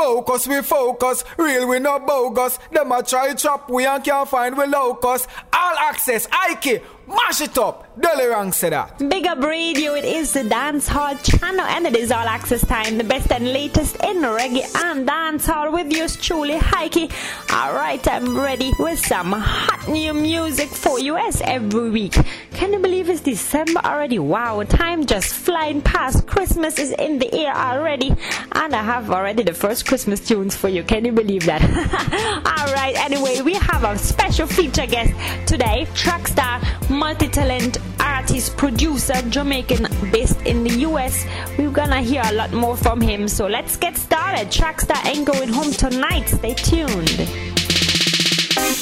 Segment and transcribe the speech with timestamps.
[0.00, 1.24] Focus, we focus.
[1.36, 2.58] Real, we no bogus.
[2.72, 5.28] Them a try trap, we and can't find we locus.
[5.52, 6.82] All access, Ike.
[7.10, 7.86] Mash it up.
[8.00, 8.98] Rank said that.
[9.08, 12.98] Big up radio, it is the dance hall channel and it is all access time.
[12.98, 17.10] The best and latest in reggae and dance hall with yours truly, Heike.
[17.50, 22.16] Alright, I'm ready with some hot new music for as every week.
[22.52, 24.18] Can you believe it's December already?
[24.18, 26.26] Wow, time just flying past.
[26.26, 28.14] Christmas is in the air already.
[28.52, 30.84] And I have already the first Christmas tunes for you.
[30.84, 31.62] Can you believe that?
[32.60, 35.12] Alright, anyway, we have a special feature guest
[35.48, 36.60] today, Track Starr
[37.00, 41.24] multi-talent artist, producer, Jamaican based in the US.
[41.56, 43.26] We're gonna hear a lot more from him.
[43.26, 44.52] So let's get started.
[44.52, 46.28] Track Starr ain't going home tonight.
[46.28, 47.16] Stay tuned.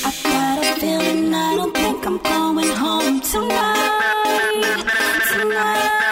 [0.04, 4.84] I got a feeling I don't think I'm going home tonight.
[5.32, 6.07] Tonight.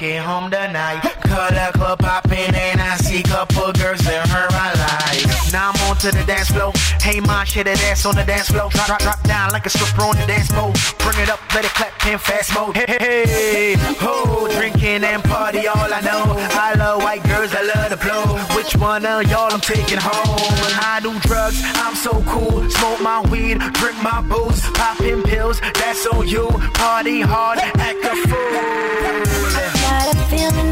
[0.00, 1.00] Make home tonight.
[1.22, 5.52] Cut a club poppin' and I see couple girls in her like.
[5.52, 6.72] Now I'm on to the dance floor.
[7.00, 8.70] Hey, ma, shit that ass on the dance floor.
[8.70, 10.72] Drop, drop, drop down like a stripper on the dance floor.
[10.98, 12.76] Bring it up, let it clap in fast mode.
[12.76, 16.24] Hey, hey, hey, ho, drinking and party, all I know.
[16.36, 18.38] I love white girls, I love the flow.
[18.56, 20.38] Which one of y'all I'm taking home?
[20.80, 22.68] I do drugs, I'm so cool.
[22.70, 26.48] Smoke my weed, drink my booze, popping pills, that's on you.
[26.74, 29.27] Party hard, act a fool.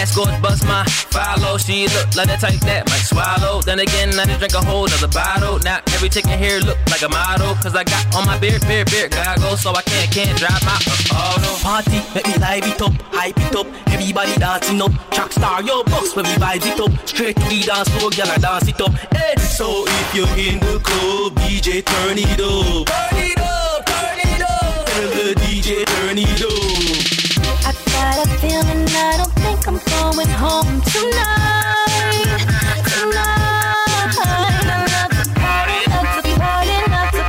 [0.00, 1.58] Escort bust my follow.
[1.58, 3.60] She look like the type that might swallow.
[3.60, 5.58] Then again, I just drank a whole nother bottle.
[5.60, 7.52] Now every chicken here look like a model.
[7.60, 9.60] Cause I got on my beard, beard, beard goggles.
[9.60, 10.72] So I can't, can't drive my
[11.12, 11.52] uh, auto.
[11.60, 13.66] Party, let me live it up, hype it up.
[13.92, 14.92] Everybody dancing up.
[15.12, 16.92] Track Starr, your box, when we vibe it up.
[17.06, 18.96] Straight to the dance floor, girl, I dance it up.
[19.12, 19.36] Hey.
[19.36, 22.88] So if you're in the club, DJ, turn it up.
[22.88, 24.86] Turn it up, turn it up.
[24.88, 27.20] Tell the DJ, turn it up.
[27.68, 29.29] I got a feeling I don't
[29.66, 32.40] I'm going home tonight.
[32.88, 33.76] Tonight.
[34.00, 34.44] I
[35.36, 35.78] party,
[36.40, 36.76] party,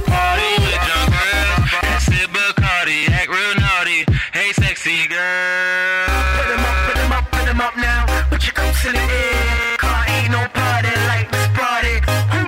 [0.08, 0.62] party.
[0.88, 4.06] Girl, Bacardi, act real naughty.
[4.32, 6.08] Hey, sexy girl.
[6.08, 8.06] Up, up, up now.
[8.30, 9.78] Put your coats in the air.
[10.08, 12.00] Ain't no party like this party.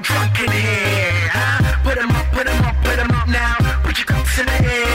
[0.02, 1.30] Drunk in here?
[1.30, 1.90] Huh?
[1.90, 3.58] Up, up, up now.
[3.84, 4.93] Put your coats in the air.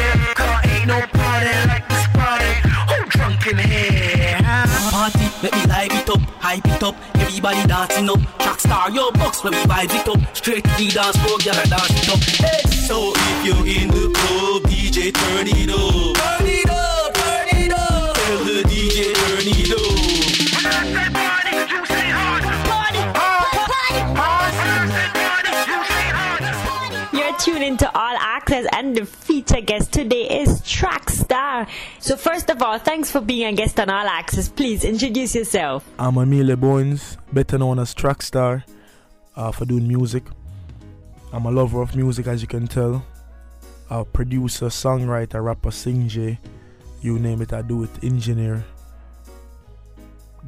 [6.48, 6.94] Hype it up.
[7.16, 8.20] Everybody dancing up.
[8.38, 10.34] Track Starr, your box, when we vibe it up.
[10.34, 12.20] Straight to the dance floor, I dance it up.
[12.24, 12.70] Hey.
[12.70, 15.12] So if you're in the club, DJ.
[15.12, 16.37] Turn it up,
[27.48, 31.66] tuned into All Axe-S and the feature guest today is Track Starr.
[31.98, 34.50] So first of all, thanks for being a guest on All Axe-S.
[34.50, 35.90] Please introduce yourself.
[35.98, 38.66] I'm Amelia Bones, better known as Track Starr,
[39.34, 40.24] uh, for doing music.
[41.32, 43.02] I'm a lover of music, as you can tell.
[43.88, 46.38] A producer, songwriter, rapper, sing J,
[47.00, 47.90] you name it, I do it.
[48.02, 48.62] Engineer,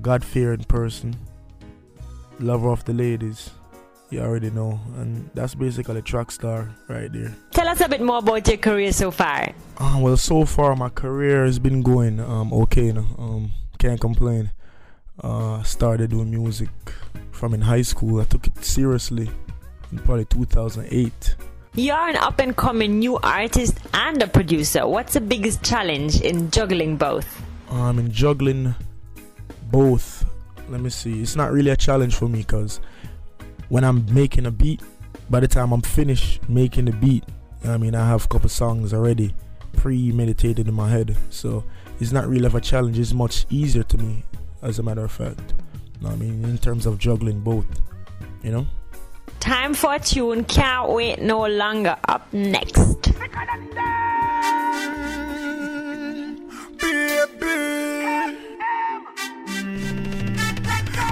[0.02, 1.16] God fearing person,
[2.38, 3.52] lover of the ladies.
[4.10, 7.32] You already know, and that's basically Track Starr right there.
[7.52, 9.52] Tell us a bit more about your career so far.
[9.78, 12.86] Uh, well, so far my career has been going um, okay.
[12.86, 14.50] You know, um, can't complain.
[15.22, 16.70] Uh, started doing music
[17.30, 18.20] from in high school.
[18.20, 19.30] I took it seriously
[19.92, 21.36] in probably 2008.
[21.76, 24.88] You're an up and coming new artist and a producer.
[24.88, 27.40] What's the biggest challenge in juggling both?
[27.70, 28.74] I'm in juggling
[29.70, 30.24] both.
[30.68, 31.22] Let me see.
[31.22, 32.80] It's not really a challenge for me because
[33.70, 34.82] when I'm making a beat,
[35.30, 37.24] by the time I'm finished making the beat,
[37.64, 39.34] I mean, I have a couple songs already
[39.72, 41.16] premeditated in my head.
[41.30, 41.64] So
[42.00, 42.98] it's not really of a challenge.
[42.98, 44.24] It's much easier to me,
[44.60, 45.54] as a matter of fact.
[46.04, 47.66] I mean, in terms of juggling both,
[48.42, 48.66] you know?
[49.38, 50.44] Time for a tune.
[50.44, 51.96] Can't wait no longer.
[52.08, 53.12] Up next.
[56.78, 57.79] Baby.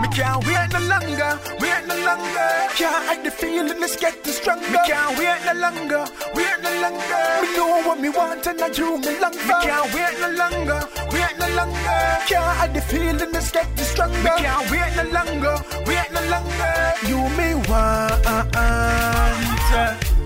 [0.00, 2.48] Me can't wait no longer, wait no longer.
[2.76, 4.70] Can't hide the feeling, it's getting stronger.
[4.70, 6.04] Me can't wait no longer,
[6.34, 7.22] wait no longer.
[7.42, 9.38] Me know what me want and I do me longer.
[9.48, 10.80] Me can't wait no longer,
[11.12, 12.00] wait no longer.
[12.28, 14.22] Can't hide the feeling, it's getting stronger.
[14.22, 15.56] Me can't wait no longer,
[15.86, 16.74] wait no longer.
[17.08, 18.18] You me want.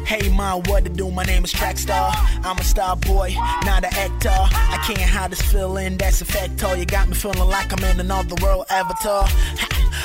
[0.05, 1.11] Hey man, what to do?
[1.11, 2.13] My name is Track Starr.
[2.45, 3.35] I'm a star boy,
[3.65, 4.29] not an actor.
[4.31, 6.77] I can't hide this feeling that's a factor.
[6.77, 9.27] You got me feeling like I'm in another world avatar.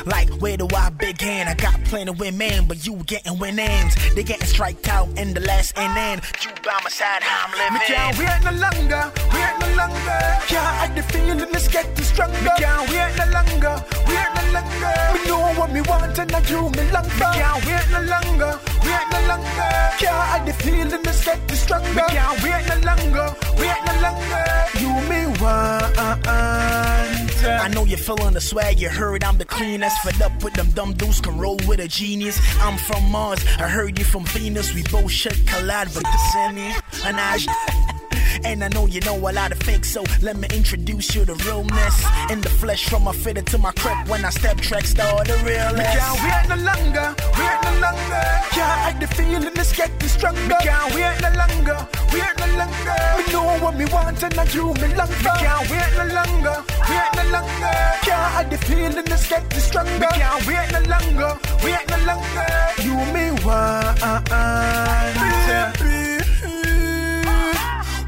[0.05, 1.47] Like, where do I begin?
[1.47, 3.95] I got plenty of women, but you getting winnings.
[4.15, 6.21] They getting striked out in the last inning.
[6.41, 7.73] You by my side, how I'm living.
[7.73, 9.03] Me can't wait no longer,
[9.33, 10.19] wait no longer.
[10.47, 12.41] Can't hide the feeling, it's getting stronger.
[12.41, 13.75] Me can't wait no longer,
[14.07, 14.93] wait no longer.
[15.13, 17.09] Me know what me want and I do me longer.
[17.17, 19.71] Me can't wait no longer, wait no longer.
[19.99, 21.93] Can't hide the feeling, it's getting stronger.
[21.93, 24.45] Me can't wait no longer, wait no longer.
[24.81, 27.16] You me want.
[27.43, 29.97] I know you're feeling the swag, you heard I'm the cleanest.
[30.01, 32.39] Fed up with them dumb dudes, can roll with a genius.
[32.59, 34.73] I'm from Mars, I heard you from Venus.
[34.73, 36.57] We both should collide, but the same
[37.05, 37.96] and I.
[38.43, 41.33] And I know you know a lot of fakes, so let me introduce you to
[41.45, 42.05] realness.
[42.29, 45.37] In the flesh, from my fitter to my crep, when I step track, start the
[45.45, 45.77] realness.
[45.77, 48.23] Me can't wait no longer, wait no longer.
[48.55, 50.41] Can't hide the feeling, it's getting stronger.
[50.41, 52.97] Me can't wait no longer, wait no longer.
[53.17, 55.17] Me know what me want and I do me longer.
[55.23, 56.57] Me can't wait no longer,
[56.89, 57.75] wait no longer.
[58.07, 59.99] Can't hide the feeling, it's getting stronger.
[59.99, 61.31] Me can't wait no longer,
[61.63, 62.47] wait no longer.
[62.85, 63.97] You me want.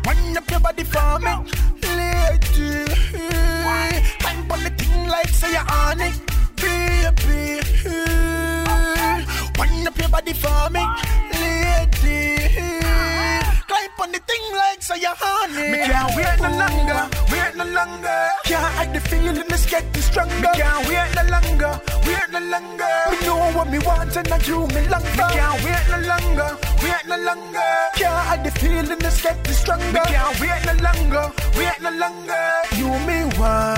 [0.06, 1.32] Wind up your body for me,
[1.82, 2.86] lady.
[4.20, 6.16] Climb on the thing like say you're on it,
[6.56, 7.62] baby.
[9.58, 10.86] Wind up your body for me,
[11.34, 12.50] lady.
[13.70, 15.54] Climb on the thing like say you're on.
[15.54, 18.20] Me can't wait no longer, wait no longer.
[18.46, 20.34] Can't hide the feeling, it's getting stronger.
[20.34, 21.74] Me can't wait no longer,
[22.08, 22.94] wait no longer.
[23.12, 25.22] Me know what me want and I do me longer.
[25.22, 26.50] Me can't wait no longer,
[26.82, 27.70] wait no longer.
[27.94, 29.92] Can't hide the feeling, it's getting stronger.
[29.94, 31.26] Me can't wait no longer,
[31.56, 32.46] wait no longer.
[32.74, 33.70] You me want.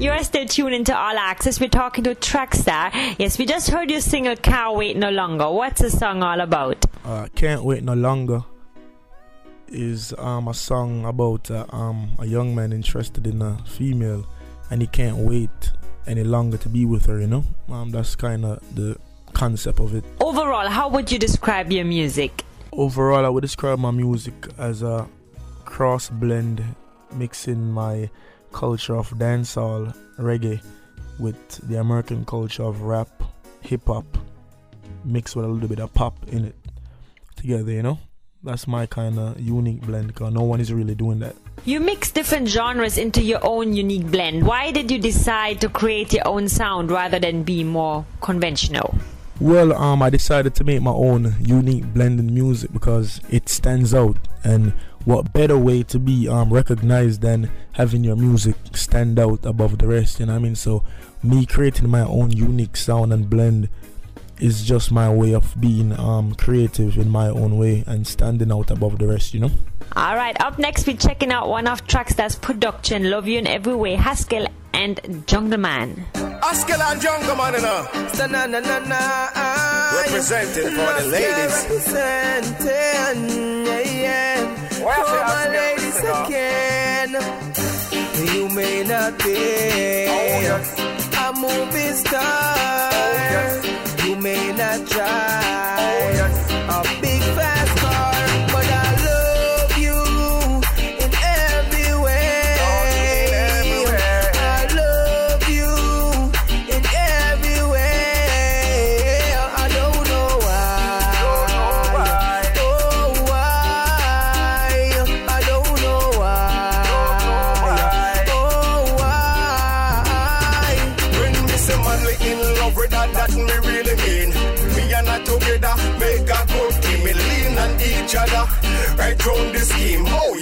[0.00, 1.60] You are still tuned into All Axe-S.
[1.60, 2.90] We're talking to Track Starr.
[3.18, 5.50] Yes, we just heard your single Can't Wait No Longer.
[5.50, 6.86] What's the song all about?
[7.04, 8.42] Uh, Can't Wait No Longer
[9.68, 14.26] is um, a song about uh, um, a young man interested in a female
[14.70, 15.50] and he can't wait
[16.06, 17.44] any longer to be with her, you know?
[17.68, 18.96] Um, that's kind of the
[19.34, 20.02] concept of it.
[20.18, 22.42] Overall, how would you describe your music?
[22.72, 25.06] Overall, I would describe my music as a
[25.66, 26.64] cross blend
[27.12, 28.08] mixing my
[28.52, 30.62] culture of dancehall, reggae,
[31.18, 33.08] with the American culture of rap,
[33.60, 34.04] hip hop,
[35.04, 36.56] mixed with a little bit of pop in it
[37.36, 37.98] together, you know?
[38.42, 41.36] That's my kind of unique blend because no one is really doing that.
[41.66, 44.46] You mix different genres into your own unique blend.
[44.46, 48.94] Why did you decide to create your own sound rather than be more conventional?
[49.40, 53.92] Well, um, I decided to make my own unique blend in music because it stands
[53.92, 54.72] out, and
[55.04, 59.86] what better way to be um recognized than having your music stand out above the
[59.86, 60.20] rest?
[60.20, 60.54] You know what I mean?
[60.56, 60.84] So,
[61.22, 63.68] me creating my own unique sound and blend
[64.38, 68.70] is just my way of being um creative in my own way and standing out
[68.70, 69.34] above the rest.
[69.34, 69.50] You know?
[69.96, 73.46] All right, up next, we're checking out one of Track Starr's production, Love You in
[73.46, 76.06] Every Way, Haskell and Jungle Man.
[76.14, 77.88] Haskell and Jungle Man, you know.
[80.06, 81.66] Representing for the ladies.
[81.68, 84.59] Representing, yeah, yeah.
[84.84, 87.10] Where For my ladies again.
[88.34, 89.36] You may not be
[90.08, 90.54] Oh,
[91.24, 92.90] a movie star.
[92.92, 96.19] Oh, You may not drive Oh, yes.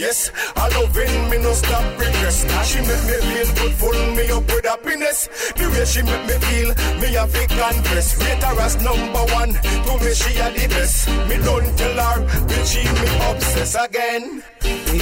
[0.09, 2.39] Yes, I loving me no stop regress.
[2.69, 5.29] She make me feel good, full me up with happiness.
[5.57, 6.69] The way she make me feel,
[7.01, 8.07] me have to confess.
[8.23, 9.53] Rate her as number one,
[9.87, 11.09] to me she a the best.
[11.29, 14.43] Me don't tell her, will she me obsess again?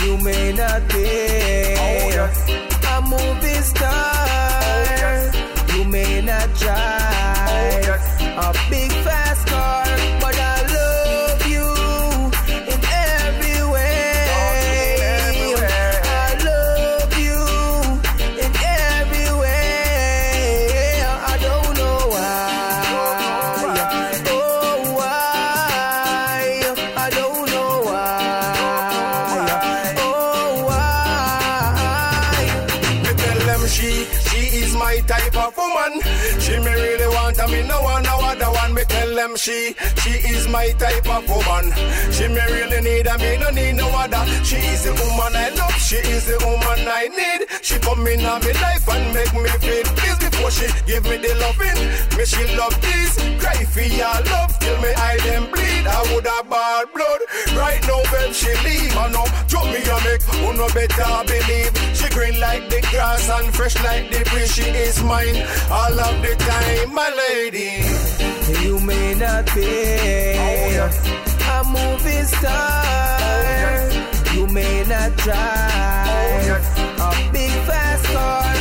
[0.03, 1.07] You may not be
[1.87, 2.37] Oh, yes.
[2.93, 4.27] a movie star.
[5.09, 8.03] Oh, you may not drive
[8.39, 9.87] Oh, a big fast car,
[39.27, 41.73] them she, she is my type of woman.
[42.13, 44.25] She me really need, and me no need no other.
[44.45, 47.41] She is the woman I love, she is the woman I need.
[47.63, 51.79] She come in on me life and make me feel she give me the loving.
[52.17, 55.87] Me she love this, cry for your love till me eye them bleed.
[55.87, 57.21] I would have bad blood.
[57.57, 61.73] Right now, when she leave, I know, drop me a make, who no better believe.
[61.97, 64.53] She green like the grass and fresh like the breeze.
[64.55, 65.37] She is mine
[65.71, 67.83] all of the time, my lady.
[68.65, 69.67] You may not be
[71.57, 73.91] a movie star.
[74.35, 76.63] You may not drive
[76.99, 78.56] a big fast car,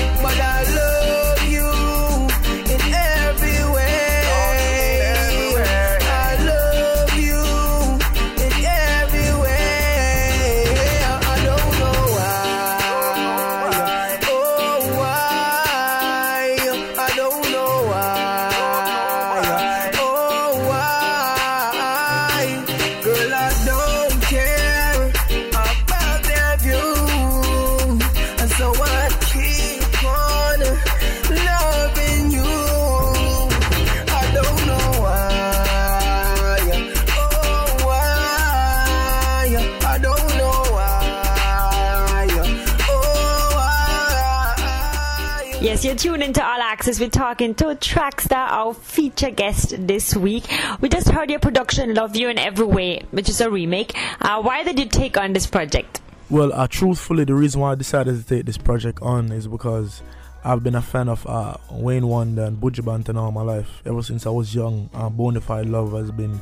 [45.86, 47.00] you're tuned into All Axe-S.
[47.00, 50.46] We're talking to Track Starr, our feature guest this week.
[50.82, 53.96] We just heard your production, Love You in Every Way, which is a remake.
[54.20, 56.02] Uh, why did you take on this project?
[56.32, 60.02] Well, uh, truthfully, the reason why I decided to take this project on is because
[60.44, 63.84] I've been a fan of uh, Wayne Wonder and Buju Banton all my life.
[63.86, 66.42] Ever since I was young, uh, Bonafide Love has been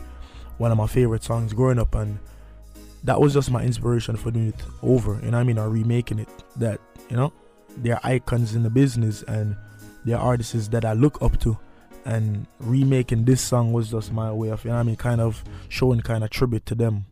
[0.58, 2.18] one of my favorite songs growing up, and
[3.04, 5.16] that was just my inspiration for doing it over.
[5.16, 5.60] You what I mean?
[5.60, 6.30] Or remaking it.
[6.56, 7.34] That, you know,
[7.78, 9.56] they're icons in the business and
[10.06, 11.58] they're artists that I look up to.
[12.06, 15.22] And remaking this song was just my way of, you know what I mean, kind
[15.22, 17.06] of showing kind of tribute to them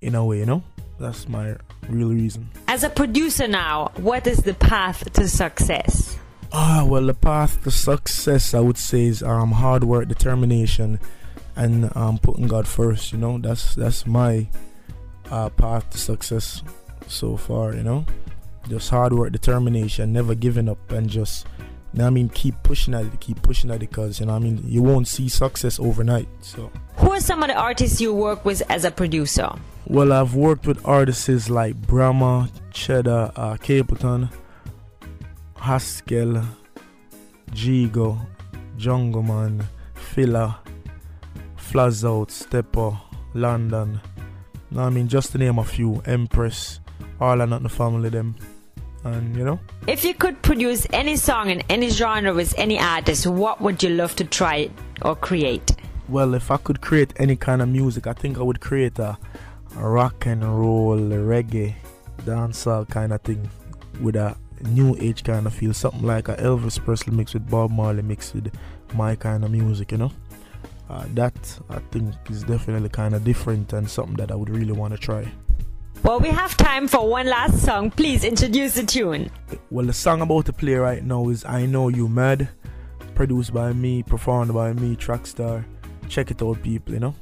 [0.00, 0.62] in a way, you know?
[0.98, 1.56] That's my
[1.88, 2.48] real reason.
[2.68, 6.18] As a producer now, what is the path to success?
[6.52, 10.98] Ah, well, the path to success, I would say, is um, hard work, determination,
[11.54, 13.12] and um, putting God first.
[13.12, 14.48] You know, that's that's my
[15.30, 16.62] uh, path to success
[17.08, 17.74] so far.
[17.74, 18.06] You know,
[18.68, 21.46] just hard work, determination, never giving up, and just,
[21.92, 24.34] you know I mean, keep pushing at it, keep pushing at it, because you know,
[24.34, 26.28] I mean, you won't see success overnight.
[26.40, 29.50] So, Who are some of the artists you work with as a producer?
[29.88, 34.28] well, I've worked with artists like Brahma, Cheddar, uh, Capleton,
[35.56, 36.42] Haskell,
[37.52, 38.18] Jigo,
[38.76, 40.54] Jungle Man, Filler,
[41.56, 42.98] Flazzout, Stepper,
[43.34, 44.00] London.
[44.70, 46.80] Now I mean just to name a few, Empress,
[47.20, 48.34] all are not the family them.
[49.06, 49.60] And you know?
[49.86, 53.90] If you could produce any song in any genre with any artist, what would you
[53.90, 54.68] love to try
[55.02, 55.76] or create?
[56.08, 59.16] Well if I could create any kind of music, I think I would create a,
[59.76, 61.74] a rock and roll, reggae,
[62.22, 63.48] dancehall kind of thing
[64.00, 65.72] with a new age kind of feel.
[65.72, 68.52] Something like a Elvis Presley mixed with Bob Marley mixed with
[68.94, 70.12] my kind of music, you know?
[70.88, 74.72] Uh, that I think is definitely kind of different and something that I would really
[74.72, 75.30] want to try.
[76.06, 77.90] Well, we have time for one last song.
[77.90, 79.28] Please introduce the tune.
[79.72, 82.48] Well, the song about to play right now is I Know You Mad,
[83.16, 85.66] produced by me, performed by me, Track Starr.
[86.08, 87.14] Check it out, people, you know?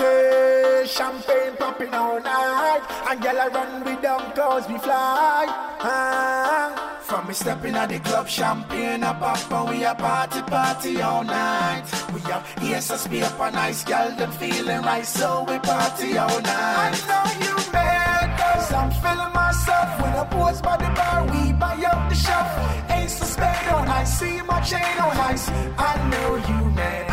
[0.00, 5.46] Party, champagne popping all night, and girl I run with them cause we fly.
[5.80, 6.98] Ah.
[7.02, 11.24] From me stepping at the club, champagne a pop, and we a party party all
[11.24, 11.82] night.
[12.14, 16.40] We have ESS be up a nice girl, them feeling right, so we party all
[16.40, 16.94] night.
[16.94, 21.52] I know you mad, cause I'm feeling myself when I pose by the bar, we
[21.52, 22.48] buy up the shelf.
[22.90, 25.48] Ace of on ice, see my chain on ice.
[25.78, 27.10] I know you mad,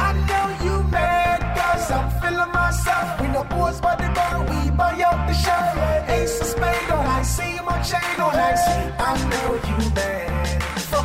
[3.58, 6.10] pose by the bar, we buy up the shelf.
[6.10, 8.68] Ace of spade on ice, see my chain on ice.
[9.00, 10.27] I know you mad.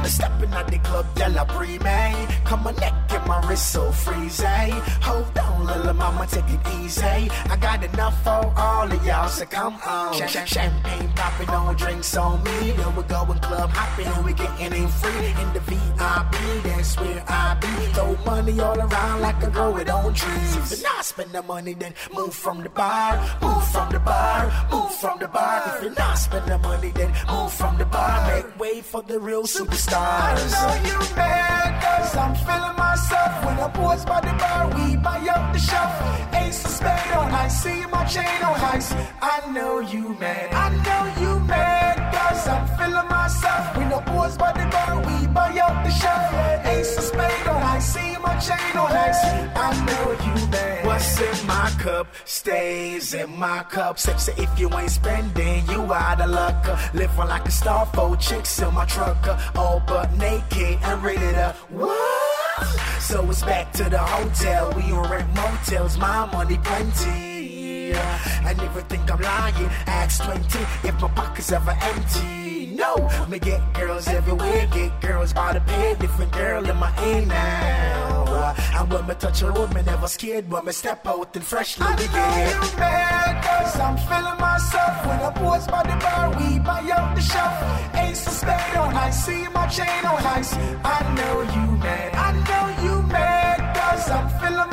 [0.03, 2.27] The stepping at the club, girl, breathe, man.
[2.45, 4.71] Come my neck and my wrist so freezy.
[5.03, 7.31] Hold on, little mama, take it easy.
[7.51, 10.15] I got enough for all of y'all, so come on.
[10.15, 12.73] Ch- ch- champagne popping on drinks on me.
[12.73, 15.27] Then we going club hopping and we getting in free.
[15.43, 17.69] In the VIP, that's where I be.
[17.95, 20.57] Throw money all around like a grow it on trees.
[20.57, 23.17] If you not spend the money, then move from the bar.
[23.41, 24.51] Move from the bar.
[24.71, 25.63] Move from the bar.
[25.77, 28.27] If you not spend the money, then move from the bar.
[28.35, 29.47] Make way for the real
[29.93, 30.53] superstars.
[30.55, 33.45] I know you mad, cause I'm feeling myself.
[33.45, 35.93] When I pose by the bar, we buy up the shelf.
[36.35, 38.93] Ace of spade on ice, see my chain on ice.
[39.21, 43.77] I know you mad, I know you mad, cause I'm feeling myself.
[43.77, 46.67] We no pose by the bar, we buy out the shop.
[46.67, 49.23] Ace of spade on I see my chain on ice.
[49.55, 50.72] I know you, man.
[51.03, 53.99] What's in my cup stays in my cup.
[53.99, 56.95] Sexy if you ain't spending, you out of luck.
[56.95, 59.27] Living like a star, four chicks in my truck.
[59.57, 62.67] All but naked and ready to what?
[63.01, 64.73] So it's back to the hotel.
[64.77, 67.91] We on rent motels, my money plenty.
[67.95, 72.42] If you think I'm lying, ask 20 if my pockets ever empty.
[72.73, 72.97] No,
[73.29, 78.55] me get girls everywhere, get girls by the bed, different girl in my hand now.
[78.79, 80.51] And when me touch a me never scared.
[80.51, 82.11] When me step out and freshly I begin.
[82.13, 87.15] know mad cause I'm feeling myself When I pose by the bar, we buy out
[87.15, 91.77] the shelf Ace of spade on ice, see my chain on ice I know you
[91.77, 94.72] mad, I know you mad Cause I'm feeling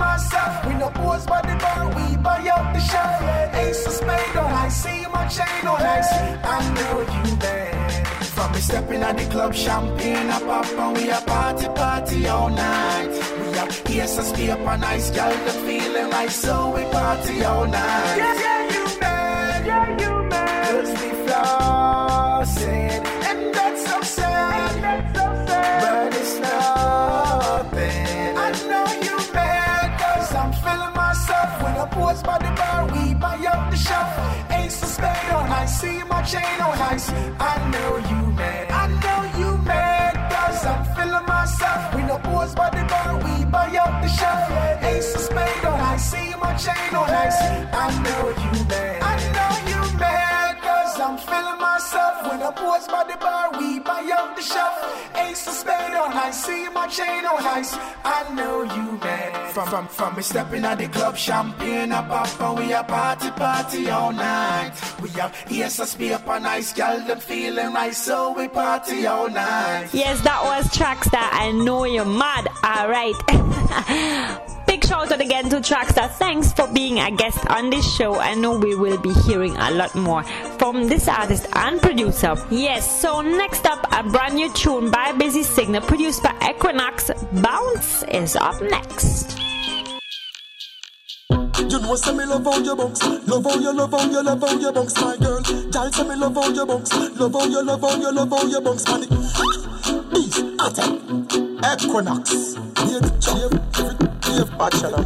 [0.89, 3.21] I pose by the bar, we buy out the shelf
[3.55, 6.11] Ace of spade on ice, see my chain on ice
[6.43, 11.09] I know you mad From me stepping at the club, champagne a pop and we
[11.11, 13.09] a party party all night.
[13.09, 18.15] We have ESSP up a nice girl, the feeling right, so we party all night.
[18.17, 20.65] Yeah, yeah, you mad, yeah, you mad.
[20.71, 23.03] Cause we flossing,
[31.29, 34.11] feeling When I pose by the bar, we buy out the shelf.
[34.51, 37.09] Ace of spade on ice, see my chain on ice.
[37.39, 41.93] I know you mad, I know you mad Cause I'm feeling myself.
[41.93, 44.43] When I pose by the bar, we buy out the shelf.
[44.91, 47.39] Ace of spade on ice, see my chain on ice.
[47.83, 52.87] I know you mad, I know you mad Cause I'm feeling myself When I pose
[52.87, 56.87] by the bar, we buy out the shelf Ace of spade on ice, see my
[56.87, 61.17] chain on ice I know you mad From, from, from me stepping at the club,
[61.17, 64.73] champagne a pop and we a party party all night.
[65.01, 69.89] We have ESSP up a nice girl, them feeling right, so we party all night.
[69.91, 71.29] Yes, that was Track Starr.
[71.31, 72.47] I know you're mad.
[72.63, 73.15] Alright.
[74.67, 76.09] Big shout out again to Track Starr.
[76.09, 78.19] Thanks for being a guest on this show.
[78.19, 80.23] I know we will be hearing a lot more
[80.59, 82.35] from this artist and producer.
[82.49, 87.11] Yes, so next up, a brand new tune by Busy Signal produced by Equinox.
[87.41, 89.37] Bounce is up next.
[91.29, 92.79] You know, say me love bounce, love
[93.27, 95.41] love love bounce, my girl.
[96.07, 96.69] Me love bounce, love
[98.11, 99.09] love love.
[100.13, 100.91] Beast, attack,
[101.83, 102.55] Equinox,
[104.59, 105.05] bachelor.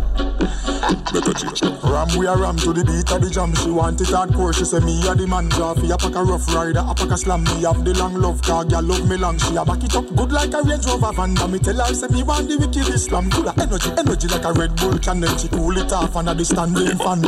[0.84, 3.56] Ram we a ram to the beat of the jam.
[3.56, 4.54] She want it hardcore.
[4.54, 7.18] She say me a the man fi a pack a rough rider, a pack a
[7.18, 7.44] slam.
[7.44, 9.38] Me have the long love car, girl love me long.
[9.40, 11.40] She a back it up good like a Range Rover van.
[11.40, 13.32] And me tell her say me want the wicked Islam.
[13.32, 15.24] Full of energy, energy like a Red Bull can.
[15.24, 17.24] Then she cool it off under the standing fan.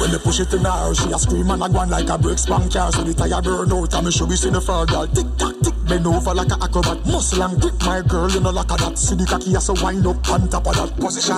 [0.00, 2.40] When they push it in her, she a scream and a go like a brake
[2.40, 2.88] spank car.
[2.92, 5.06] So the tire burn out and me should be seen the far girl.
[5.06, 7.04] Tick tock tick, bend over like a acrobat.
[7.04, 8.96] Muscle and grip, my girl, you know like a that.
[8.96, 11.36] See the cocky as a wind up on top of that position.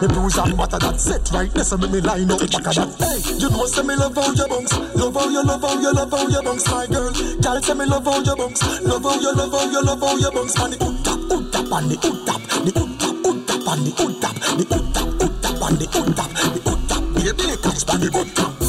[0.00, 1.50] Me bruise and back of that set right.
[1.50, 2.90] There, so make me line up back of that.
[2.98, 5.92] Hey, you know, say me love all your bunks, love all your, love all your,
[5.92, 7.12] love all your bunks, my girl.
[7.12, 10.18] Girl, say me love all your bunks, love all your, love all your, love all
[10.18, 13.84] your bunks, on the oot tap, oot on the oot the oot tap, oot on
[13.84, 18.65] the oot the oot tap, oot the oot the oot baby, catch on the oot.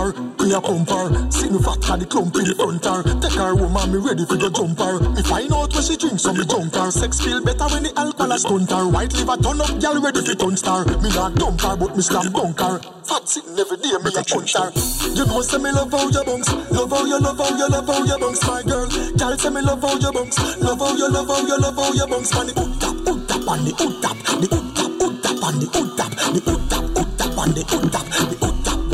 [0.00, 1.30] Bumper, me a pumper.
[1.30, 3.04] See me fat at the clump in the front her.
[3.20, 4.96] Take her woman, me ready for the jumper.
[5.12, 6.90] Me find out where she drinks, so me jump her.
[6.90, 8.88] Sex feel better when the alcohol has stunt her.
[8.88, 10.88] White liver turn up, girl ready for turn star.
[11.04, 12.80] Me not dump her, but me slam dunk her.
[13.04, 14.72] Fat sitting every day, me a punch her.
[15.12, 17.88] You know say me love how you bounce, love how you love how you love
[17.88, 18.88] how you bounce, my girl.
[18.88, 21.92] Girl say me love how you bounce, love how you love how you love how
[21.92, 22.32] you bounce.
[22.32, 25.44] Man the hood tap, hood tap, and the hood tap, the hood tap, hood tap,
[25.44, 28.49] and the hood tap, the hood tap, hood tap, and the hood tap, the hood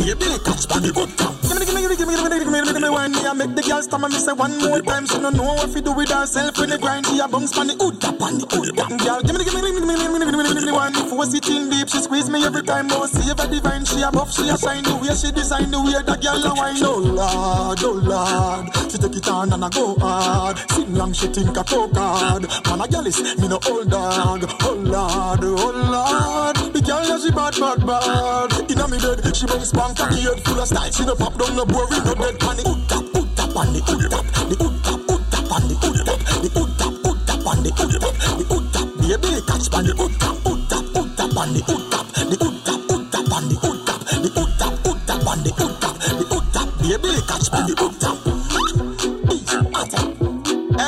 [0.07, 1.59] you baby, touch body good town tap.
[1.59, 2.83] Give me, give me, give me, give me, give me, give me, give me, give
[2.83, 3.13] me wine.
[3.13, 4.09] Me a make the girl stammer.
[4.09, 5.07] Me say one more time.
[5.07, 7.07] She no know what fi do with herself when the grind.
[7.07, 8.89] She a bounce pan the hood tap and the hood tap.
[8.99, 10.61] Girl, give me, give me, give me, give me, give me, give me, give me,
[10.61, 10.95] give me wine.
[10.95, 11.89] Force it in deep.
[11.89, 12.89] She squeeze me every time.
[12.91, 13.85] Oh, if I divine.
[13.85, 14.33] She a buff.
[14.33, 14.83] She a shine.
[14.83, 15.71] The way she design.
[15.71, 16.83] The way that girl a wine.
[16.83, 18.65] Oh Lord, oh Lord.
[18.91, 20.59] She take it on and I go hard.
[20.71, 21.13] Sing long.
[21.13, 22.47] She think I coke hard.
[22.67, 24.45] Man a girl is me no old dog.
[24.63, 26.57] Oh Lord, oh Lord.
[26.75, 28.71] The girl she bad, bad, bad.
[28.71, 30.91] Inna me bed, she bounce spank cocky head full of style.
[30.93, 32.57] She no pop down, no boring, no dead pan.
[32.57, 35.71] The hood tap, hood tap, and the hood tap, the hood tap, hood tap, and
[35.71, 38.89] the hood tap, the hood tap, hood tap, and the hood tap, the hood tap.
[38.97, 42.37] Baby, catch pan the hood tap, hood tap, hood tap, and the hood tap, the
[42.37, 45.51] hood tap, hood tap, and the hood tap, the hood tap, hood tap, and the
[45.57, 46.69] hood tap, the hood tap.
[46.81, 48.17] Baby, catch pan the hood tap.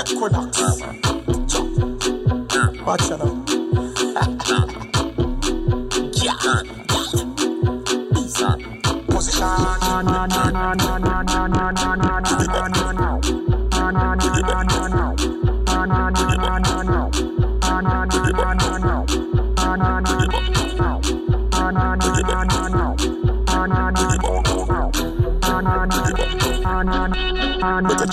[0.09, 0.55] Equinox.
[2.85, 3.38] Watch it out.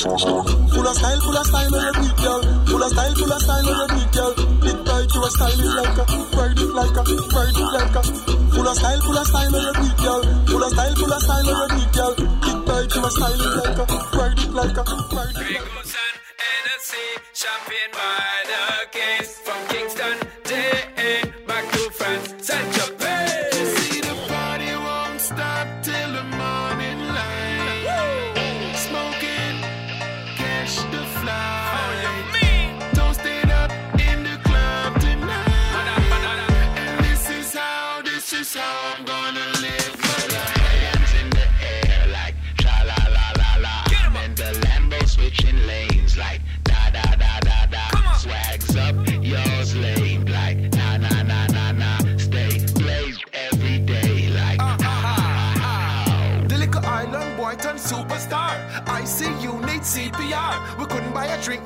[0.06, 2.42] Full of style, full of style, your girl.
[2.68, 4.55] Full of style, full of style, your girl.
[5.26, 8.04] Big a style it like a, ride it like a, ride it like a.
[8.54, 10.22] Full of style, full of style, on your beat, girl.
[10.46, 12.16] Full of style, full of style, on your beat, girl.
[12.16, 13.86] Big tight, you a style like a,
[14.18, 15.86] ride it like a, ride it like a.
[17.34, 20.25] Champagne by the case from Kingston,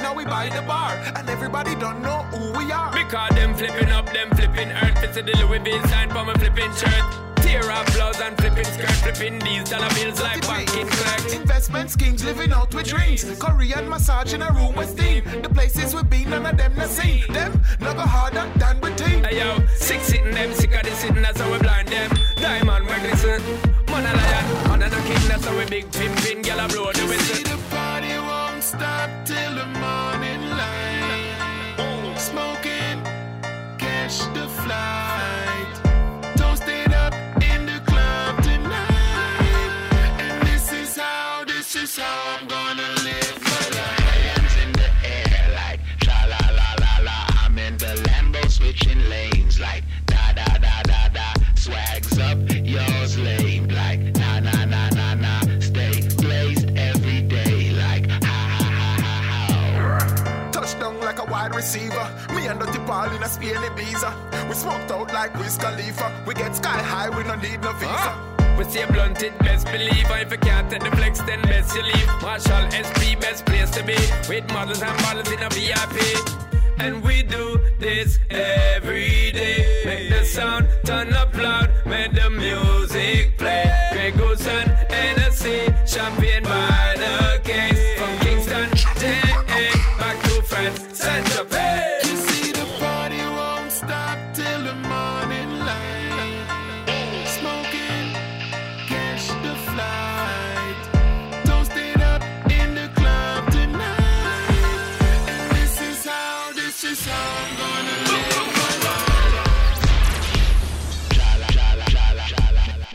[0.10, 0.94] now we buy the bar.
[1.16, 2.92] And everybody don't know who we are.
[2.92, 4.98] Because them flipping up, them flipping earth.
[5.00, 7.06] Fits the Louis V sign for my flipping shirt.
[7.44, 8.98] Tear up blouse and flipping skirt.
[9.04, 11.34] Flipping these dollar bills like banking clerk.
[11.34, 13.24] Investment schemes, living out with dreams.
[13.40, 15.24] Korean massage in a room with steam.
[15.44, 17.24] The places we've been, none of them not seen.
[17.32, 19.24] Them no go harder than we team.
[19.24, 22.10] Hey yo, sick sitting them, sick of the sitting, that's how we blind them.
[22.36, 23.42] Diamond, we glisten.
[23.88, 26.44] Man a lion, man a king, that's how we big pimpin'.
[26.44, 27.44] Gyal a blow the whistle.
[27.44, 29.79] The party won't stop till the
[34.10, 35.74] cash the flight.
[36.36, 39.72] Toasted up in the club tonight.
[40.20, 43.82] And this is how, this is how I'm gonna live my.
[44.26, 46.20] Hands in the air like la
[46.60, 47.26] la la la.
[47.44, 49.39] I'm in the Lambo switching lanes
[61.20, 62.12] like a wide receiver.
[62.36, 63.30] Me and in a.
[64.48, 66.24] We smoked out like Wiz Khalifa.
[66.26, 68.16] We get sky high, we don't need no visa.
[68.58, 70.18] We stay blunted, best believer.
[70.18, 72.08] If you can't take the flex, then best you leave.
[72.22, 73.98] Marshall SP, best place to be.
[74.28, 75.98] With models and bottles in a VIP.
[76.80, 79.84] And we do this every day.
[79.86, 83.72] Make the sound turn up loud, make the music play.
[83.92, 87.42] Grey Goose and NSC, champagne by the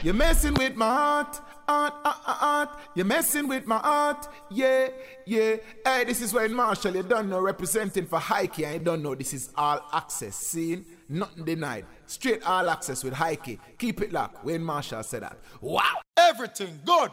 [0.04, 2.78] You're messing with my heart, heart, heart, heart, heart.
[2.94, 4.88] You're messing with my heart, yeah,
[5.24, 5.56] yeah.
[5.82, 6.94] Hey, this is Wayne Marshall.
[6.94, 10.36] You don't know representing for Heike, and you don't know this is all access.
[10.36, 11.86] Seen, nothing denied.
[12.04, 13.58] Straight all access with Heike.
[13.78, 14.44] Keep it locked.
[14.44, 15.38] Wayne Marshall said that.
[15.62, 16.02] Wow.
[16.18, 17.10] Everything good.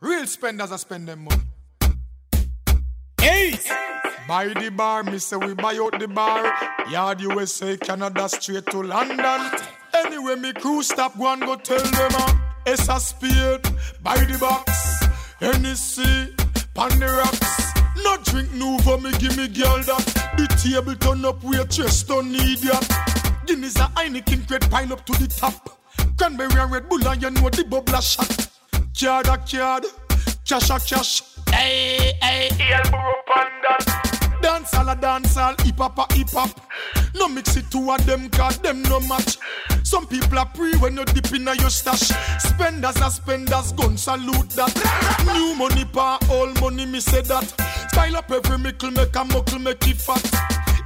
[0.00, 1.42] Real spenders are spending money.
[3.20, 3.68] Ace.
[4.28, 6.52] Buy the bar, me say we buy out the bar.
[6.88, 9.50] Yard USA, Canada, straight to London.
[10.04, 12.10] Anyway, me crew stop, go and go tell them.
[12.14, 12.34] Uh,
[12.66, 13.60] it's a speed,
[14.02, 15.04] buy the box.
[15.40, 16.34] Hennessy,
[16.74, 17.72] pan the rocks.
[18.04, 20.34] No drink Nuvo me, give me girl that.
[20.36, 23.42] The table turn up, we chest don't need that.
[23.46, 25.80] Guinness a Heineken crate pile up to the top.
[26.16, 28.48] Cranberry and Red Bull and you know the bubble shot.
[28.98, 29.84] Card a card,
[30.44, 31.22] cash a cash.
[31.50, 34.27] Hey, hey, elbow up and that.
[34.40, 36.50] Dance all a dance all, hip hop a hip hop.
[37.14, 39.38] No mix it two of them, cause them no match.
[39.82, 42.12] Some people are pre when you dip in your stash.
[42.38, 44.74] Spenders are spenders, gun salute that.
[45.34, 47.44] New money pa, old money, me say that.
[47.90, 50.22] Style up every mickle, make a muckle, make it fat.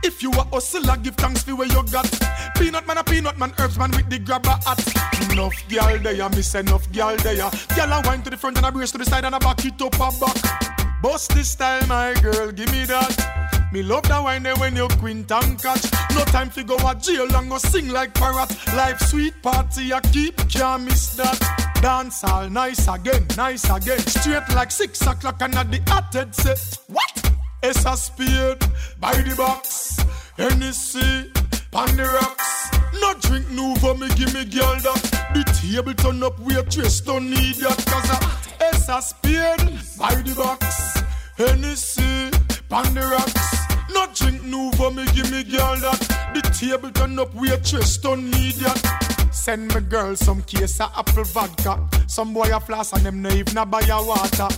[0.05, 2.11] If you a hustler, give thanks for where you got.
[2.57, 5.31] Peanut man a peanut man, herbs man with the grabber hat.
[5.31, 7.51] Enough gal there, say enough gal there.
[7.77, 9.65] Gal a wine to the front and a brace to the side and a back
[9.65, 10.82] it up a back.
[11.03, 13.69] Bust this style, my girl, give me that.
[13.73, 15.85] Me love that wine there when you quint and catch.
[16.15, 18.51] No time to go a jail and go sing like parrot.
[18.77, 21.73] Life sweet party, I keep can't miss that.
[21.83, 23.99] Dance all nice again, nice again.
[23.99, 26.79] Straight like six o'clock and at the hot set.
[26.87, 27.33] What?
[27.65, 28.59] It's a speed,
[29.01, 29.99] by the box.
[30.37, 31.33] Hennessy,
[31.73, 32.71] pan the rocks.
[33.01, 35.31] No drink Nuvo me, give me girl that.
[35.35, 37.79] The table turn up, waitress don't need that.
[37.87, 41.03] Cause I It's a spade by the box.
[41.37, 42.31] Hennessy,
[42.69, 43.93] the rocks.
[43.95, 46.33] No drink Nuvo, me give me girl that.
[46.35, 49.29] The table turn up, waitress don't need that.
[49.33, 51.89] Send me girl some case of apple vodka.
[52.07, 54.49] Some boy a floss and them no even buy a water.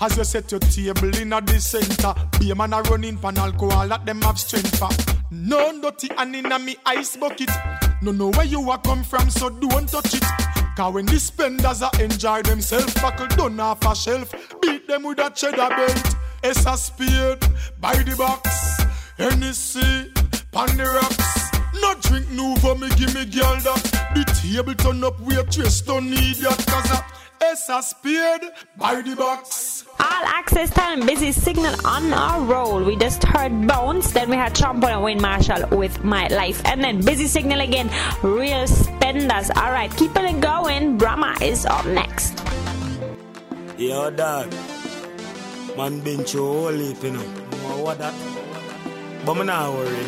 [0.00, 3.38] As you set your table in a the center, be a man a running pan
[3.38, 4.88] alcohol that them have strength for.
[5.30, 7.50] No dirty and in a me ice bucket.
[8.04, 10.22] No know where you a come from, so don't touch it.
[10.76, 15.20] Cause when the spenders a enjoy themselves, buckle down off a shelf, beat them with
[15.20, 16.14] a cheddar belt.
[16.42, 17.40] It's a spade
[17.80, 18.84] by the box,
[19.16, 20.12] Hennessy,
[20.52, 21.50] pan the rocks.
[21.80, 24.12] No drink Nuvo, me give me girl that.
[24.14, 26.62] The table turn up, waitress don't need that.
[26.66, 28.42] Cause a it's a spade
[28.76, 29.84] by the box.
[30.00, 32.82] All access time, busy signal on our roll.
[32.82, 36.82] We just heard Bones, then we had Trump and Wayne Marshall with My Life, and
[36.82, 37.90] then busy signal again,
[38.22, 39.50] Real Spenders.
[39.56, 40.98] All right, keeping it going.
[40.98, 42.42] Brahma is up next.
[43.78, 44.52] Yo, dog.
[45.76, 47.22] Man been through a whole heap, you know.
[47.22, 48.14] Know what that?
[49.26, 50.04] But me not worry.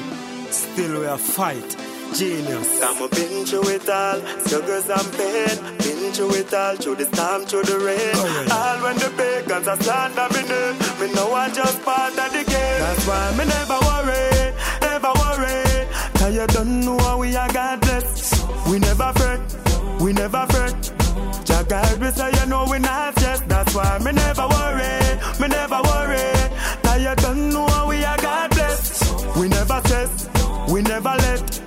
[0.51, 1.77] Still we a fight.
[2.15, 2.83] Genius.
[2.83, 4.21] I'm a been through it all.
[4.45, 5.96] Struggles and pain.
[6.17, 6.77] Through it all.
[6.77, 8.17] Through the storm, through the rain.
[8.51, 10.77] All when the pagans are slander me name.
[10.99, 12.81] Me know I just part of the game.
[12.81, 14.55] That's why me never worry.
[14.81, 15.87] Never worry.
[16.17, 18.33] Cause you don't know how we are God bless.
[18.67, 19.41] We never fret.
[20.01, 20.75] We never fret.
[21.45, 23.47] Jah guide me so you know we not just.
[23.49, 26.33] That's why me never worry, me never worry.
[26.83, 29.37] Cause you don't know how we are God bless.
[29.37, 30.29] We never stress,
[30.71, 31.61] we never let.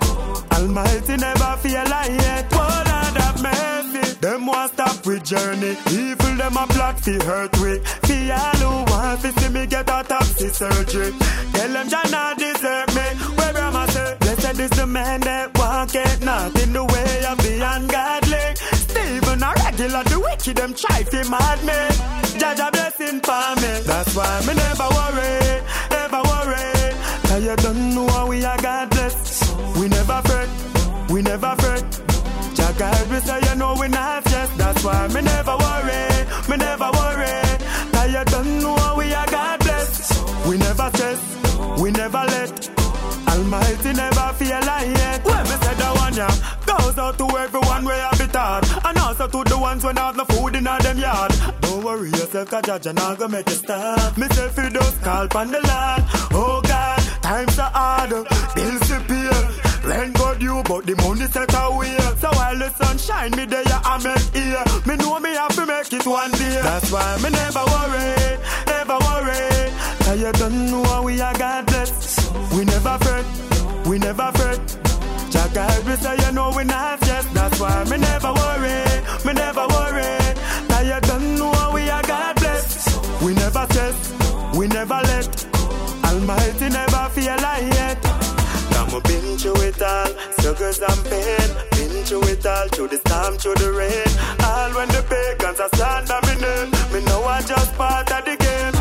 [0.54, 2.52] Almighty never feel like yet.
[2.52, 3.79] One Lord have mercy.
[4.22, 5.78] Them want stop with journey.
[5.92, 7.80] Evil them a plot fi hurt we.
[8.04, 11.14] Fi all who want fi see me get a toxic surgery.
[11.54, 13.08] Tell them Jah not deserve me.
[13.38, 17.38] Where Brahma say, blessed is the man that walk it not in the way of
[17.38, 18.46] the ungodly.
[19.16, 21.80] Even a regular, the wicked them try fi mad me.
[22.40, 23.72] Jaja blessing for me.
[23.88, 26.94] That's why me never worry, never worry.
[27.24, 28.90] Cause you don't know how we are God.
[29.80, 30.50] We never fret,
[31.10, 31.99] we never fret.
[32.80, 34.58] Guide me so you know we not just.
[34.58, 36.02] That's why me never worry,
[36.50, 37.36] me never worry.
[37.92, 40.48] Cause you don't know we are God bless.
[40.48, 41.22] We never stress,
[41.82, 42.70] we never let.
[43.28, 45.26] Almighty never feel like yet.
[45.26, 46.34] When me say the one yeah,
[46.66, 50.16] goes out to everyone where I be taught, and also to the ones when have
[50.16, 51.34] no food in all them yard.
[51.60, 54.18] Don't worry yourself, cause judge and I go make you stop.
[54.18, 56.04] Me say fi just call on the Lord.
[56.32, 58.10] Oh God, times are hard,
[58.56, 59.29] bills to pay.
[59.90, 61.98] Rent got you, but the money set away.
[62.22, 64.64] So while the sun shine me there, I make here.
[64.86, 66.62] Me know me have to make it one day.
[66.62, 68.38] That's why me never worry,
[68.70, 69.50] never worry.
[70.06, 72.22] Cause you don't know we are God bless.
[72.54, 73.26] We never fret,
[73.88, 74.62] we never fret.
[75.32, 77.34] Jah guide me so you know we not just.
[77.34, 78.78] That's why me never worry,
[79.26, 80.14] me never worry.
[80.70, 83.24] Cause you don't know we are God bless.
[83.24, 83.98] We never stress,
[84.56, 85.46] we never let.
[86.06, 88.09] Almighty never feel like yet.
[89.00, 91.50] I'm been through it all, struggles and pain.
[91.72, 94.12] Been through it all, through the storm, through the rain.
[94.44, 98.36] All when the pagans are slander me name, me know I just part of the
[98.36, 98.76] game.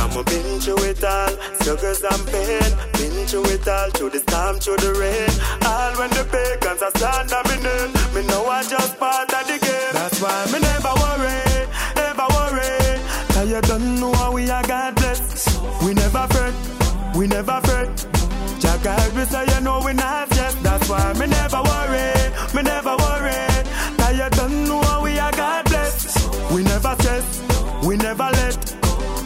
[0.00, 2.70] I'm been through it all, struggles and pain.
[2.96, 5.32] Been through it all, through the storm, through the rain.
[5.68, 9.58] All when the pagans are slander me name, me know I just part of the
[9.60, 9.92] game.
[9.92, 11.44] That's why me never worry,
[12.00, 12.72] never worry.
[13.36, 15.44] Cause you don't know how we are God bless.
[15.84, 16.54] We never fret,
[17.14, 17.71] we never fret.
[18.82, 20.62] Jah guide me so you know we not just.
[20.62, 22.12] That's why me never worry,
[22.54, 23.42] me never worry.
[23.98, 26.52] Cause you don't know how we are God bless.
[26.52, 27.42] We never stress,
[27.86, 28.76] we never let.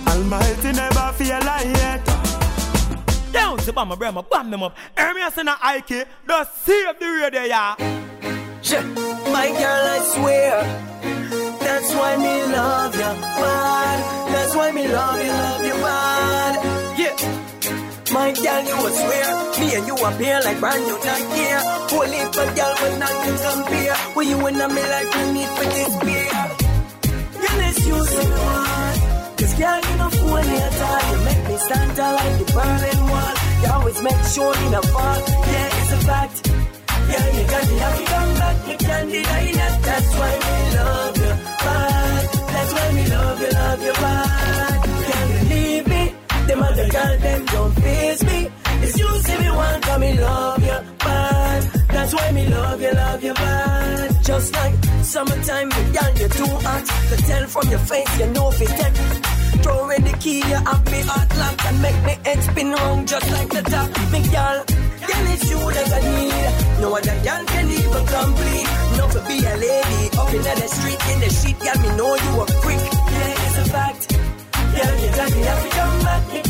[0.08, 2.04] Almighty never feel like yet.
[3.32, 4.76] Down to Bama Brahma, bam them up.
[4.96, 7.74] Hermes and Ike, the save the radio, yeah.
[8.62, 8.82] Yeah,
[9.32, 10.62] My girl, I swear.
[11.60, 14.32] That's why me love you bad.
[14.32, 16.98] That's why me love you, love you bad.
[16.98, 17.45] Yeah.
[18.16, 19.30] My girl, you a swear.
[19.60, 20.96] Me and you appear like brand new
[21.36, 21.60] here.
[21.92, 23.96] Holy for girl, but not to compare.
[24.16, 26.36] When you and me like we need for this beer.
[27.40, 28.96] Girl, let's use it one.
[29.36, 31.02] Cause girl, you know fool me at all.
[31.12, 33.34] You make me stand tall like the Berlin Wall.
[33.60, 35.18] You always make sure you don't fall.
[35.52, 36.36] Yeah, it's a fact.
[37.12, 38.56] Yeah, you got me happy come back.
[38.70, 39.74] You can't deny that.
[39.88, 41.32] That's why we love you
[41.64, 42.24] bad.
[42.48, 44.35] That's why we love you, love you bad.
[46.56, 46.74] You?
[46.76, 48.48] Them girl, them don't face me.
[48.82, 51.62] It's you see me want, cause me love you bad.
[51.88, 54.24] That's why me love you, love you bad.
[54.24, 56.84] Just like summertime, me girl, you're too hot.
[57.10, 58.96] To tell from your face, you know if it take.
[59.62, 63.08] Throw in the key, you have me hot lock and make me head spin round
[63.08, 63.88] just like the top.
[64.12, 64.58] Me girl,
[65.08, 66.80] girl, it's you that I need.
[66.80, 68.68] No other girl can even complete.
[68.96, 72.14] No to be a lady up in the street in the sheet, girl, me know
[72.14, 72.92] you a freak.
[73.12, 73.46] Yeah.
[73.46, 74.15] It's a fact.
[74.76, 75.10] Girl, you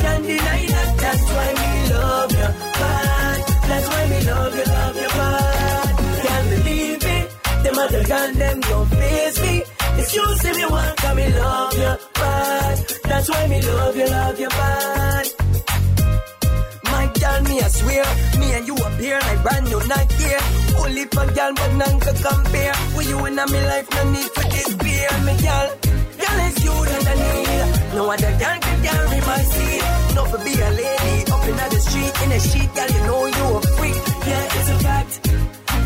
[0.03, 0.89] can't deny that.
[1.03, 1.49] That's why
[1.93, 3.39] love you bad.
[3.69, 5.89] That's why love you, love you bad.
[6.27, 7.27] Can't believe it.
[8.37, 9.55] Them don't face me.
[9.99, 12.79] You see me want, come me love you bad.
[13.05, 15.27] That's why love you, love you bad.
[16.85, 18.05] My girl, me I swear,
[18.41, 19.81] me and you appear like brand new.
[20.81, 22.75] Only for girl, but none can compare.
[22.97, 25.69] With you in life, no need for despair, me girl.
[26.21, 27.76] Girl is you that I need.
[27.95, 29.83] No other girl can carry my seat.
[30.15, 32.91] No for be a lady up in the street in a sheet, girl.
[32.95, 33.97] You know you a freak.
[34.29, 35.13] Yeah, it's a fact.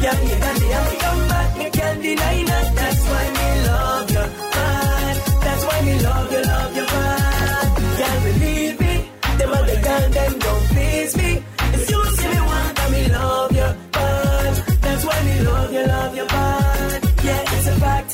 [0.02, 1.58] Yeah, you got me happy come back.
[1.58, 2.66] Me can't deny that.
[2.80, 5.16] That's why me love you, man.
[5.44, 7.66] That's why me love you, love you, man.
[8.00, 8.94] Can't believe me.
[9.38, 11.30] Them other girl, them don't please me.
[11.76, 14.52] If you see me want, then me love you, man.
[14.84, 17.00] That's why me love you, love you, man.
[17.24, 18.10] Yeah, it's a fact.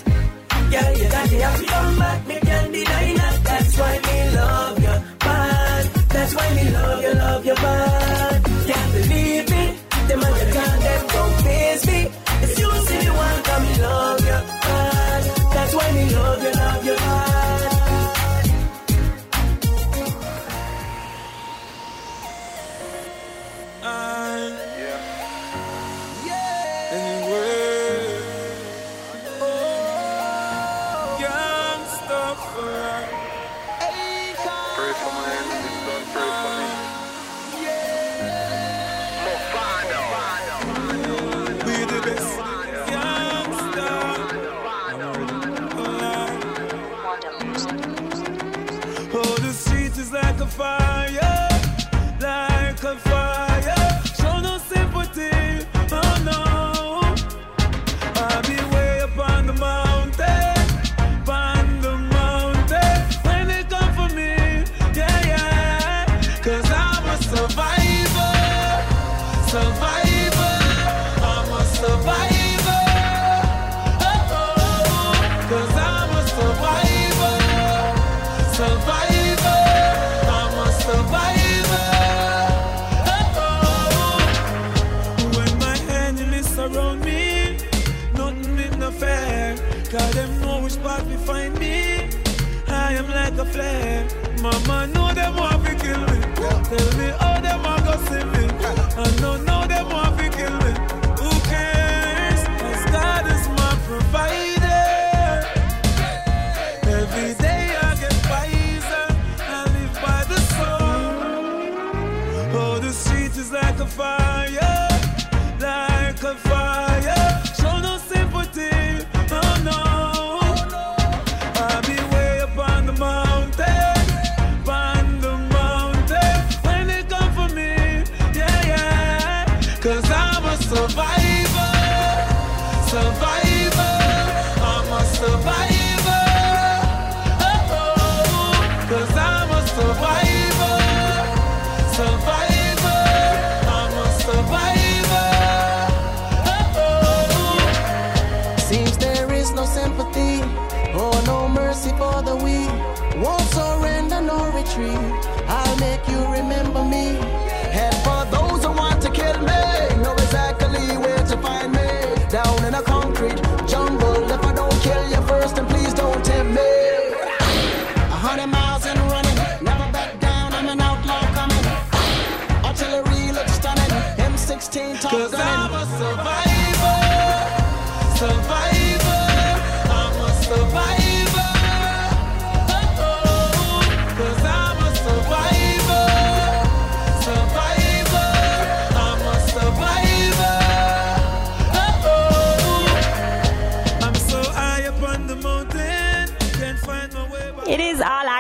[0.73, 2.46] Yeah, you got me happy come back.
[7.55, 8.06] Love you,
[50.47, 51.36] fire,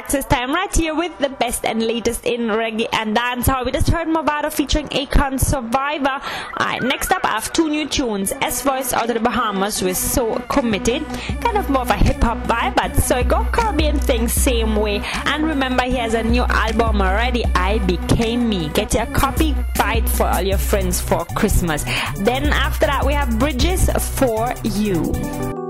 [0.06, 3.64] access time right here with the best and latest in reggae and dancehall.
[3.64, 6.20] We just heard Mavado featuring Akon Survivor.
[6.60, 8.30] Alright, next up I have two new tunes.
[8.30, 11.04] S'Voyce out of the Bahamas with So Committed.
[11.40, 15.02] Kind of more of a hip hop vibe, but so go Caribbean thing same way.
[15.24, 18.68] And remember he has a new album already, I Became Me.
[18.68, 21.82] Get your copy, it for all your friends for Christmas.
[22.18, 25.65] Then after that we have Bridges for You.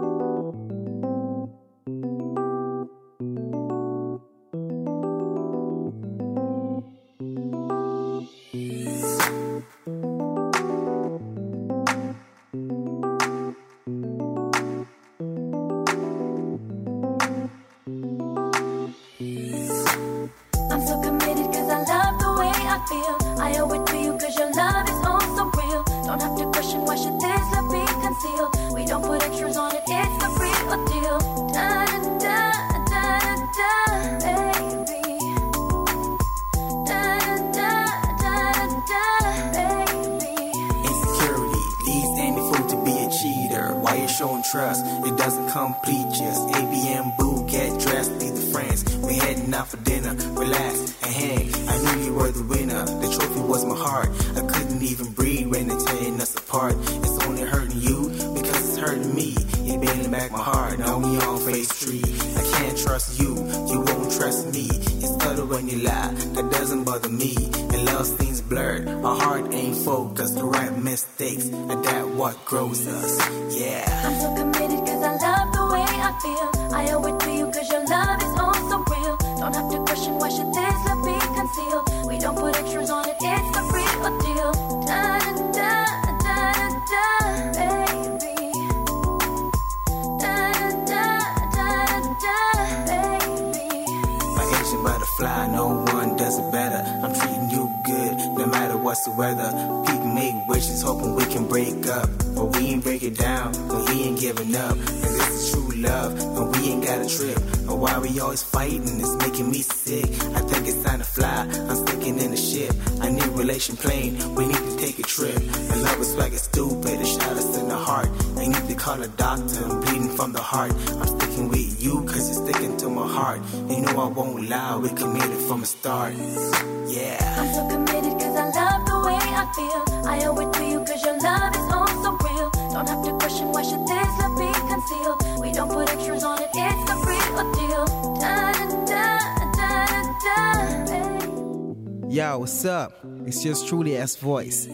[143.47, 144.67] yours truly S'Voyce.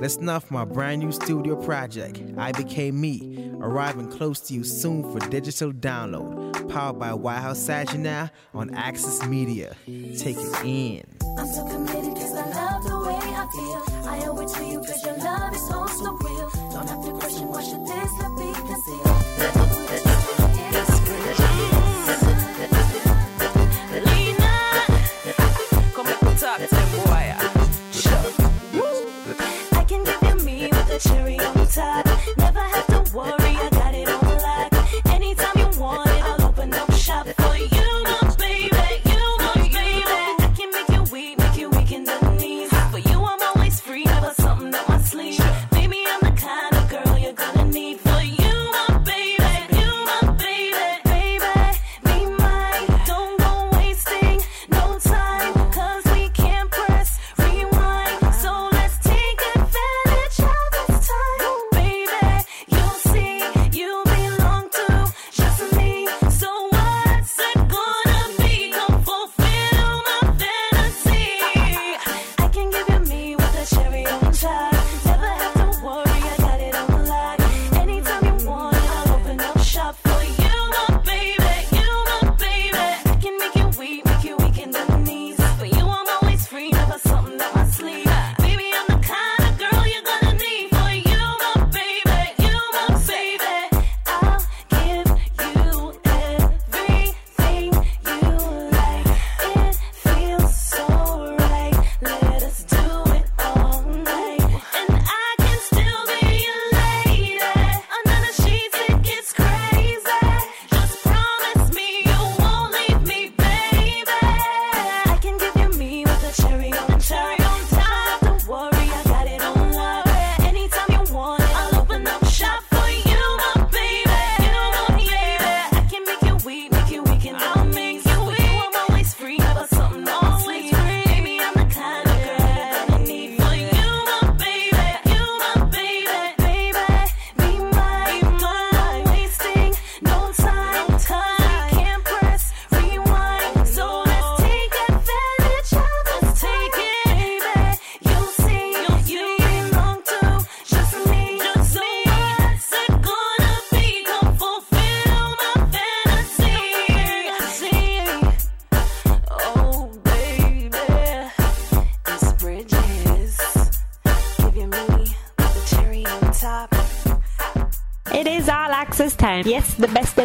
[0.00, 4.62] Listen up for my brand new studio project, I Became Me, arriving close to you
[4.62, 9.74] soon for digital download, powered by White House Saginaw on Axis Media.
[10.16, 11.02] Take it in.
[11.38, 14.08] I'm so committed cause I love the way I feel.
[14.08, 15.68] I owe it to you cause your love is
[16.22, 16.50] real.
[16.70, 17.64] Don't have to question what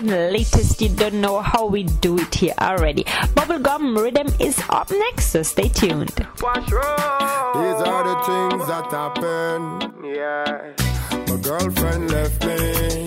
[0.07, 0.81] the and latest.
[0.81, 3.03] You don't know how we do it here already.
[3.35, 6.09] Bubblegum Riddim is up next, so stay tuned.
[6.09, 9.93] These are the things that happen.
[10.03, 10.73] Yeah.
[11.27, 13.05] My girlfriend left me.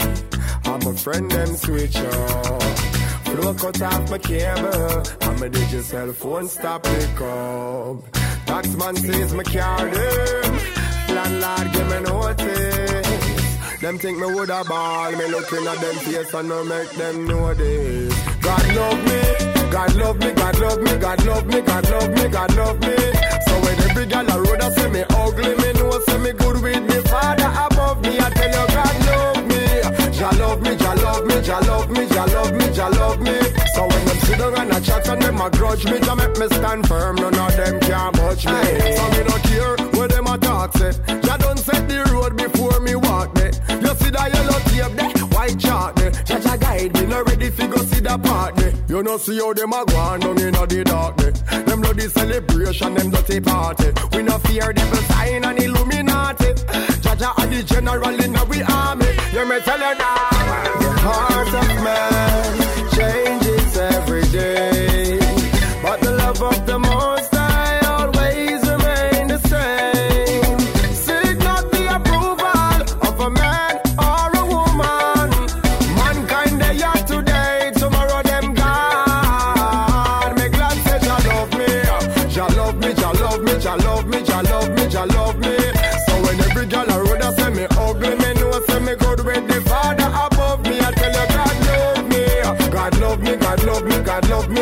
[0.70, 2.78] And my friend them switch off.
[3.24, 5.02] Flow cut off my cable.
[5.22, 7.96] And my digital cell phone stop pick up.
[8.46, 10.58] Taxman says my car them.
[11.14, 12.87] Landlord give me notice.
[13.80, 15.12] Them think me woulda ball.
[15.12, 18.14] Me looking at them face and no make them know this.
[18.40, 19.48] God love me.
[19.70, 22.96] God love me, God love me, God love me, God love me, God love me.
[23.46, 26.62] So when every gal a road a say me ugly, me know say me good
[26.62, 28.18] with me father above me.
[28.18, 32.06] I tell you God love me, Jah love me, Jah love me, Jah love me,
[32.08, 33.38] Jah love me, Jah love me.
[33.74, 36.38] So when them sit down and a chat and them a grudge me, Jah make
[36.38, 37.16] me stand firm.
[37.16, 38.62] None of them can budge me.
[38.96, 40.92] So me no care what them a talk say.
[41.20, 43.34] Jah don't set the road before me walk
[44.18, 46.10] that yellow tape there, white chalk there.
[46.10, 48.74] Jah guide me, no ready fi go see the part there.
[48.88, 51.32] You know see how them a go on down inna the dark there.
[51.62, 53.88] Them bloody celebration, them dirty party.
[54.12, 56.54] We no fear devil sign and Illuminati.
[57.02, 59.06] Jah are the general in we army.
[59.32, 60.87] You me tell you now.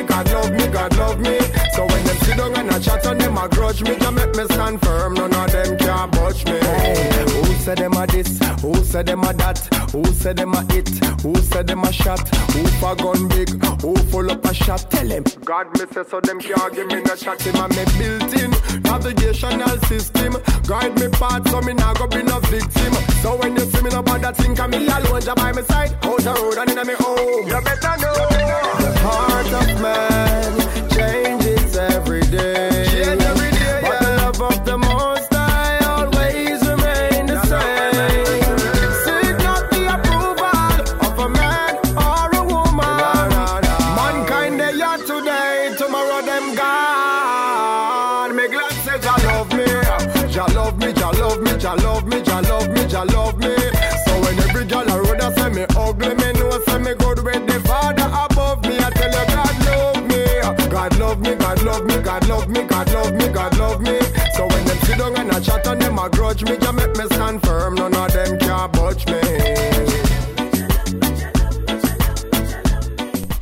[0.07, 1.38] God love me, God love me.
[1.74, 4.34] So when them sit down and a chat and them a grudge me, Jah make
[4.34, 5.14] me stand firm.
[5.14, 6.59] None of them can budge me.
[6.61, 8.05] Who said them a
[8.97, 9.59] said them a that?
[9.92, 10.88] Who said them a it?
[11.20, 12.26] Who said them a shot?
[12.55, 13.51] Who for gun big?
[13.82, 14.90] Who full up a shot?
[14.90, 15.22] Tell him.
[15.44, 17.42] God me say so them can't give me no shot.
[17.42, 20.38] Him a me built in navigational system.
[20.66, 22.92] Guide me path so me not go be no victim.
[23.20, 25.92] So when you see me no bother think of me alone, just by my side,
[26.03, 27.47] out the road and in me home.
[27.47, 28.14] You better know.
[28.80, 33.25] The heart of man changes every day.
[51.76, 53.54] Love me, Jah love me, Jah love me.
[54.06, 57.46] So when every gal a road say me ugly, me know say me good with
[57.46, 58.78] the Father above me.
[58.78, 60.24] I tell you God love me,
[60.68, 63.98] God love me, God love me, God love me, God love me, God love me.
[64.34, 66.96] So when them sit down and a chat and them a grudge me, Jah make
[66.96, 67.74] me stand firm.
[67.74, 69.20] None of them can budge me.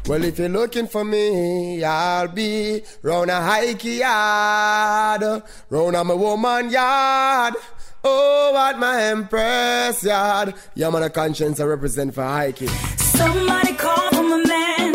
[0.07, 6.71] Well, if you're looking for me, I'll be round a hike yard, round a woman
[6.71, 7.55] yard.
[8.07, 10.55] Oh, what my empress yard.
[10.75, 12.69] Yeah, man, a conscience I represent for hiking.
[12.99, 14.94] Somebody call for my man,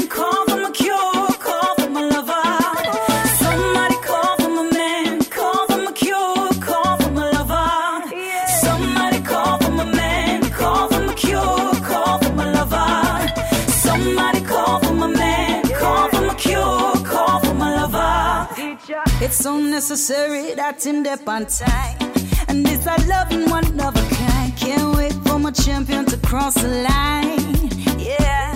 [19.39, 21.97] so necessary that's in depth on time.
[22.49, 24.51] And this I love in one of a kind.
[24.57, 27.69] Can't wait for my champion to cross the line.
[27.97, 28.53] Yeah.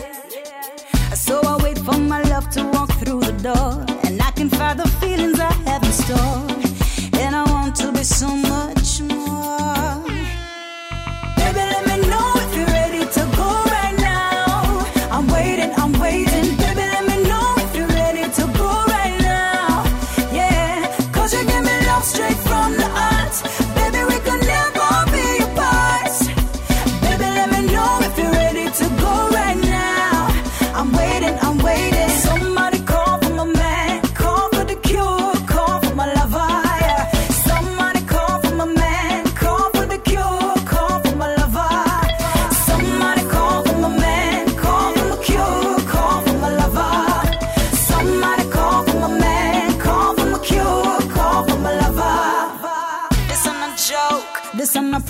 [1.16, 3.86] So I wait for my love to walk through the door.
[4.04, 7.20] And I can find the feelings I have in store.
[7.22, 8.73] And I want to be so much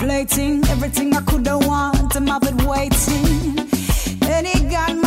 [0.04, 0.62] plaything.
[0.68, 3.58] Everything I could have want, I'm have it waiting.
[4.30, 5.03] And he got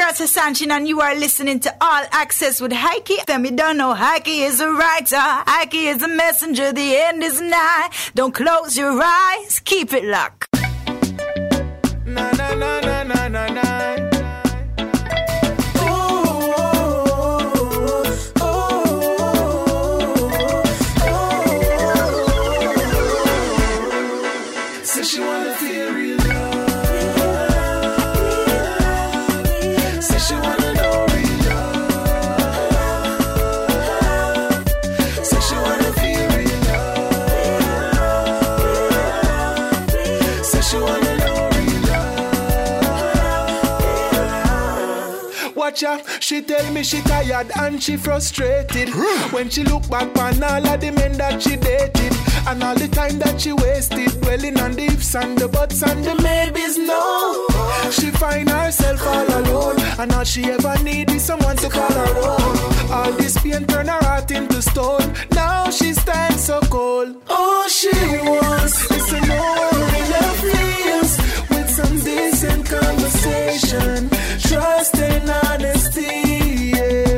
[0.00, 3.26] girl Sasanchin, and you are listening to All Axe-S with Heike.
[3.26, 7.38] Them you don't know, Heike is a writer, Heike is a messenger, the end is
[7.38, 7.90] nigh.
[8.14, 10.39] Don't close your eyes, keep it locked.
[46.40, 48.88] Tell me she tired and she frustrated.
[49.32, 52.14] when she look back on all of the men that she dated.
[52.46, 56.04] And all the time that she wasted dwelling on the ifs and the buts and
[56.04, 56.78] the maybes.
[56.78, 57.46] No,
[57.90, 62.14] she find herself all alone, and all she ever need is someone to call her
[62.16, 62.90] own.
[62.90, 65.14] All this pain turn her heart into stone.
[65.32, 67.22] Now she stands so cold.
[67.28, 67.90] All she
[68.24, 69.70] wants is to know
[70.40, 71.16] feels
[71.50, 74.08] with some decent conversation,
[74.50, 76.72] trust and honesty.
[76.74, 77.09] Yeah.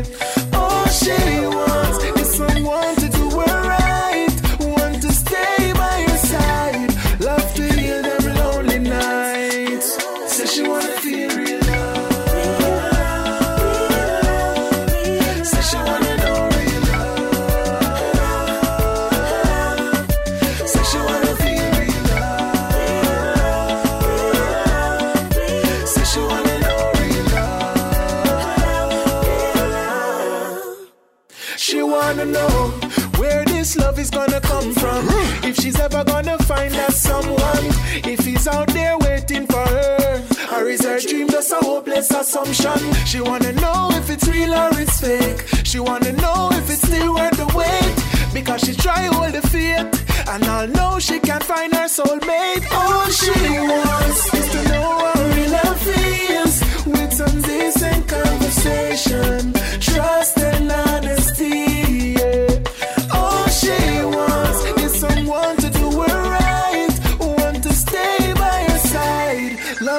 [34.62, 35.06] Come from.
[35.48, 37.66] If she's ever gonna find that someone.
[38.12, 40.22] If he's out there waiting for her.
[40.54, 42.80] Or is her dream just a hopeless assumption?
[43.06, 45.40] She wanna know if it's real or it's fake.
[45.64, 47.94] She wanna know if it's still worth the wait.
[48.32, 49.90] Because she try hold the faith.
[50.28, 52.64] And I'll know she can't find her soulmate.
[52.80, 53.32] All she
[53.70, 56.56] wants is to know how real love feels.
[56.86, 59.52] With some decent conversation.
[59.80, 62.14] Trust and honesty.
[62.18, 62.71] Yeah.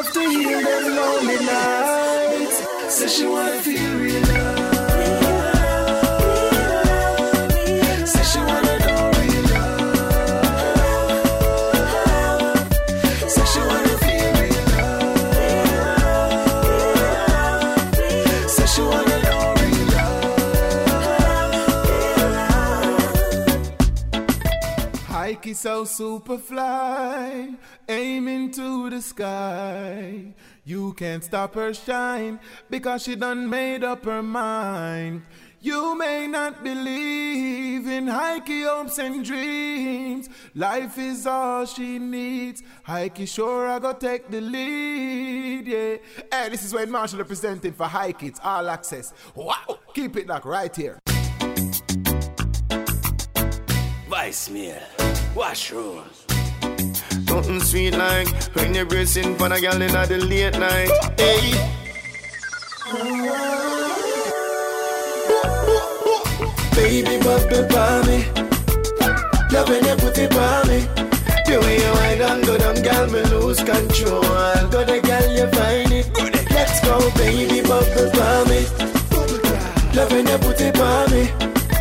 [0.03, 2.93] Love to heal them lonely nights.
[2.93, 3.92] Say she wanna feel
[25.31, 25.55] love.
[25.55, 27.55] So super fly,
[27.87, 30.33] aiming to the sky.
[30.65, 35.23] You can't stop her shine because she done made up her mind.
[35.61, 40.27] You may not believe in Heike hopes and dreams.
[40.55, 42.61] Life is all she needs.
[42.83, 45.97] Heike sure I go take the lead, yeah.
[46.29, 48.23] Hey, this is when Marshall representing for Heike.
[48.23, 49.13] It's All Axe-S.
[49.35, 50.99] Wow, keep it like right here.
[54.09, 54.75] Vice meal,
[55.35, 56.03] washroom.
[57.27, 60.91] Something sweet like when you're bracing for a girl in the late night.
[61.17, 61.53] Hey.
[66.75, 68.25] Baby, bubble for me.
[69.51, 70.79] Love when you put it on me.
[71.45, 74.21] The way you wind and go down, girl, me lose control.
[74.69, 76.07] Go the girl, you find it.
[76.51, 78.65] Let's go, baby, bubble for me.
[79.95, 81.23] Love when you put it on me.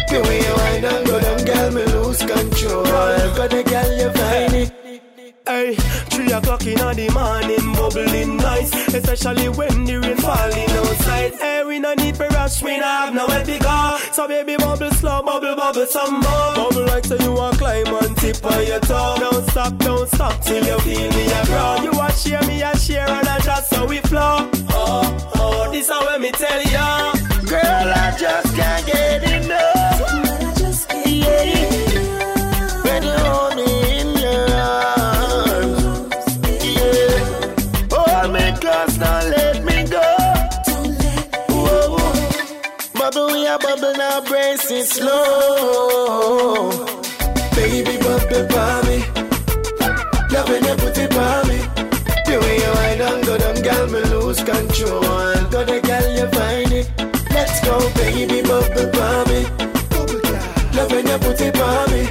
[0.09, 2.85] The way you wind and go down, girl, me lose control.
[2.85, 4.73] Go the girl, you find it.
[5.47, 5.75] Hey,
[6.11, 8.73] three o'clock in the morning, bubbling nice.
[8.95, 11.35] Especially when the rain falling outside.
[11.35, 13.99] Hey, we no need for rush, we no have nowhere to go.
[14.13, 16.55] So baby, bubble slow, bubble, bubble some more.
[16.55, 19.17] Bubble like so you want climb on tip on your toe.
[19.19, 21.83] Don't stop, don't stop till you feel me a grow.
[21.83, 24.51] You want share me a share and I just so we flow.
[24.71, 27.13] Oh, oh, this is what me tell ya.
[27.47, 29.83] Girl, I just can't get enough.
[31.05, 31.43] Yeah.
[31.43, 32.02] When you hold me in
[44.13, 46.71] bubble it slow.
[47.57, 48.99] Baby, bubble for me.
[50.33, 51.59] Love when you put it on me.
[52.27, 55.01] The way you wind and go down, girl, me lose control.
[55.53, 56.87] Go the girl, you find it.
[57.31, 59.41] Let's go, baby, bubble for me.
[60.77, 62.03] Love when you put it on me.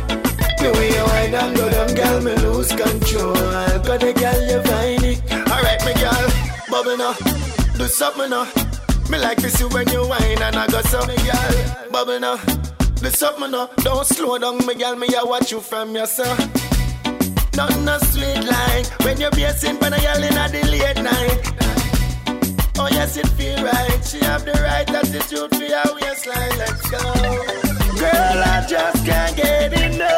[0.57, 3.33] The way you wind and go down, girl, me lose control.
[3.85, 5.21] Go the girl, you find it.
[5.51, 6.27] Alright, me girl,
[6.71, 7.13] bubble now.
[7.77, 8.70] Do something now.
[9.11, 12.37] Me like to see when you whine and I go so girl, bubble now.
[13.01, 13.69] Do something now.
[13.79, 16.39] Don't slow down, me girl, me I watch you from yourself.
[17.57, 21.41] Nothing no sweet like when you're basing when I yell in at the late night.
[22.79, 23.99] Oh yes, it feel right.
[24.05, 26.57] She have the right attitude for your waistline.
[26.57, 27.03] Let's go,
[27.99, 28.43] girl.
[28.53, 30.10] I just can't get enough.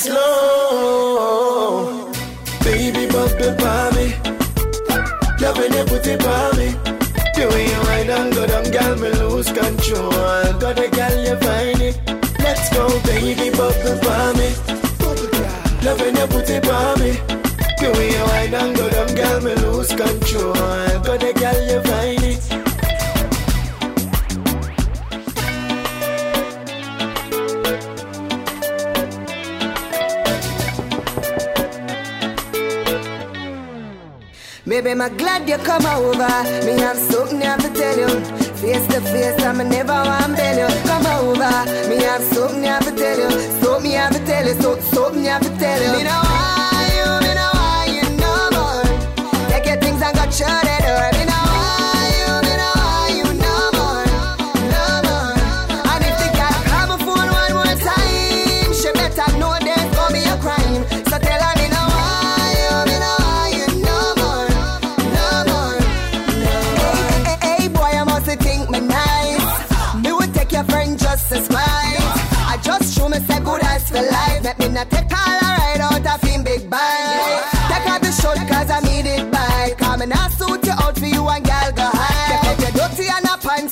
[0.00, 1.82] Slow.
[2.64, 4.06] Baby, bubble for me.
[5.40, 6.68] Love when you put it on me.
[6.68, 6.74] Eh.
[7.36, 10.10] The way you wind and go down, girl, me lose control.
[10.62, 11.96] Got a girl, you find it.
[12.38, 14.48] Let's go, baby, bubble for me.
[15.84, 17.10] Love when you put it on me.
[17.10, 17.16] Eh.
[17.80, 20.54] The way you wind and go down, girl, me lose control.
[21.06, 22.29] Got a girl, you find it.
[34.82, 36.16] Baby, I'm glad you come over.
[36.64, 38.08] Me have something I have to tell you.
[38.62, 40.74] Face to face, I'm never want tell you.
[40.88, 41.90] Come over.
[41.90, 43.30] Me have something I have to tell you.
[43.60, 44.54] Something I have to tell you.
[44.62, 45.98] So, something I have to tell you.
[45.98, 49.50] Me know why you, me know why you no more.
[49.50, 51.19] Take your things and go shut it door.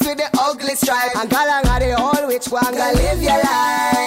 [0.08, 1.14] With the ugly stripe.
[1.16, 3.97] And gal and the which one go live your life.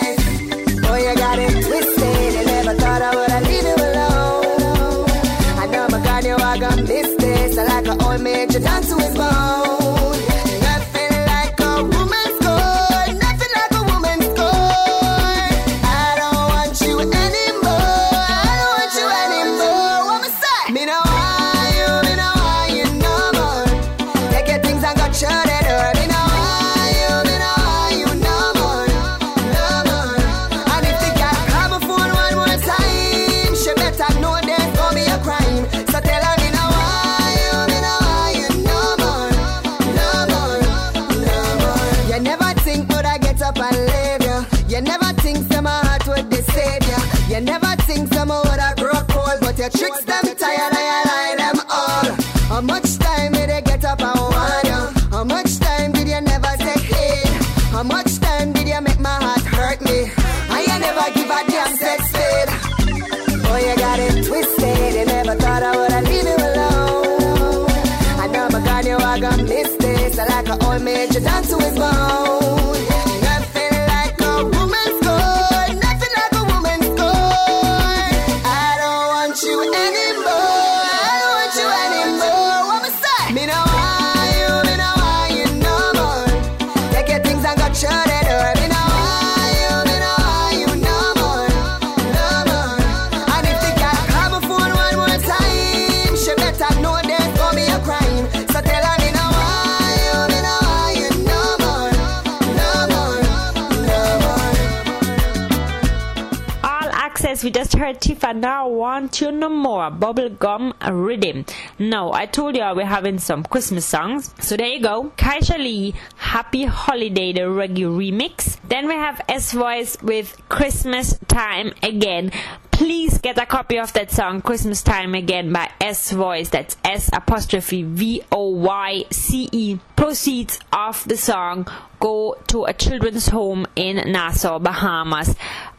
[108.34, 109.92] Now want you no more.
[109.92, 111.48] Bubblegum riddim.
[111.80, 114.34] Now, I told you we're having some Christmas songs.
[114.40, 115.12] So there you go.
[115.18, 118.60] Kaisha Lee, Happy Holiday, the reggae remix.
[118.68, 122.32] Then we have S'Voyce with Christmas Time Again.
[122.72, 126.50] Please get a copy of that song, Christmas Time Again by S'Voyce.
[126.50, 129.78] That's S apostrophe V O Y C E.
[129.96, 131.68] Proceeds of the song
[132.00, 135.36] go to a children's home in Nassau, Bahamas.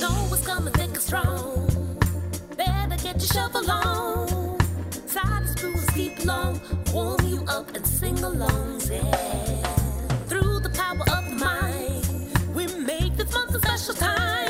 [0.00, 1.96] know it's coming thick and strong.
[2.56, 4.02] Better get your shovel on.
[6.24, 6.60] Long.
[6.92, 9.56] Warm you up and sing alongs, yeah.
[10.28, 14.41] Through the power of the mind, we make this month a special time.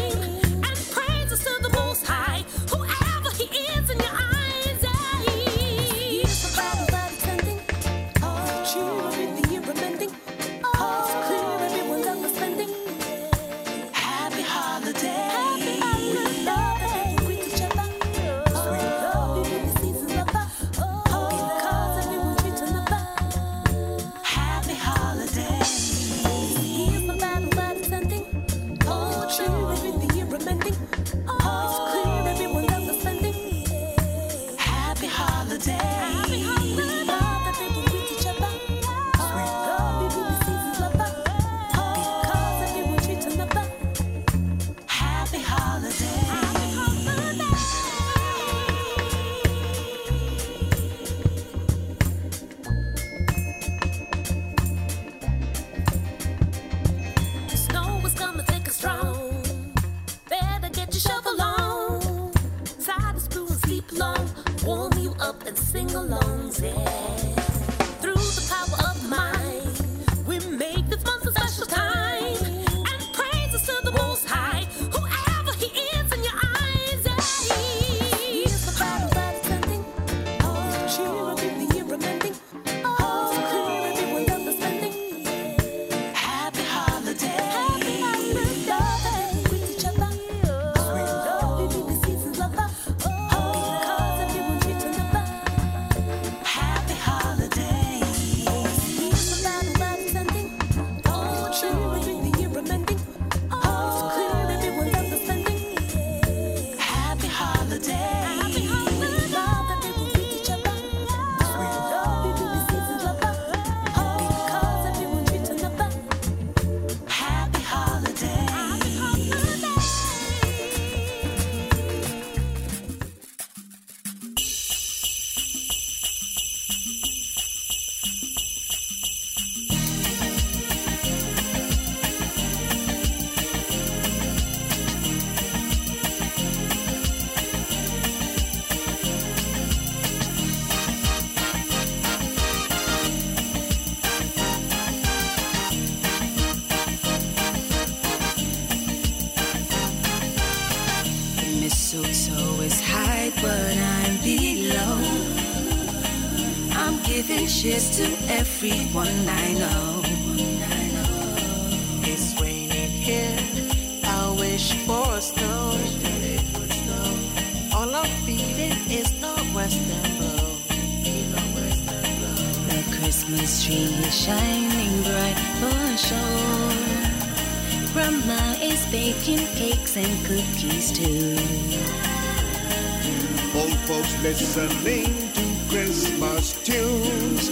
[184.33, 185.05] listening
[185.35, 187.51] to Christmas tunes.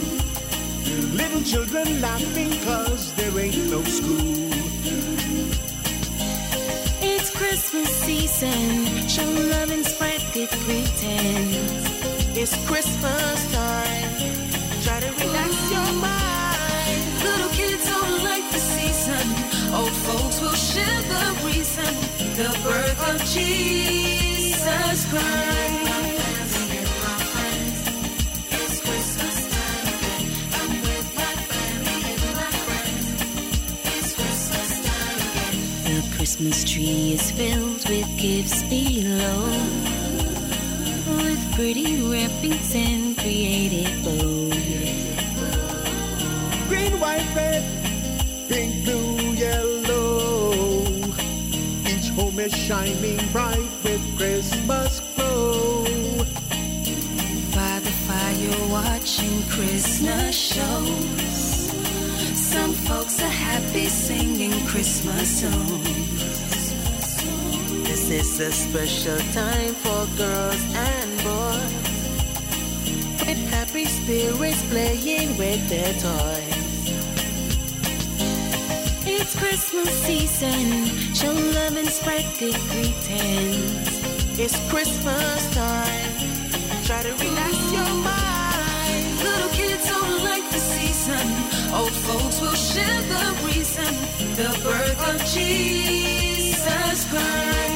[1.12, 4.48] Little children laughing cause there ain't no school.
[7.02, 11.84] It's Christmas season, show love and spread good greetings.
[12.34, 14.10] It's Christmas time,
[14.82, 17.04] try to relax your mind.
[17.22, 19.26] Little kids all like the season,
[19.74, 21.92] old folks will share the reason.
[22.40, 25.59] The birth of Jesus Christ.
[36.90, 39.42] sea is filled with gifts below,
[41.22, 44.98] with pretty wrappings and creative bows.
[46.68, 47.62] Green, white, red,
[48.48, 50.52] pink, blue, yellow.
[51.92, 55.84] Each home is shining bright with Christmas glow.
[57.58, 61.40] By the fire, watching Christmas shows.
[62.54, 66.19] Some folks are happy singing Christmas songs.
[68.12, 71.74] It's is a special time for girls and boys.
[73.24, 76.58] With happy spirits playing with their toys.
[79.06, 84.02] It's Christmas season, show love and spread good greetings.
[84.40, 86.10] It's Christmas time,
[86.82, 89.22] try to relax your mind.
[89.22, 91.26] Little kids don't like the season,
[91.72, 93.94] old folks will share the reason.
[94.34, 97.69] The birth of Jesus Christ.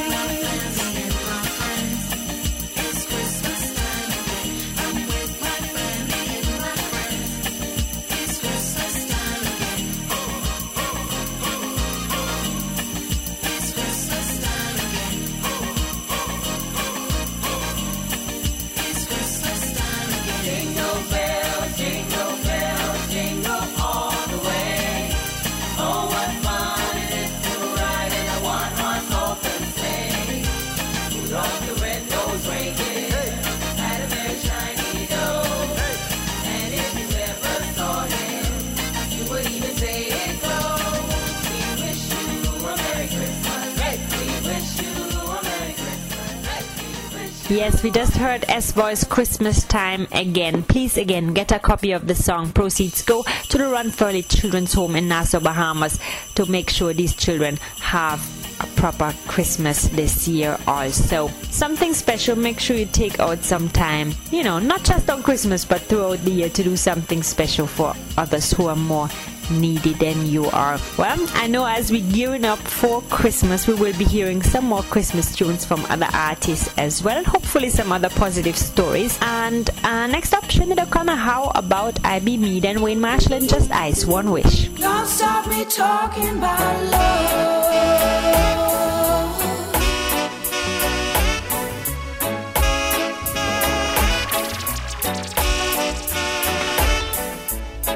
[47.65, 50.61] Yes, we just heard S'Voyce Christmas Time again.
[50.61, 52.51] Please again get a copy of the song.
[52.51, 55.99] Proceeds go to the Ranfurly Children's Home in Nassau, Bahamas
[56.35, 58.21] to make sure these children have
[58.61, 61.29] a proper Christmas this year also.
[61.49, 65.65] Something special, make sure you take out some time, you know, not just on Christmas
[65.65, 69.09] but throughout the year to do something special for others who are more
[69.49, 70.79] needy than you are.
[70.97, 74.83] Well, I know as we're gearing up for Christmas, we will be hearing some more
[74.83, 77.23] Christmas tunes from other artists as well.
[77.23, 79.17] Hopefully, some other positive stories.
[79.21, 82.59] And uh, next up, Shannon O'Connor, how about I Be Me?
[82.59, 84.67] Then Wayne Marshall and Just Ice, One Wish.
[84.69, 87.75] Don't stop me talking about love.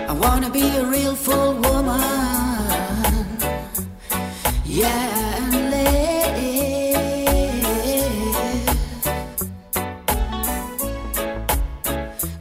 [0.08, 2.00] I wanna be a real full woman.
[4.66, 6.00] Yeah, and live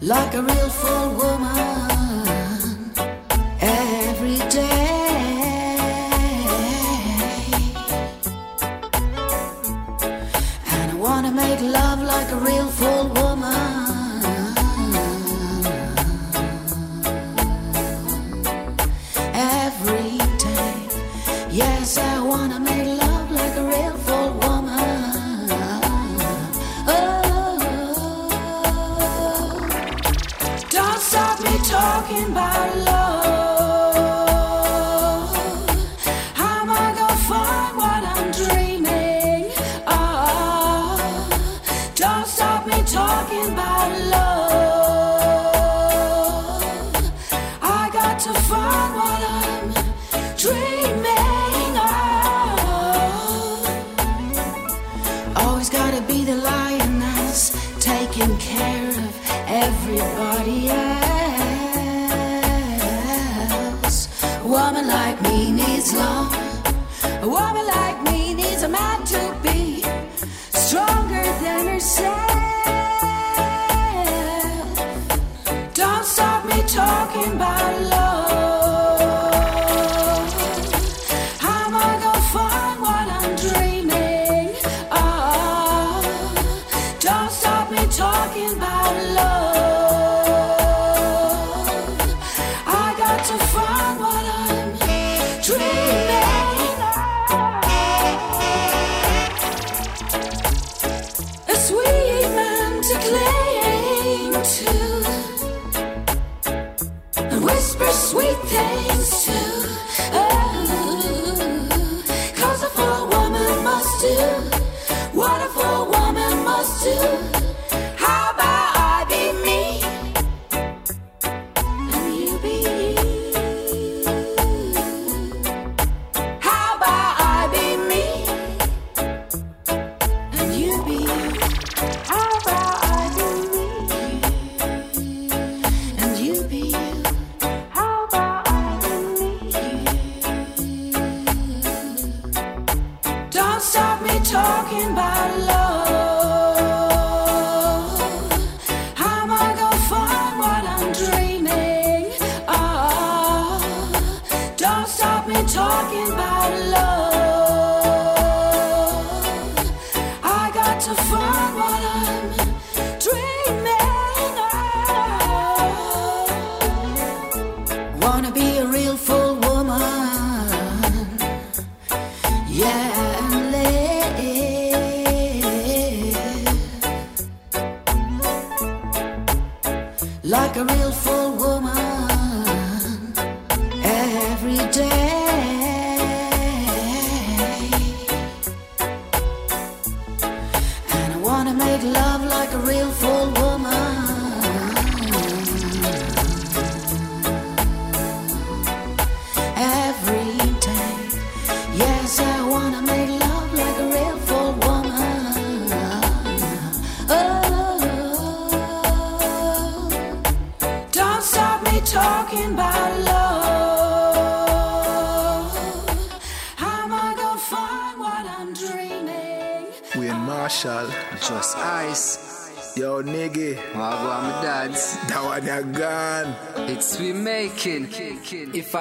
[0.01, 0.68] like a real
[55.41, 59.15] Always gotta be the lion that's taking care of
[59.49, 60.99] everybody else.
[64.45, 66.33] A woman like me needs love.
[67.23, 69.83] A woman like me needs a man to be
[70.51, 72.31] stronger than herself.
[75.75, 78.18] Don't stop me talking about love.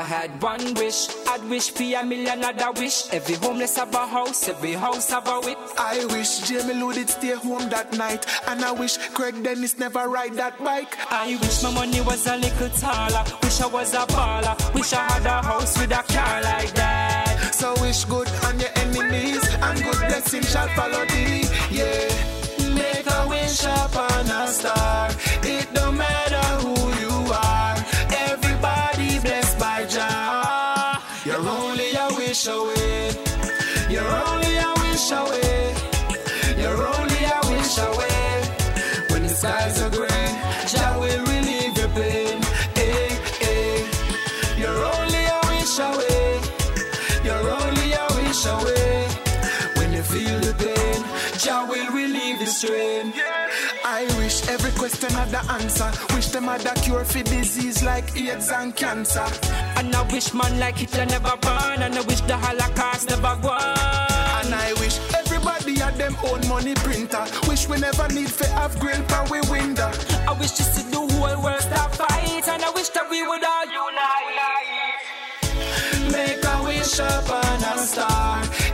[0.07, 3.11] Had one wish, I'd wish for a million other wish.
[3.11, 5.57] Every homeless have a house, every house have a wit.
[5.77, 8.25] I wish Jamie Lou did stay home that night.
[8.47, 10.95] And I wish Craig Dennis never ride that bike.
[11.11, 13.23] I wish my money was a little taller.
[13.43, 14.55] Wish I was a baller.
[14.73, 17.53] Wish I had a house with a car like that.
[17.53, 19.43] So wish good on your enemies.
[19.55, 21.43] And good blessing shall follow thee.
[21.69, 22.73] Yeah.
[22.73, 25.09] Make a wish upon a star.
[25.43, 26.76] It don't matter who
[52.27, 53.13] relieve the strain.
[53.85, 55.89] I wish every question had the answer.
[56.15, 59.25] Wish them had a cure for disease like AIDS and cancer.
[59.77, 61.81] And I wish man like Hitler never born.
[61.81, 63.53] And I wish the Holocaust never go.
[63.53, 67.25] And I wish everybody had them own money printer.
[67.47, 69.91] Wish we never need to have grill for we window.
[70.27, 72.47] I wish just to the whole world stop fight.
[72.47, 74.97] And I wish that we would all unite.
[76.11, 78.66] Make a wish upon a star.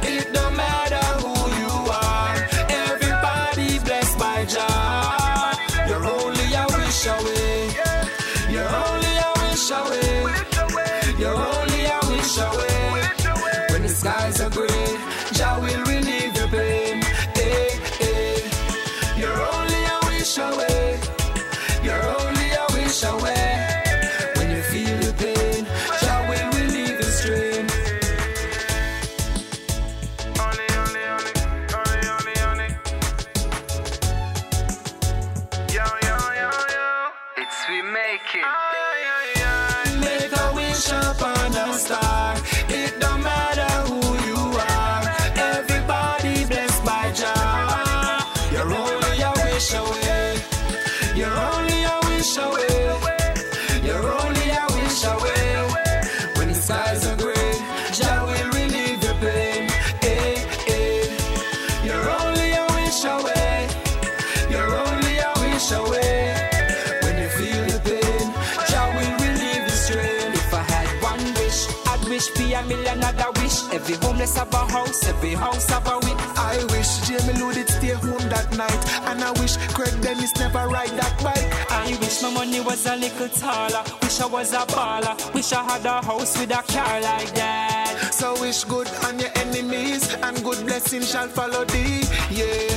[74.24, 76.16] Homeless have a house, every house have a wit.
[76.38, 78.82] I wish Jamie Lou stay home that night.
[79.10, 81.44] And I wish Craig Dennis never ride that bike.
[81.70, 83.84] I wish my money was a little taller.
[84.02, 85.34] Wish I was a baller.
[85.34, 88.14] Wish I had a house with a car like that.
[88.14, 92.04] So wish good on your enemies, and good blessings shall follow thee.
[92.32, 92.72] Yeah.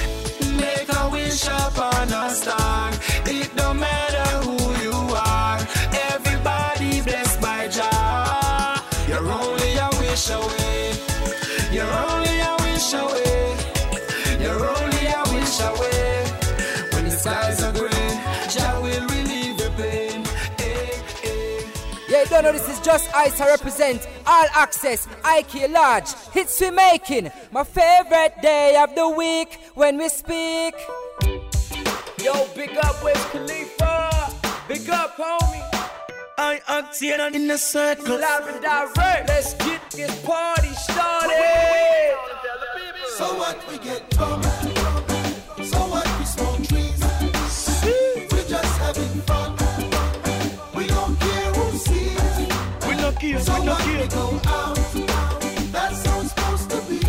[0.59, 2.91] Make a wish upon a star.
[3.25, 5.61] It don't matter who you are.
[6.11, 8.83] Everybody blessed by Jah.
[9.07, 10.66] You're only a wish away.
[22.29, 23.41] Don't know this is just ice.
[23.41, 27.31] I represent All Axe-S, Heike large hits we making.
[27.53, 30.75] My favorite day of the week when we speak.
[32.23, 34.33] Yo, big up Wiz Khalifa.
[34.67, 35.63] Big up, homie.
[36.39, 38.19] iOctane in the circle.
[38.19, 39.29] Live and direct.
[39.29, 42.17] Let's get this party started.
[43.17, 44.45] So what we get drunk,
[53.21, 54.03] care, so we no what care.
[54.03, 54.77] we go out.
[55.73, 57.01] That's how it's supposed to be.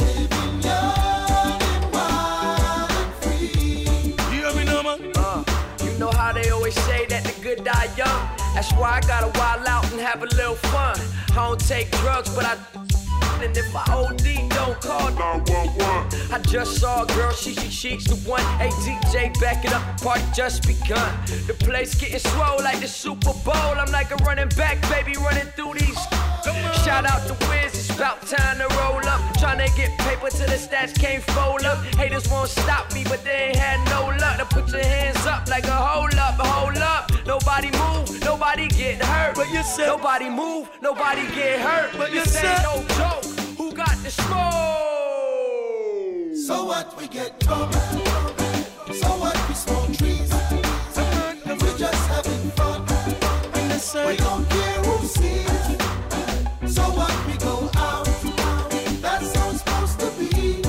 [0.00, 4.14] Living young and wild and free.
[4.32, 5.12] You hear me now, man?
[5.16, 5.44] Uh,
[5.84, 8.22] you know how they always say that the good die young.
[8.54, 10.98] That's why I gotta wild out and have a little fun.
[11.30, 12.56] I don't take drugs, but I
[13.42, 16.32] one, and if I OD, don't 911.
[16.32, 18.40] I just saw a girl, she she she's the one.
[18.60, 21.12] Hey DJ, back it up, party just begun.
[21.46, 23.74] The place getting swole like the Super Bowl.
[23.82, 25.98] I'm like a running back, baby, running through these.
[26.84, 29.20] Shout out to Wiz, it's about time to roll up.
[29.40, 31.78] Tryna get paper till the stats can't fold up.
[31.96, 34.38] Haters won't stop me, but they ain't had no luck.
[34.38, 37.10] To put your hands up like a hold up, hold up.
[37.26, 39.34] Nobody move, nobody get hurt.
[39.34, 41.90] But you said nobody move, nobody get hurt.
[41.96, 43.41] But you said- no joke.
[44.02, 44.34] The smoke?
[46.46, 47.72] So what we get drunk?
[49.00, 50.32] So what we smoke trees?
[51.46, 52.84] And We just having fun.
[54.06, 55.78] We don't care who sees.
[56.74, 58.06] So what we go out?
[59.00, 60.62] That's how it's supposed to be.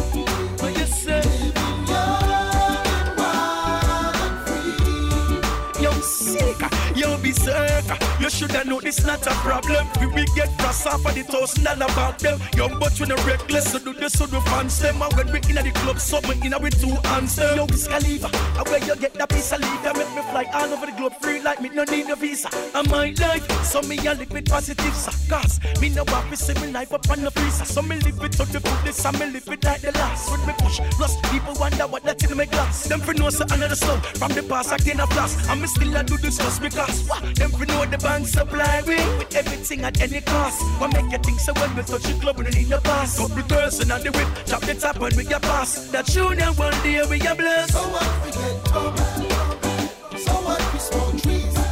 [0.61, 1.21] What you say?
[1.23, 5.83] Living young and wild and free.
[5.83, 6.59] Yo, sick,
[6.95, 7.85] yo, berserk.
[7.89, 8.02] You
[8.33, 9.85] shoulda know this not a problem.
[9.99, 12.39] We will get cross off of the thousand dollar back them.
[12.57, 15.01] Young but you no reckless, so do this so do fans them.
[15.01, 17.57] And when we inna the club, so something inna with two hands them.
[17.57, 18.29] Yo, Wiz Khalifa,
[18.59, 20.91] and where you get that piece of leaf that make me fly all over the
[20.93, 22.49] globe free like me no need a visa.
[22.73, 24.93] And my life, so me a live with positive
[25.29, 27.65] cause me no want to see me life up on the freezer.
[27.65, 30.31] So me live it to the fullest, and me live it like the last.
[30.31, 32.87] When me push, plus people wonder what that's in my glass.
[32.87, 35.49] Them for know so another slow from the past I can a blast.
[35.49, 37.35] And me still I do this just because what?
[37.35, 40.61] Them for know the bank supply we with everything at any cost.
[40.79, 43.17] What make you think so when we touch the club we don't need no pass?
[43.47, 45.87] Person on the whip, chop the top when we get pass.
[45.91, 47.71] That junior one day we a bless.
[47.71, 48.97] So what we get drunk?
[50.19, 51.62] So what we smoke trees?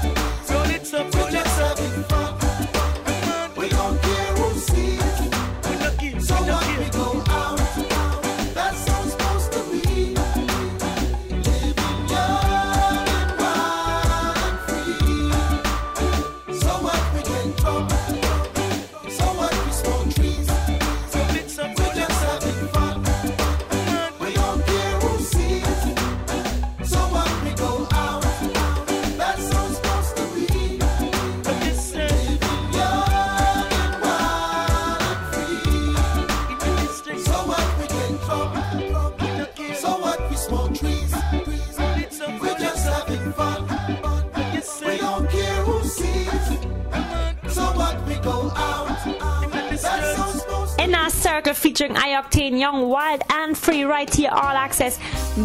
[51.42, 55.00] Circle featuring iOctane, Young, Wild, and Free right here, All Axe-S.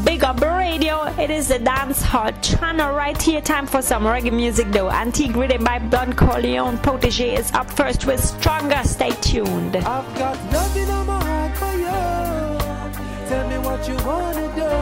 [0.05, 1.05] Big up radio.
[1.18, 3.40] It is the dance hall channel right here.
[3.40, 4.90] Time for some reggae music though.
[4.90, 6.77] Antique riddim by Don Corleon.
[6.82, 8.82] Protege is up first with Stronger.
[8.85, 9.77] Stay tuned.
[9.77, 13.28] I've got nothing on my heart for you.
[13.31, 14.73] Tell me what you wanna do.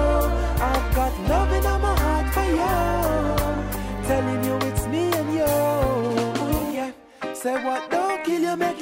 [0.64, 4.08] I've got nothing on my heart for you.
[4.08, 5.44] Telling you it's me and you.
[5.46, 7.34] Oh, yeah.
[7.34, 7.88] Say what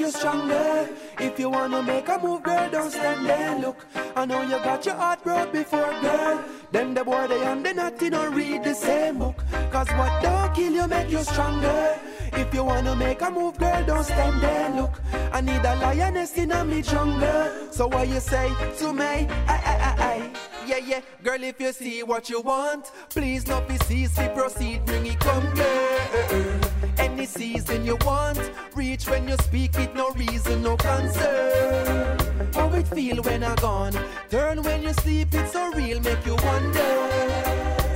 [0.02, 0.88] you, stronger.
[1.18, 3.58] If you wanna make a move, girl, don't stand there.
[3.58, 6.44] Look, I know you got your heart broke before, girl.
[6.72, 9.36] Them the boy they and the naughty don't read the same book.
[9.70, 11.98] Cause what don't kill you, make you stronger.
[12.32, 14.70] If you wanna make a move, girl, don't stand there.
[14.70, 15.00] Look,
[15.32, 17.50] I need a lioness in a me jungle.
[17.70, 19.04] So what you say to me?
[19.04, 20.30] Aye, aye, aye, aye.
[20.66, 25.06] Yeah, yeah, girl, if you see what you want, please not be cease, proceed, bring
[25.06, 26.61] it come, girl.
[27.02, 28.38] Any season you want,
[28.76, 32.16] reach when you speak with no reason, no concern.
[32.54, 33.96] How it feel when I gone?
[34.30, 36.92] Turn when you sleep, it's so real, make you wonder.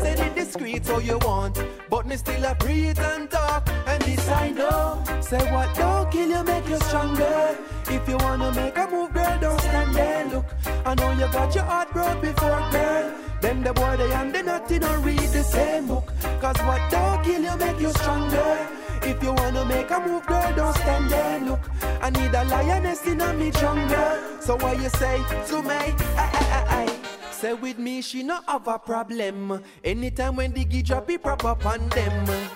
[0.03, 1.57] Say it discreet how you want,
[1.89, 5.05] but me still a breathe and talk, and this I know.
[5.21, 7.57] Say what don't kill you, make you stronger.
[7.89, 10.25] If you wanna make a move, girl, don't stand there.
[10.27, 10.47] Look,
[10.85, 13.13] I know you got your heart broke before, girl.
[13.41, 16.13] Them the boy they and the naughty don't read the same book.
[16.41, 18.69] Cause what don't kill you, make you stronger.
[19.03, 21.41] If you wanna make a move, girl, don't stand there.
[21.41, 21.61] Look,
[22.03, 24.41] I need a lioness in a me jungle.
[24.41, 25.71] So what you say to me?
[25.71, 26.97] Aye, aye, aye, aye.
[27.31, 29.63] Say with me, she no have a problem.
[29.85, 32.49] Anytime when the gig drop, it prop up on them.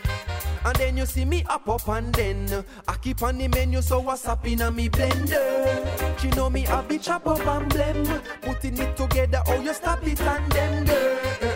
[0.65, 4.01] And then you see me up up and then I keep on the menu so
[4.01, 8.23] what's up in a me blender She know me have it chop up and blend
[8.43, 11.50] Putting it together oh you stop it and then girl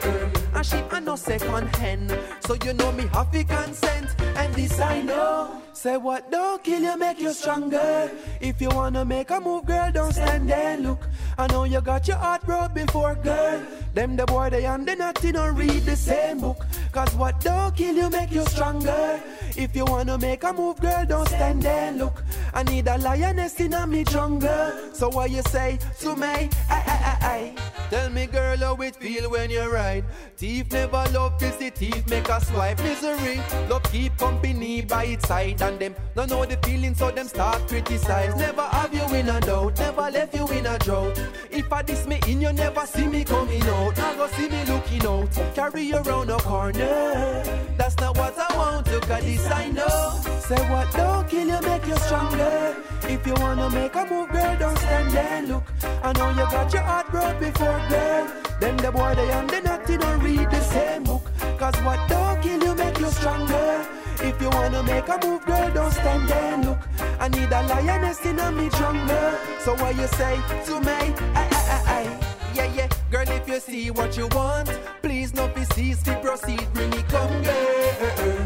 [1.25, 2.19] second hand.
[2.41, 5.63] So you know me have consent And this I know.
[5.73, 6.31] Say what?
[6.31, 8.11] Don't kill you make you stronger.
[8.41, 10.77] If you wanna make a move girl don't stand there.
[10.77, 11.03] Look
[11.39, 13.61] I know you got your heart broke before girl.
[13.95, 16.67] Them the boy they and they naughty don't read the same book.
[16.93, 17.41] Cause what?
[17.41, 19.21] Don't kill you make you stronger
[19.57, 22.23] If you wanna make a move girl don't stand there look
[22.53, 26.27] I need a lioness in a me jungle So what you say to me?
[26.27, 27.55] Aye, aye, aye, aye.
[27.91, 30.05] Tell me, girl, how it feel when you ride.
[30.37, 32.79] Thief never love to see thief make a swipe.
[32.83, 37.29] Misery, love keep company by its side, and them don't know the feeling, so them
[37.29, 38.35] start criticize.
[38.37, 41.21] Never have you in a doubt, never left you in a drought.
[41.51, 43.97] If I diss me in, you never see me coming out.
[43.97, 47.43] Now go see me looking out, carry around a corner.
[47.77, 50.21] That's not what I want, look at this I know.
[50.41, 52.77] Say what don't kill you, make you stronger.
[53.09, 55.43] If you wanna make a move, girl, don't stand there.
[55.43, 55.65] Look,
[56.03, 58.29] I know you got your heart broke before, girl.
[58.61, 61.23] Then the boy they and the naughty don't read the same book.
[61.59, 63.87] Cause what don't kill you, make you stronger.
[64.21, 66.57] If you wanna make a move, girl, don't stand there.
[66.59, 66.79] Look,
[67.21, 69.33] I need a lioness in a me jungle.
[69.61, 70.93] So what you say to me?
[70.93, 72.21] Aye, aye, aye, aye.
[72.55, 74.69] Yeah, yeah, girl, if you see what you want,
[75.03, 78.44] please not be cease to proceed, bring it come, girl.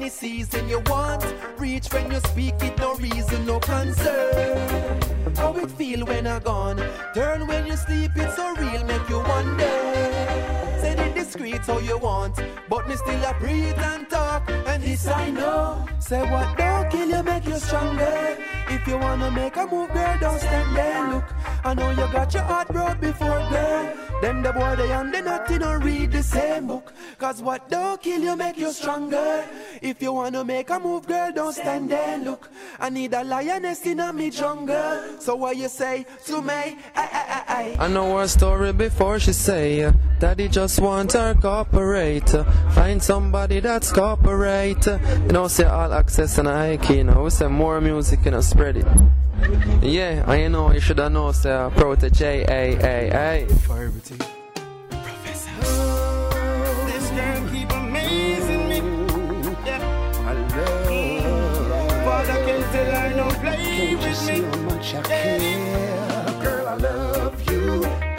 [0.00, 1.22] Any season you want,
[1.58, 4.98] reach when you speak it, no reason, no concern.
[5.36, 6.82] How it feel when I gone?
[7.12, 9.76] Turn when you sleep, it's so real, make you wonder.
[10.80, 12.34] Say it discreet how you want,
[12.70, 15.86] but me still a breathe and talk, and this I know.
[15.98, 18.38] Say what don't kill you, make you stronger.
[18.72, 21.10] If you wanna make a move, girl, don't stand there.
[21.12, 21.24] Look,
[21.64, 23.96] I know you got your heart broke before, girl.
[24.22, 26.92] Them the boy they and they naughty don't read the same book.
[27.18, 29.44] Cause what don't kill you, make you stronger.
[29.82, 32.18] If you wanna make a move, girl, don't stand there.
[32.18, 32.48] Look,
[32.78, 35.20] I need a lioness in a me jungle.
[35.20, 36.52] So what you say to me?
[36.52, 37.76] Aye, aye, aye, aye.
[37.78, 43.02] I know her story before she say uh, Daddy just want her cooperate uh, Find
[43.02, 48.20] somebody that's cooperate You know say All Axe-S and Heike you know say more music
[48.26, 48.86] you know spread it
[49.82, 54.18] Yeah, I know you shoulda know say uh, protege A A A For everything.
[56.86, 58.78] This girl keep amazing me.
[59.64, 60.28] Yeah.
[60.28, 62.04] I love.
[62.04, 64.36] Father can tell her no play with me.
[64.42, 66.42] how much I care.
[66.42, 67.09] Girl, I love you.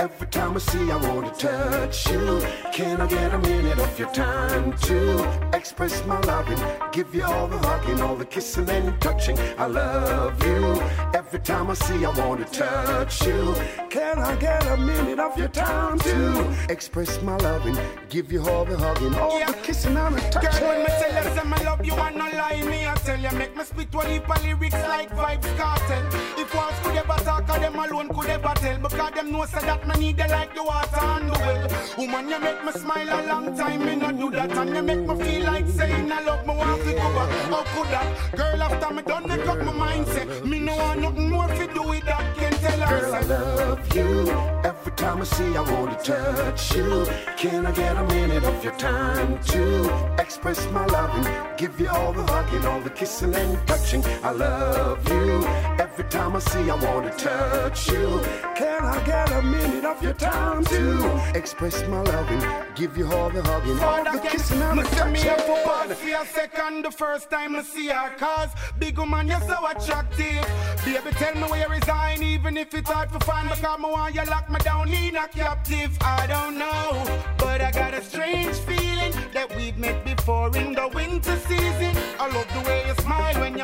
[0.01, 2.41] Every time I see, I want to touch you.
[2.73, 6.57] Can I get a minute of your time to express my loving?
[6.91, 9.37] Give you all the hugging, all the kissing and touching.
[9.59, 10.81] I love you.
[11.13, 13.53] Every time I see, I want to touch you.
[13.91, 17.77] Can I get a minute of your time to express my loving?
[18.09, 20.61] Give you all the hugging, all the kissing and the touching.
[20.61, 23.19] Girl, when me tell you say I love you and no lie me, I tell
[23.19, 26.41] you make me spit one heap of lyrics like Vybz Kartel.
[26.41, 29.90] If once could ever talk, them alone could ever tell, because them know say that
[29.97, 31.97] me need you like the water and the well.
[31.97, 34.99] Woman, you make me smile a long time, me not do that, and you make
[34.99, 37.29] me feel like saying I love me want to go back.
[37.51, 38.35] How could that?
[38.35, 41.67] Girl, after me done make up my mind, say me no want nothing more to
[41.73, 42.37] do with that.
[42.37, 44.31] can't tell her, Girl, I love you.
[44.63, 47.05] Every time I see, I want to touch you.
[47.37, 51.27] Can I get a minute of your time to express my loving?
[51.57, 54.03] Give you all the hugging, all the kissing and touching.
[54.23, 55.45] I love you.
[55.79, 58.21] Every time I see, I want to touch you.
[58.55, 62.41] Can I get a minute of your time to express my loving?
[62.75, 65.19] Give you all the hugging, all the kissing and the say me?
[65.19, 66.13] have to pause touching.
[66.13, 68.49] for a second the first time I see her Cause
[68.79, 70.45] big woman you're so attractive.
[70.85, 73.49] Baby tell me where you resign even if it's hard to find.
[73.49, 75.97] Because me want you lock me down in a captive.
[76.01, 80.87] I don't know but I got a strange feeling That we've met before in the
[80.87, 81.93] winter season.
[82.19, 82.70] I love the way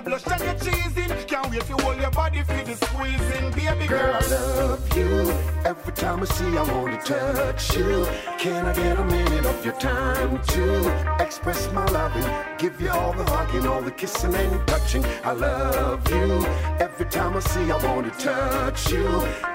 [0.06, 2.64] you smile when you blush and you're cheesing Can't wait to hold your body for
[2.64, 5.32] the squeezing Baby Girl, girl I love you.
[5.65, 8.06] Every time I see, I want to touch you.
[8.38, 12.26] Can I get a minute of your time to express my loving?
[12.57, 15.03] Give you all the hugging, all the kissing and touching.
[15.24, 16.45] I love you.
[16.80, 19.07] Every time I see, I want to touch you.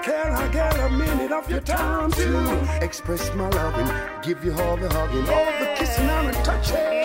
[0.03, 3.89] Can I get a minute of your time to express my loving?
[4.21, 7.02] Give you all the hugging, all the kissing and the touching.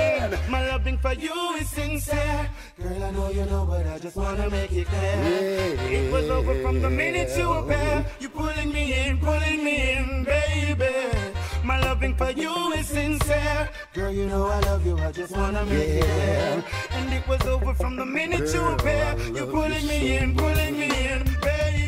[0.48, 2.48] My loving for you is sincere.
[2.80, 5.76] Girl, I know you know, but I just wanna make it clear.
[5.90, 8.04] It was over from the minute you appear.
[8.18, 10.94] You pulling me in, pulling me in, baby.
[11.62, 13.68] My loving for you is sincere.
[13.92, 16.64] Girl, you know I love you, I just wanna make it clear.
[16.92, 19.14] And it was over from the minute you appear.
[19.34, 21.27] You pulling me in, pulling me in,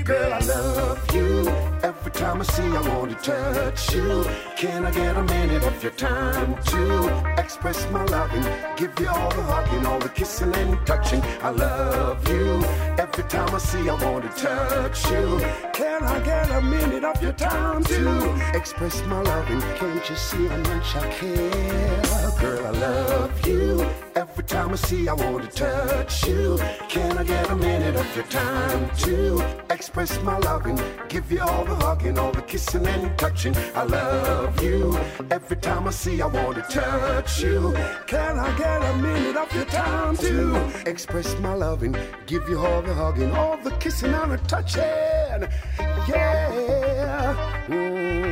[0.05, 1.47] Girl, I love you.
[1.83, 4.25] Every time I see, I want to touch you.
[4.57, 8.45] Can I get a minute of your time to express my loving?
[8.77, 11.23] Give you all the hugging, all the kissing and touching.
[11.43, 12.65] I love you.
[12.99, 15.39] Every time I see, I want to touch you.
[15.75, 19.61] Can I get a minute of your time to express my loving?
[19.61, 22.30] Can't you see how much I care?
[22.39, 23.85] Girl, I love you.
[24.15, 26.59] Every time I see, I want to touch you.
[26.89, 30.79] Can I get a minute of your time to express my loving?
[31.09, 33.55] Give you all the hugging, all the kissing and touching.
[33.75, 34.99] I love you.
[35.31, 37.75] Every time I see, I want to touch you.
[38.07, 41.97] Can I get a minute of your time to express my loving?
[42.27, 44.83] Give you all the hugging, all the kissing and the touching.
[46.09, 47.67] Yeah.
[47.69, 48.30] Mm.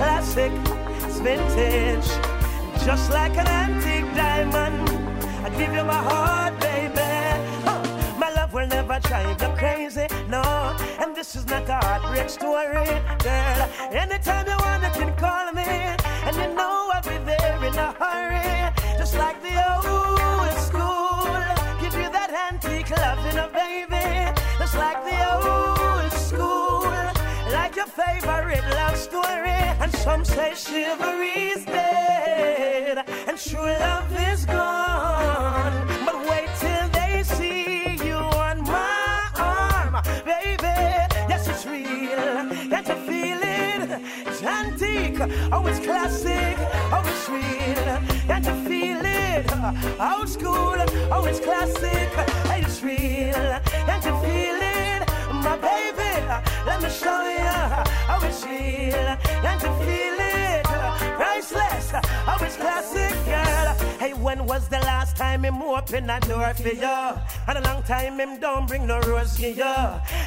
[0.00, 0.52] Classic,
[1.04, 2.08] it's vintage.
[2.86, 4.88] Just like an antique diamond,
[5.44, 7.12] I give you my heart, baby.
[7.66, 7.82] Huh.
[8.18, 10.42] My love will never drive you crazy, no.
[11.00, 12.88] And this is not a heartbreak story,
[13.26, 13.60] girl.
[14.04, 15.68] Anytime you want, you can call me,
[16.26, 18.72] and you know I'll be there in a hurry.
[18.96, 21.28] Just like the old school,
[21.82, 24.06] give you that antique loving, a baby.
[24.60, 25.09] Just like
[27.90, 29.50] favorite love story.
[29.82, 35.86] And some say chivalry's dead, and true love is gone.
[36.04, 40.76] But wait till they see you on my arm, baby.
[41.28, 42.48] Yes, it's real.
[42.68, 44.00] Can't you feel it?
[44.26, 45.20] It's antique.
[45.52, 46.56] Oh, it's classic.
[46.92, 47.98] Oh, it's real.
[48.26, 49.50] Can't you feel it?
[50.00, 50.76] Old school.
[51.10, 52.08] Oh, it's classic.
[52.48, 53.60] Hey, it's real.
[53.88, 55.08] Can't you feel it?
[55.32, 56.12] My baby,
[56.70, 57.50] let me show you
[58.10, 59.16] how it's real.
[59.42, 60.40] Can't you feel it?
[61.40, 61.92] Priceless.
[62.26, 63.74] Oh, it's classic, girl.
[63.98, 67.16] Hey, when was the last time him open a door for you?
[67.48, 69.74] And a long time him don't bring no rose to you.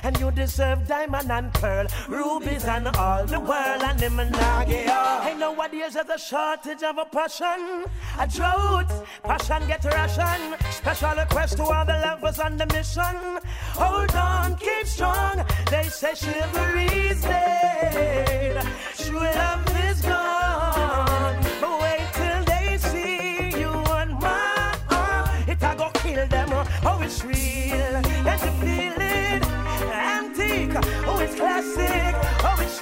[0.02, 3.84] And you deserve diamond and pearl, rubies and all the world.
[3.84, 5.02] And him give you.
[5.22, 7.86] Hey, nowadays there's a shortage of a passion,
[8.20, 8.92] a drought.
[9.24, 10.56] Passion get ration.
[10.72, 13.40] Special request to all the lovers on the mission.
[13.76, 15.46] Hold on, keep strong.
[15.70, 18.66] They say chivalry's dead.
[18.98, 21.03] True love is gone.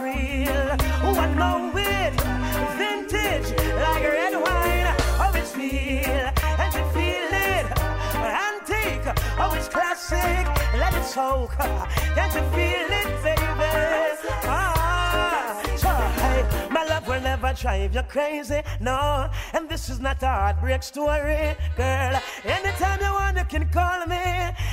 [0.02, 0.76] Real.
[1.03, 1.72] Oh, I know.
[2.78, 3.52] Vintage.
[3.76, 4.95] Like red wine.
[5.22, 6.32] Oh, it's real.
[6.36, 7.65] Can't you feel it?
[8.18, 9.07] Antique.
[9.38, 10.48] Oh, it's classic.
[10.80, 11.56] Let it soak.
[12.15, 13.40] Can't you feel it,
[17.52, 19.30] never drive you crazy, no.
[19.53, 22.22] And this is not a heartbreak story, girl.
[22.44, 24.15] Anytime you want, you can call me,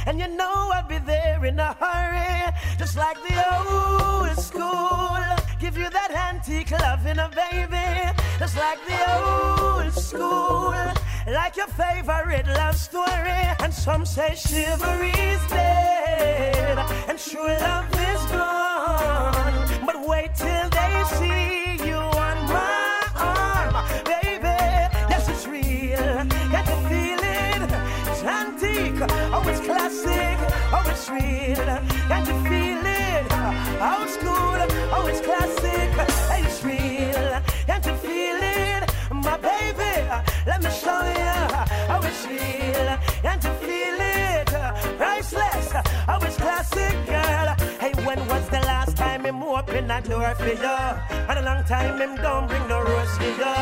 [0.07, 5.19] and you know I'll be there in a hurry, just like the old school.
[5.61, 10.75] Give you that antique loving, a baby, just like the old school.
[11.27, 16.79] Like your favorite love story, and some say chivalry's dead,
[17.09, 18.68] and true love is gone.
[31.11, 31.81] Real.
[32.09, 33.33] Get to feel it.
[33.81, 34.59] Old school.
[34.95, 35.91] Oh, it's classic.
[36.29, 37.43] Hey, it's real.
[37.67, 40.09] Get to feel it, my baby.
[40.47, 41.37] Let me show you
[41.89, 42.78] how it's real.
[49.91, 50.79] A door for you?
[51.29, 53.57] And a long time him don't bring no rose to you.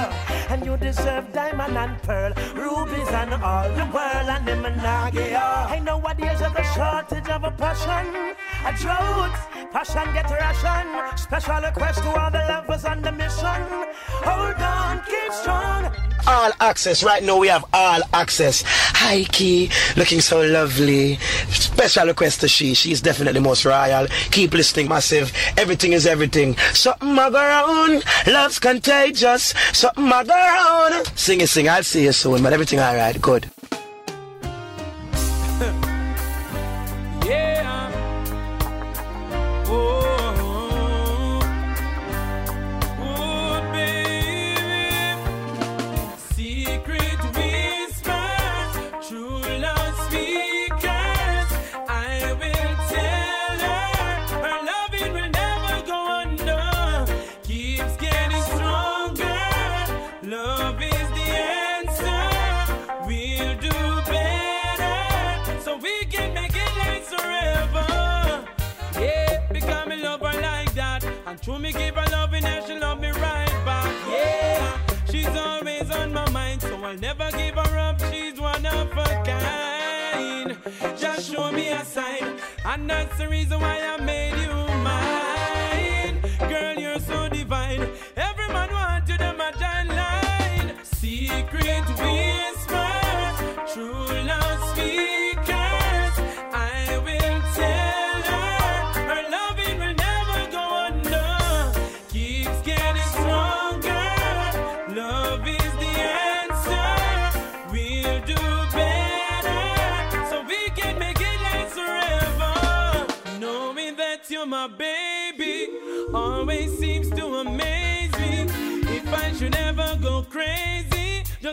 [0.50, 4.28] And you deserve diamond and pearl, rubies and all the world.
[4.34, 5.48] And him and not give you.
[5.70, 8.06] Hey, nowadays there's a shortage of a passion,
[8.64, 9.36] a drought.
[9.72, 10.86] Passion get ration.
[11.16, 13.62] Special request to all the lovers on the mission.
[14.24, 16.05] Hold on, keep strong.
[16.26, 17.02] All Axe-S.
[17.04, 18.64] Right now we have All Axe-S.
[18.66, 21.16] Hi Key, looking so lovely.
[21.50, 22.74] Special request to she.
[22.74, 24.06] She's definitely most royal.
[24.30, 25.32] Keep listening, massive.
[25.56, 26.56] Everything is everything.
[26.72, 28.32] Something I go.
[28.32, 29.54] Love's contagious.
[29.72, 31.02] Something I go.
[31.14, 31.68] Sing it, sing.
[31.68, 33.20] I'll see you soon, but everything alright.
[33.20, 33.50] Good.
[71.58, 73.92] Me give her loving and she love me right back.
[74.08, 74.78] Yeah,
[75.10, 77.98] she's always on my mind, so I'll never give her up.
[78.12, 80.56] She's one of a kind.
[80.96, 84.75] Just show me a sign, and that's the reason why I made you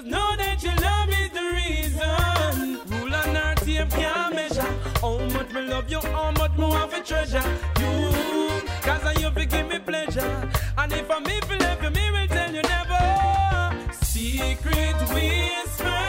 [0.03, 2.79] just know that your love is the reason.
[2.89, 4.61] Rule on our team can't measure
[5.01, 7.43] how much me love you, how much more of a treasure
[7.79, 8.61] you.
[8.81, 10.49] Cause I you give me pleasure.
[10.77, 13.93] And if I'm if you left you, me will tell you never.
[13.93, 16.01] Secret whisper,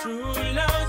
[0.00, 0.79] true love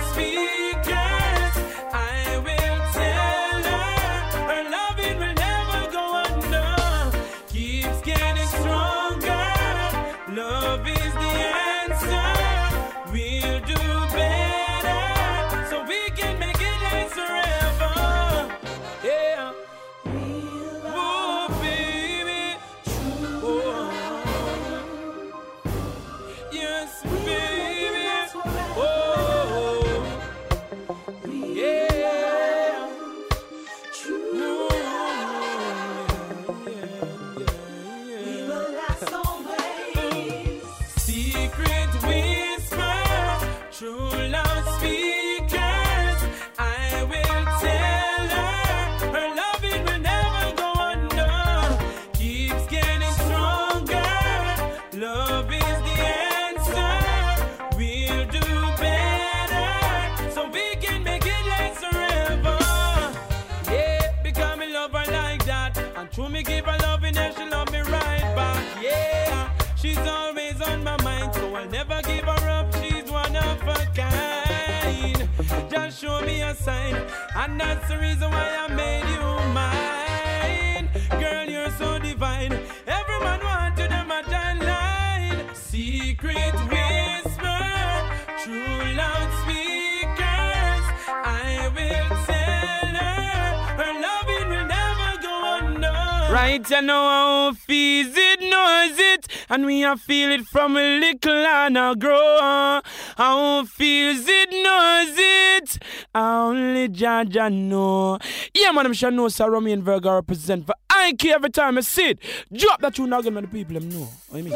[99.92, 102.82] a feel it from a little and I grow.
[103.18, 105.78] How feels it, knows it,
[106.16, 108.18] I only Jaja know.
[108.54, 111.78] Yeah, man, I'm sure know Sir Romy and Virgo represent for I care every time
[111.78, 112.20] I see it.
[112.54, 114.08] Drop that tune again, man, the people them know.
[114.30, 114.54] What you mean?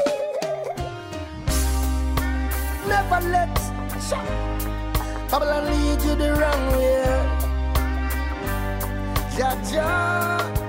[2.87, 3.55] Never let
[5.29, 6.95] Babylon lead you the wrong way.
[9.37, 10.64] Ja,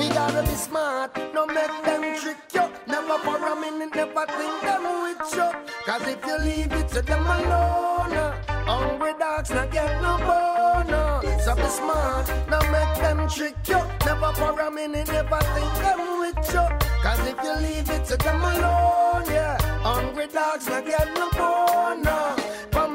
[0.00, 2.64] We gotta be smart, no make them trick you.
[2.86, 5.50] Never for a minute, never think them with you.
[5.84, 8.32] Cause if you leave it to them alone, uh,
[8.64, 10.94] hungry dogs not get no bone.
[10.94, 11.38] uh.
[11.40, 13.80] So be smart, no make them trick you.
[14.06, 16.66] Never for a minute, never think them with you.
[17.02, 22.09] Cause if you leave it to them alone, yeah, hungry dogs not get no bone.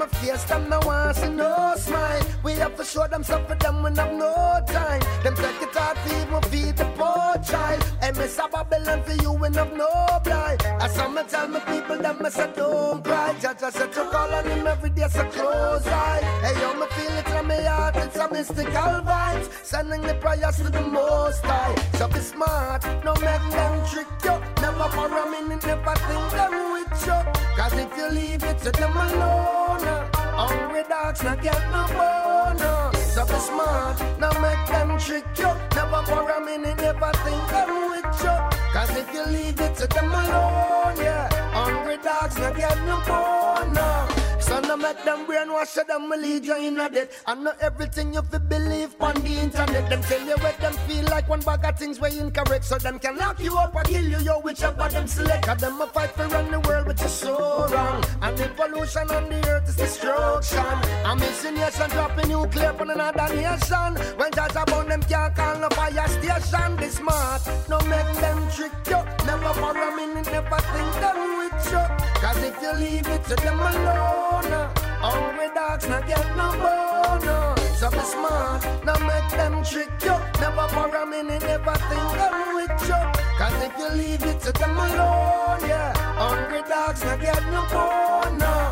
[0.05, 2.21] My face, them no want see no smile.
[2.43, 5.01] We have to show them something them when have no time.
[5.23, 7.83] Them take it hard for even feed the poor child.
[8.01, 9.89] And miss a Babylon for you when have no
[10.23, 10.61] blind.
[10.81, 13.35] As some tell me people them me say don't cry.
[13.41, 16.21] Judge I said to call on him every day so close eye.
[16.43, 17.95] Hey yo me feel it from my heart.
[17.97, 19.49] It's a mystical vibes.
[19.63, 21.75] Sending the prayers to the most high.
[21.97, 24.35] So be smart, no make them trick you.
[24.61, 27.45] Never for a minute, never think them with you.
[27.57, 29.94] Cause if you leave it to them alone,
[30.41, 32.61] hungry dogs not get no bone.
[32.61, 32.91] uh.
[33.13, 35.51] So be smart, no make them trick you.
[35.75, 38.35] Never for a minute, never think them with you.
[38.73, 44.14] Cause if you leave it to them alone, yeah, hungry dogs not get no bone.
[44.75, 47.11] No make them brainwash you, them will lead you in a debt.
[47.27, 49.89] And not everything you fi believe on the internet.
[49.89, 52.65] Them tell you what them feel like one bag of things way incorrect.
[52.65, 55.45] So them can lock you up or kill you, yo, whichever them select.
[55.45, 58.03] Cause them a fight for run the world, which is so wrong.
[58.21, 60.65] And the pollution on the earth is destruction.
[61.05, 61.55] I'm missing
[61.89, 63.95] dropping nuclear on another nation.
[64.17, 66.75] When judge about them can't call no fire station.
[66.77, 69.01] Be smart, no make them trick you.
[69.25, 72.04] Never for a minute, never think them with you.
[72.25, 77.27] Cause if you leave it to them alone, uh, hungry dogs not get no bone.
[77.29, 77.55] uh.
[77.77, 80.17] So be smart, no make them trick you.
[80.41, 83.01] Never for a minute, never think them with you.
[83.37, 88.64] Cause if you leave it to them alone, yeah, hungry dogs not get no bone.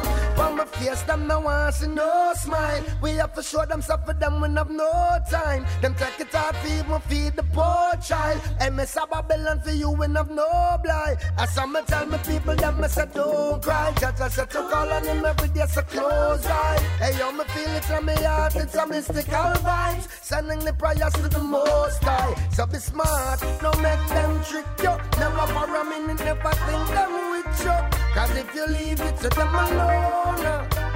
[0.64, 2.84] My face, them no want see no smile.
[3.02, 4.92] We have to show them stuff for them when have no
[5.30, 5.66] time.
[5.82, 8.42] Them take it for even feed the poor child.
[8.60, 11.18] And miss a Babylon for you when have no blind.
[11.38, 13.94] As some tell me people that me say don't cry.
[14.00, 16.80] Judge I said to call on him every day so close eye.
[17.00, 18.56] Hey yo, me feel it from my heart.
[18.56, 20.08] It's a mystical vibes.
[20.22, 22.34] Sending the prayers to the most high.
[22.52, 24.96] So be smart, no make them trick you.
[25.20, 27.78] Never for a minute, never think them you.
[28.14, 30.44] Cause if you leave it to them alone,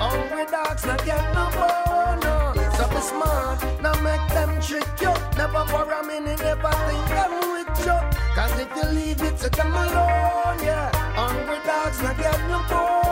[0.01, 2.55] hungry dogs not get no bone.
[2.77, 5.13] So be smart, now make them trick you.
[5.37, 7.97] Never for a minute, never think them with you.
[8.35, 10.91] Cause if you leave it to them alone, yeah.
[11.15, 13.06] Hungry dogs not get no bone.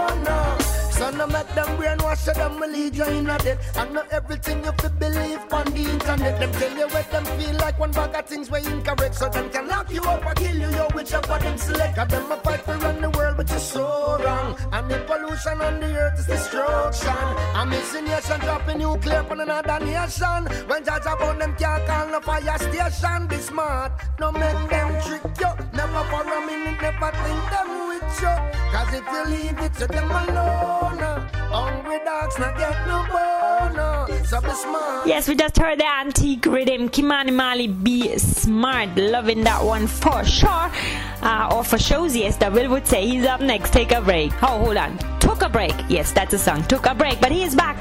[1.05, 3.59] So no make them brainwash you, them will lead you in a debt.
[3.75, 6.39] And not everything you feel believe on the internet.
[6.39, 9.13] Them tell you what them feel like one bag of things were incorrect.
[9.13, 11.95] So them can lock you up or kill you, yo, whichever them select.
[11.95, 14.57] Cause them a fight to run the world, but you're so wrong.
[14.71, 17.27] And the pollution on the earth is destruction.
[17.53, 20.41] I'm missing nation dropping nuclear on another nation.
[20.65, 23.27] When judge about them can't call no fire station.
[23.27, 25.51] Be smart, no make them trick you.
[25.71, 28.55] Never for a minute, never think them with you.
[28.71, 31.04] Cause if you leave it to them alone,
[31.51, 34.25] hungry dogs not get no bone.
[34.25, 35.07] So be smart.
[35.07, 36.89] Yes, we just heard the antique riddim.
[36.89, 38.95] Kimani Mali, be smart.
[38.97, 40.71] Loving that one for sure.
[41.21, 43.71] Uh, or for shows, yes, that Will would say he's up next.
[43.71, 44.31] Take a break.
[44.41, 44.97] Oh, hold on.
[45.19, 45.75] Took a break.
[45.89, 46.63] Yes, that's a song.
[46.63, 47.79] Took a break, but he is back.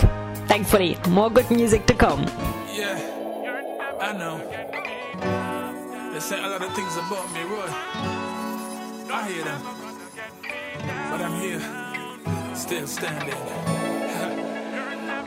[0.48, 2.22] Thankfully, more good music to come.
[2.72, 2.98] Yeah,
[4.00, 4.38] I know.
[6.12, 7.68] They say a lot of things about me, Roy.
[9.10, 9.60] I hear them.
[11.10, 11.60] But I'm here,
[12.56, 13.34] still standing.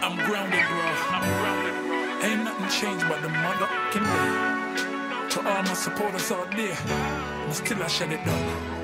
[0.01, 0.85] I'm grounded, bro.
[1.15, 1.73] I'm grounded.
[2.23, 5.29] Ain't nothing changed but the motherfucking be.
[5.31, 6.77] To all my supporters out there,
[7.51, 8.77] still I shut it down.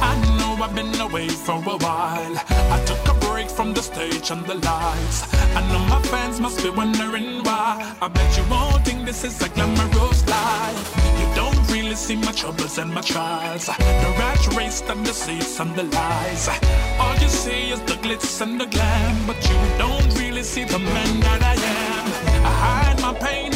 [0.00, 2.36] I know I've been away for a while.
[2.48, 3.05] I took
[3.50, 5.18] from the stage and the lights.
[5.54, 7.94] I know my fans must be wondering why.
[8.00, 10.80] I bet you won't think this is a glamorous life.
[11.20, 13.66] You don't really see my troubles and my trials.
[13.66, 16.48] The rat race and the seats and the lies.
[17.00, 20.78] All you see is the glitz and the glam, but you don't really see the
[20.78, 22.44] man that I am.
[22.44, 23.55] I hide my pain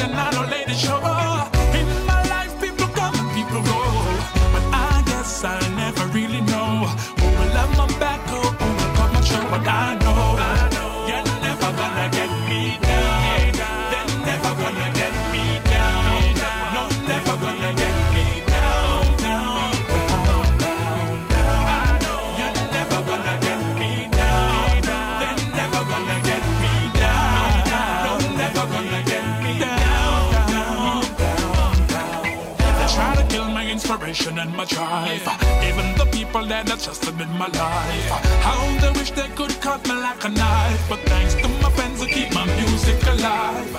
[34.10, 35.22] inspiration and my drive.
[35.62, 38.10] Even the people that I trusted in my life.
[38.42, 40.82] How they wish they could cut me like a knife.
[40.88, 43.70] But thanks to my fans, I keep my music alive.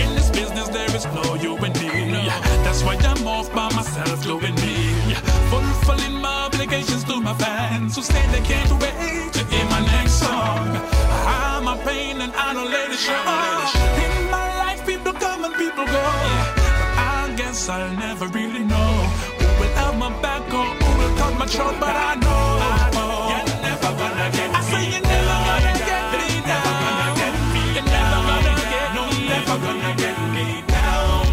[0.00, 2.28] In this business, there is no you and me.
[2.64, 4.76] That's why I'm off by myself, doing me.
[5.52, 10.14] Fulfilling my obligations to my fans who say they can't wait to hear my next
[10.24, 10.68] song.
[11.28, 13.24] I'm a pain and I don't let it show.
[14.04, 16.04] In my life, people come and people go.
[16.96, 18.13] I guess I'll never
[21.46, 22.56] my but I know.
[23.28, 24.56] You're never gonna get me.
[24.56, 27.20] I say you're never gonna get me down.
[27.74, 31.28] You're never gonna get no, never gonna get me down.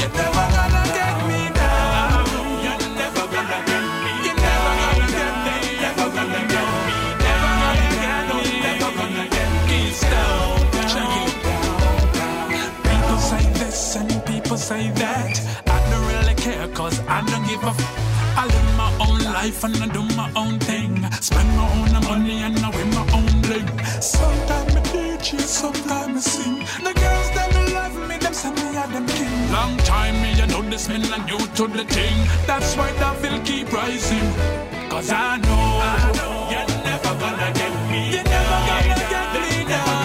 [0.00, 2.28] You're never gonna get me down.
[2.64, 4.12] You're never gonna get me.
[4.26, 5.60] You're never gonna get me.
[5.80, 6.96] Never gonna get me.
[7.24, 9.80] Never gonna get no, never gonna get me
[10.12, 10.60] down.
[10.92, 11.32] Check it.
[12.84, 15.32] People say this and people say that.
[15.66, 18.04] I don't really care cause I don't give a f-
[18.36, 18.77] I live my own
[19.42, 20.92] life and I do my own thing.
[21.28, 23.68] Spend my own money and I win my own bling.
[24.16, 25.28] Sometimes I DJ,
[25.60, 26.56] sometimes I sing.
[26.86, 29.36] The girls that love me, them say me are them king.
[29.56, 32.16] Long time me, you know this me not new to the thing.
[32.48, 34.28] That's why the will keep rising.
[34.92, 35.66] Cause I know,
[36.52, 38.02] you're never gonna get me.
[38.14, 39.98] You're never gonna get me down.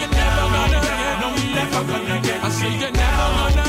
[0.00, 1.28] You're never gonna get, no,
[1.58, 2.46] never gonna get me.
[2.46, 3.61] I say you're never gonna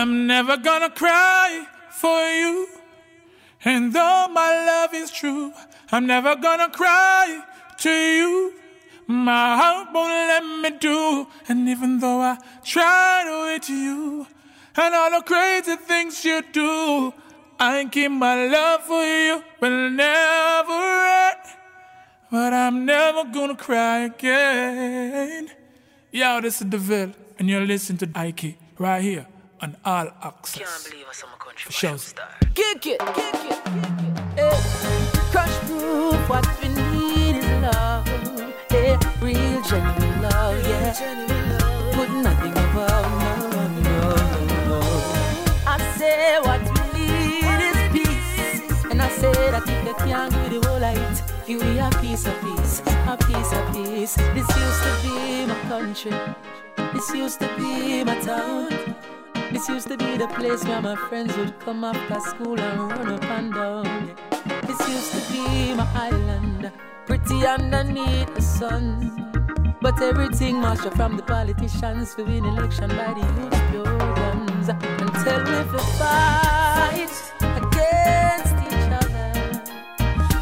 [0.00, 2.66] I'm never gonna cry for you.
[3.66, 5.52] And though my love is true,
[5.92, 7.42] I'm never gonna cry
[7.80, 8.54] to you.
[9.06, 11.26] My heart won't let me do.
[11.48, 14.26] And even though I try to to you,
[14.74, 17.12] and all the crazy things you do,
[17.58, 20.80] I keep my love for you will never
[21.28, 21.44] end.
[22.30, 25.50] But I'm never gonna cry again.
[26.10, 29.26] Yo, this is DeVille, and you're listening to Heike right here
[29.62, 30.58] on All Axe-S.
[30.58, 32.14] Can't believe I'm a country shows.
[32.54, 34.18] Kick it, kick it, kick it.
[34.36, 34.56] Hey.
[35.30, 38.06] Crush proof, what we need is love.
[38.70, 41.92] Yeah, real genuine love, yeah.
[41.92, 44.00] Put nothing above, no, no,
[44.46, 44.80] no, no.
[45.66, 46.60] I say what
[46.94, 51.22] we need is peace, and I say that if you can't give the whole light,
[51.46, 54.14] give me a piece of peace, a piece of peace.
[54.34, 56.12] This used to be my country.
[56.94, 58.89] This used to be my town.
[59.52, 63.12] This used to be the place where my friends would come after school and run
[63.12, 63.84] up and down.
[63.84, 64.60] yeah.
[64.60, 66.70] This used to be my island,
[67.04, 69.76] pretty underneath the sun.
[69.80, 74.68] But everything mashed up from the politicians to win election by the youth pure guns.
[74.68, 77.14] Until we fi fight
[77.60, 79.32] against each other.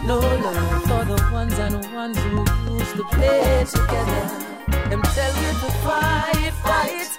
[0.06, 2.44] No love for the ones and ones who
[2.74, 4.24] used to play together.
[4.90, 7.18] Them tell we to fight, fight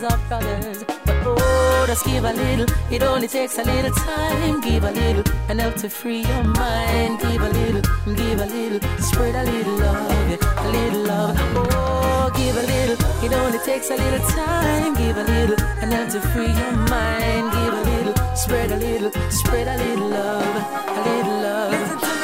[0.00, 0.84] sisters or brothers.
[1.04, 2.66] But oh, just give a little.
[2.90, 4.60] It only takes a little time.
[4.60, 7.20] Give a little and help to free your mind.
[7.20, 7.82] Give a little,
[8.14, 11.36] give a little, spread a little love, a little love.
[11.72, 13.24] Oh, give a little.
[13.24, 14.94] It only takes a little time.
[14.94, 17.52] Give a little and help to free your mind.
[17.52, 20.56] Give a little, spread a little, spread a little love,
[20.88, 22.19] a little love.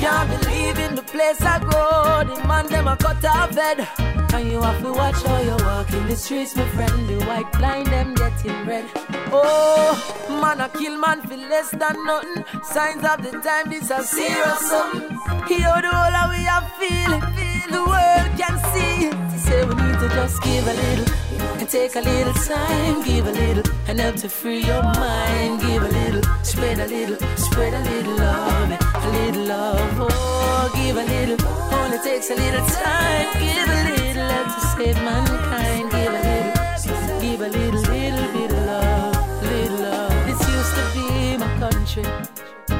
[0.00, 2.34] Can't believe in the place I go.
[2.34, 3.86] The man them a cut off head.
[4.32, 7.08] And you have to watch how you walk in the streets, my friend.
[7.08, 8.86] The white blind them getting red.
[9.32, 9.92] Oh,
[10.40, 12.44] man, I kill man for less than nothing.
[12.64, 15.18] Signs of the time, this a serious something.
[15.46, 19.10] Hear the whole of we are feeling, feel the world can see.
[19.10, 21.14] To say we need to just give a little
[21.60, 25.60] and take a little time, give a little and help to free your mind.
[25.60, 29.96] Give a little, spread a little, spread a little love, little love.
[30.00, 31.38] Oh, give a little,
[31.74, 33.28] only takes a little time.
[33.38, 35.90] Give a little, help to save mankind.
[35.90, 40.26] Give a little, give a little, little bit of love, little love.
[40.26, 42.06] This used to be my country.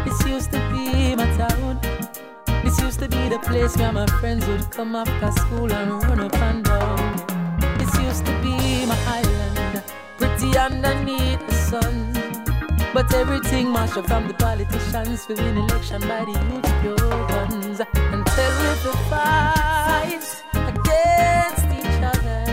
[0.05, 1.81] This used to be my town.
[2.65, 6.21] This used to be the place where my friends would come after school and run
[6.21, 7.17] up and down.
[7.79, 9.83] This used to be my island,
[10.19, 12.20] pretty underneath the sun.
[12.93, 17.81] But everything mashed up from the politicians to win election by the youth guns.
[17.95, 20.27] Until we fi fight
[20.73, 22.45] against each other.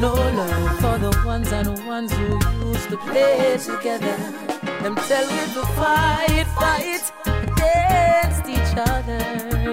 [0.00, 4.16] No love for the ones and the ones who used to play together.
[4.82, 9.20] Them to fight, fight against each other.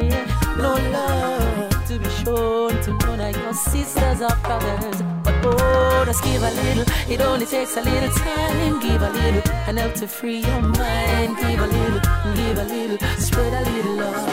[0.05, 0.55] Yeah.
[0.57, 5.16] No love to be shown to none of your sisters or brothers.
[5.59, 6.85] Oh, just give a little.
[7.09, 8.79] It only takes a little time.
[8.79, 11.37] Give a little and help to free your mind.
[11.37, 12.01] Give a little,
[12.35, 14.27] give a little, spread a little love,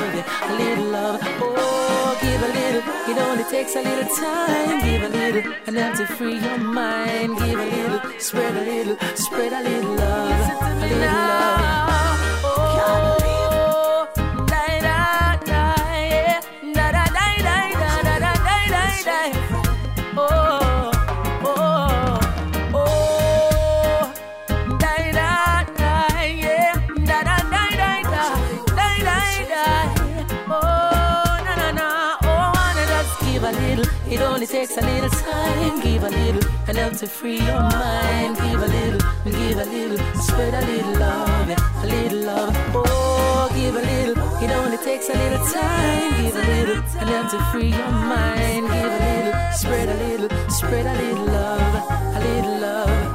[0.50, 1.20] a little love.
[1.40, 2.82] Oh, give a little.
[3.10, 4.80] It only takes a little time.
[4.80, 7.38] Give a little and help to free your mind.
[7.38, 11.93] Give a little, spread a little, spread a little love, a little love.
[34.74, 35.80] Takes a little time.
[35.80, 38.36] Give a little and help to free your mind.
[38.36, 41.48] Give a little, give a little, spread a little love,
[41.82, 42.56] a little love.
[42.74, 44.42] Oh, give a little.
[44.42, 46.22] It only takes a little time.
[46.22, 48.66] Give a little and help to free your mind.
[48.66, 53.13] Give a little, spread a little, spread a little love, a little love.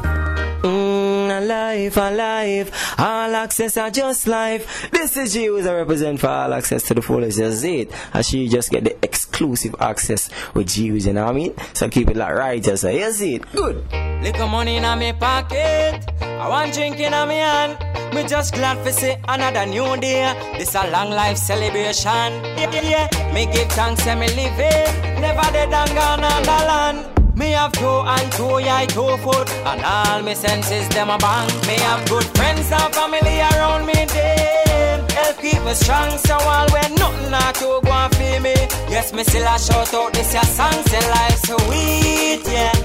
[1.50, 2.96] Alive, alive.
[3.00, 4.92] All access are just life.
[4.92, 7.40] This is you I represent for All Axe-S to the fullest.
[7.40, 7.92] Just it.
[8.14, 11.56] And she just get the exclusive access with Jews, you know what I mean?
[11.74, 13.52] So keep it like right, just say, you it.
[13.52, 13.84] Good.
[14.22, 16.06] Little money in my pocket.
[16.22, 18.14] I want drink in my hand.
[18.14, 20.32] Me just glad for see another new day.
[20.60, 22.32] This a long life celebration.
[22.60, 23.34] Yeah, yeah, yeah.
[23.34, 25.20] Me give thanks and me live it.
[25.20, 27.19] Never dead and gone on the land.
[27.40, 31.48] Me have two and two eye, two foot, and all me senses them a bang.
[31.68, 33.94] Me have good friends and family around me.
[33.94, 38.56] Them help keep me strong, so all when nothing not to go and feel me.
[38.92, 42.76] Yes, me still a shout out this your song, say life sweet, yeah,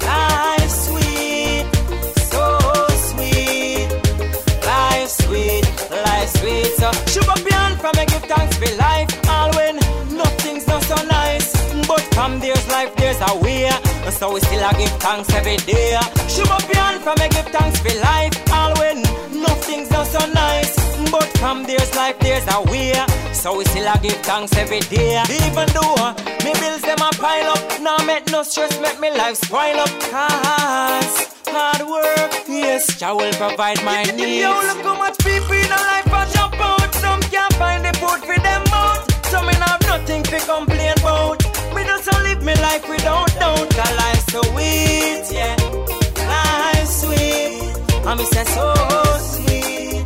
[0.00, 1.66] life sweet,
[2.32, 2.42] so
[3.10, 3.88] sweet,
[4.64, 6.70] life sweet, life sweet.
[6.80, 9.76] So shoot up your from me, give thanks for life, all when
[10.16, 11.52] nothing's not so nice.
[11.86, 13.87] But from there's life, there's a way.
[14.10, 15.96] So we still a give thanks every day.
[16.28, 19.02] Shoot up your hand from me, give thanks for life, all when
[19.32, 20.74] nothing's not so nice.
[21.10, 22.94] But from there's life, there's a way.
[23.32, 25.22] So we still a give thanks every day.
[25.46, 26.14] Even though uh,
[26.44, 29.90] me bills them a pile up, now make no stress, make me life spoil up.
[30.10, 34.42] Cause hard work, yes, Jah will provide my needs.
[34.42, 36.92] Yo, look how much people in life a jump out.
[36.94, 39.26] Some can't find the food for them mouth.
[39.26, 40.97] Some in have nothing to complain
[42.12, 43.68] a live me life without doubt.
[43.76, 45.56] Cause life so sweet, yeah.
[46.32, 48.06] Life sweet.
[48.06, 48.66] And me say so
[49.32, 50.04] sweet.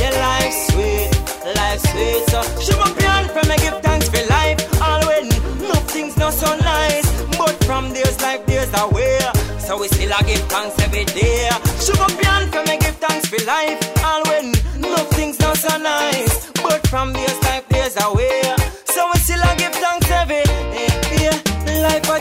[0.00, 1.10] Yeah, life sweet.
[1.56, 2.22] Life sweet.
[2.32, 4.58] So shoot up your hand for me give thanks for life.
[4.82, 5.28] All when
[5.72, 7.08] nothing's not so nice.
[7.38, 9.18] But from there's life, there's a way.
[9.58, 11.48] So we still a give thanks every day.
[11.84, 13.78] Shoot up your hand for me give thanks for life.
[14.04, 16.50] All when nothing's not so nice.
[16.62, 18.31] But from there's life, there's a way.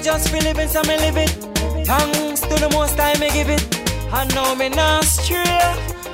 [0.01, 1.29] Just feel living, so me live it.
[1.85, 3.63] Thanks to the most time me give it.
[4.11, 5.59] I know me not stray.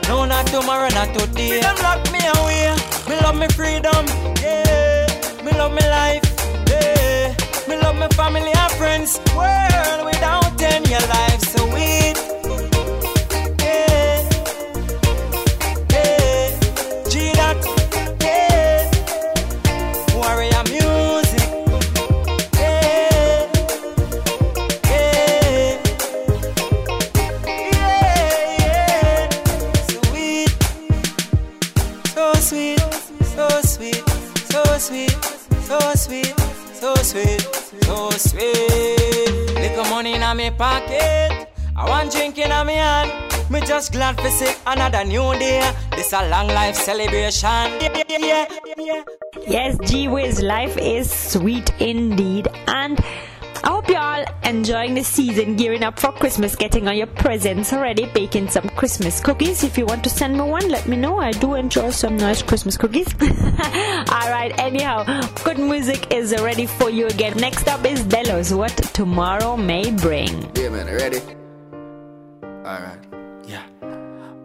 [0.07, 1.51] No, not tomorrow, not today.
[1.51, 2.75] Me don't lock me away.
[3.07, 4.05] Me love me freedom.
[4.41, 5.07] Yeah,
[5.43, 6.25] me love me life.
[6.69, 7.35] Yeah,
[7.67, 9.19] me love my family and friends.
[9.35, 11.26] World without any life
[44.27, 45.71] just see another new day.
[45.91, 47.67] This a long life celebration.
[47.81, 48.45] Yeah, yeah,
[48.77, 49.03] yeah.
[49.47, 52.47] Yes, G Wiz, life is sweet indeed.
[52.67, 52.99] And
[53.63, 57.71] I hope you're all enjoying the season, gearing up for Christmas, getting all your presents
[57.71, 59.63] already, baking some Christmas cookies.
[59.63, 61.19] If you want to send me one, let me know.
[61.19, 63.07] I do enjoy some nice Christmas cookies.
[63.21, 65.05] Alright, anyhow,
[65.43, 67.37] good music is ready for you again.
[67.37, 70.51] Next up is Delos, What Tomorrow May Bring.
[70.55, 71.21] Yeah, man, ready?
[72.65, 73.06] Alright.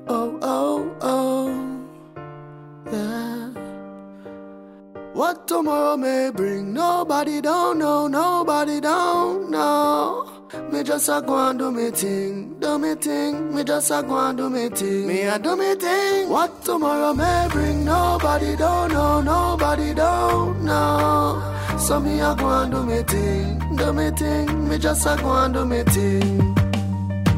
[0.08, 1.48] Oh, oh, oh,
[2.90, 3.50] yeah.
[5.14, 10.28] What tomorrow may bring, nobody don't know, nobody don't know.
[10.70, 13.54] Me just a go and do me thing, do me thing.
[13.54, 16.28] Me just a go and do me thing, me a do me thing.
[16.28, 21.76] What tomorrow may bring, nobody don't know, nobody don't know.
[21.78, 24.68] So me a go and do me thing, do me thing.
[24.68, 26.61] Me just a go and do me thing.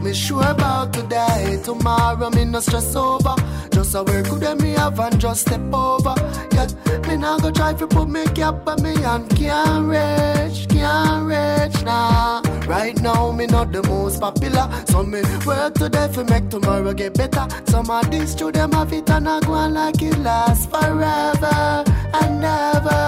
[0.04, 2.28] Me sure about to die tomorrow.
[2.28, 3.34] Me no stress over.
[3.70, 6.14] Just a work could me have and just step over.
[6.52, 6.68] Yeah,
[7.08, 11.82] me nah go try to put me cap on me and can't reach, can't reach
[11.84, 12.42] now.
[12.68, 17.14] Right now me not the most popular, so me work today for make tomorrow get
[17.14, 17.48] better.
[17.64, 21.84] Some of these to them have it and I go on like it lasts forever
[22.20, 23.02] and never.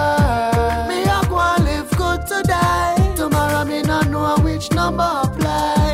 [0.89, 3.13] Me a go live good today.
[3.17, 5.86] Tomorrow me not know which number apply.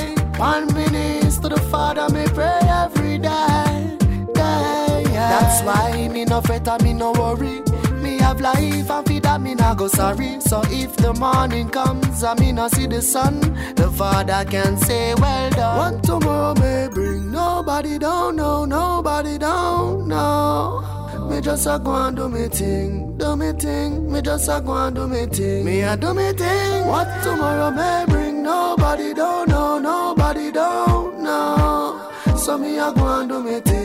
[0.42, 3.96] One minute to the Father, me pray every day.
[4.34, 5.38] day yeah.
[5.38, 7.62] That's why me no fret and me no worry.
[8.02, 10.40] Me have life and feed that me not go sorry.
[10.40, 13.38] So if the morning comes and me no see the sun,
[13.76, 15.78] the Father can say, Well done.
[15.78, 21.01] One tomorrow may bring, nobody down, no, nobody down, no.
[21.30, 24.12] Me just a go and do me thing, do me thing.
[24.12, 25.64] Me just a go and do me thing.
[25.64, 26.86] Me a do me thing.
[26.86, 32.10] What tomorrow may bring, nobody don't know, nobody don't know.
[32.36, 33.81] So me a go and do me thing,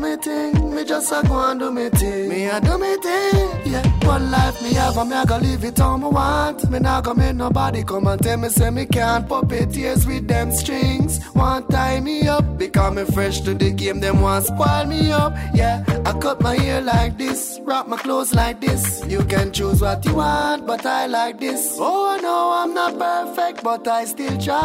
[0.00, 0.74] me thing.
[0.74, 2.28] Me just a go and do me thing.
[2.28, 3.72] Me a do me thing.
[3.72, 6.68] Yeah, one life me have, and me a go live it all me want.
[6.70, 10.26] Me not go make nobody come and tell me say me can't puppet tears with
[10.26, 11.22] them strings.
[11.34, 14.00] One tie me up because me fresh to the game.
[14.00, 15.34] Them want spoil me up.
[15.54, 19.04] Yeah, I cut my hair like this, wrap my clothes like this.
[19.06, 21.76] You can choose what you want, but I like this.
[21.78, 24.56] Oh no, I'm not perfect, but I still try.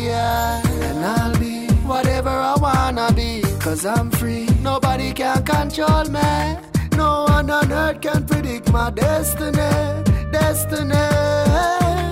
[0.00, 1.59] Yeah, and I'll be
[1.90, 4.46] whatever I wanna be, cause I'm free.
[4.62, 6.30] Nobody can control me.
[6.96, 9.72] No one on earth can predict my destiny.
[10.30, 11.06] Destiny.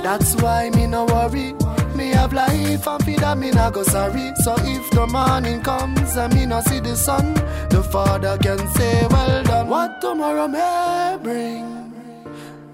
[0.06, 1.55] That's why me no worry.
[1.94, 4.32] Me have life and feed that me not go sorry.
[4.44, 7.34] So if the morning comes and me no see the sun,
[7.70, 9.68] the Father can say, Well done.
[9.68, 11.92] What tomorrow may bring,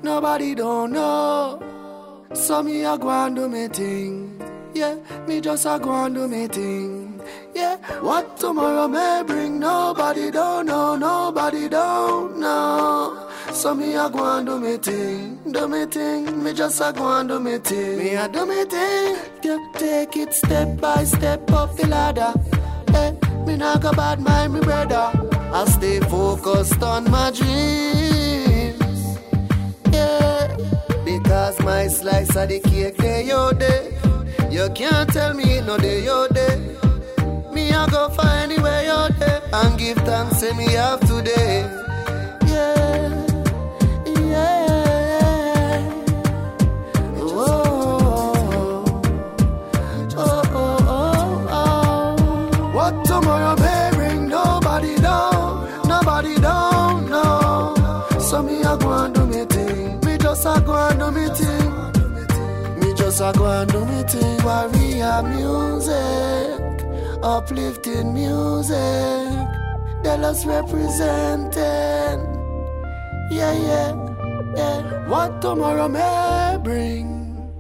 [0.03, 1.61] nobody don't know.
[2.33, 4.34] So me a go and do me thing.
[4.75, 4.97] Yeah,
[5.29, 7.21] me just a go and do me thing.
[7.55, 13.31] Yeah, what tomorrow may bring, nobody don't know, nobody don't know.
[13.53, 16.43] So me a go and do me thing, do me thing.
[16.43, 17.99] Me just a go and do me thing.
[17.99, 19.17] Me a do me thing.
[19.45, 22.35] Yeah, take it step by step up the ladder.
[22.91, 25.13] Hey, me not go bad mind me brother.
[25.53, 29.19] I stay focused on my dreams.
[29.93, 30.57] Yeah,
[31.05, 33.94] because my slice of the cake day your day.
[34.55, 36.57] You can't tell me no day yo day.
[37.53, 41.84] Me a go find anywhere yo day and give thanks say me have today.
[63.21, 64.43] A go and do me thing.
[64.45, 66.85] Warrior music,
[67.23, 69.49] uplifting music.
[70.03, 72.21] Dallas representing.
[73.31, 73.95] Yeah, yeah,
[74.57, 75.09] yeah.
[75.09, 77.51] What tomorrow may bring,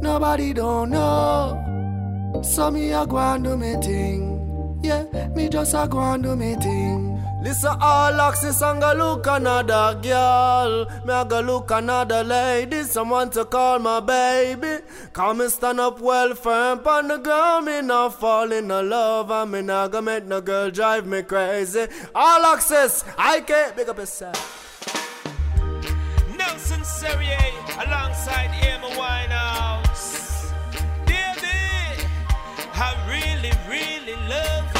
[0.00, 2.42] nobody don't know.
[2.42, 4.80] So me a go and do me thing.
[4.82, 5.04] Yeah,
[5.34, 7.07] me just a go and do me thing.
[7.40, 10.86] Listen, all access and go look another girl.
[11.04, 14.82] Me a go look another lady, someone to call my baby.
[15.12, 17.66] Come and stand up well firm on the ground.
[17.66, 21.86] Me not fall in love, and me not gonna make no girl drive me crazy.
[22.12, 24.84] All Axe-S, I can't big up yourself.
[26.36, 27.38] Nelson Serrier
[27.86, 30.52] alongside Emma Winehouse.
[31.06, 32.02] Baby,
[32.74, 34.77] I really, really love you.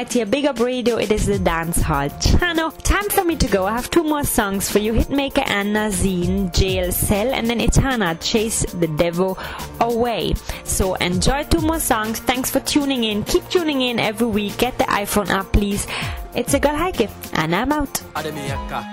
[0.00, 0.26] Time right here.
[0.26, 2.70] Big Up Radio, it is the dance hall channel.
[2.70, 3.66] Time for me to go.
[3.66, 8.14] I have two more songs for you Hitmaker and Nazine, Jail Cell, and then Etana,
[8.14, 9.38] Chase the Devil
[9.80, 10.34] Away.
[10.64, 12.20] So enjoy two more songs.
[12.20, 13.24] Thanks for tuning in.
[13.24, 14.56] Keep tuning in every week.
[14.58, 15.86] Get the iPhone app, please.
[16.34, 18.00] It's a girl Heike, and I'm out.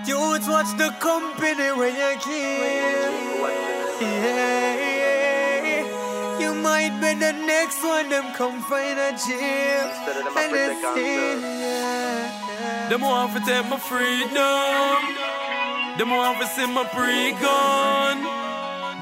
[0.08, 2.58] Youth watch the company when you keep.
[4.02, 4.60] Yeah,
[6.40, 7.00] you might
[7.60, 8.10] next one.
[8.10, 9.86] Them come find a jail
[10.40, 12.90] and they say, yeah.
[12.90, 15.00] Them want to take my freedom.
[15.98, 18.18] Them want to see my pre-gun.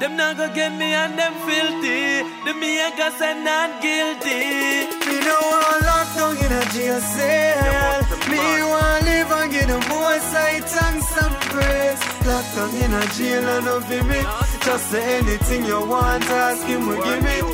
[0.00, 2.04] Them not gonna get me and them filthy.
[2.44, 4.42] The me I got say not guilty.
[5.08, 8.00] Me no want locked down in a jail cell.
[8.30, 8.42] Me
[8.72, 12.00] want live and get a more sight and some praise.
[12.28, 14.20] Locked down in a jail and no for me.
[14.66, 17.45] Just say anything you want, ask him will give me.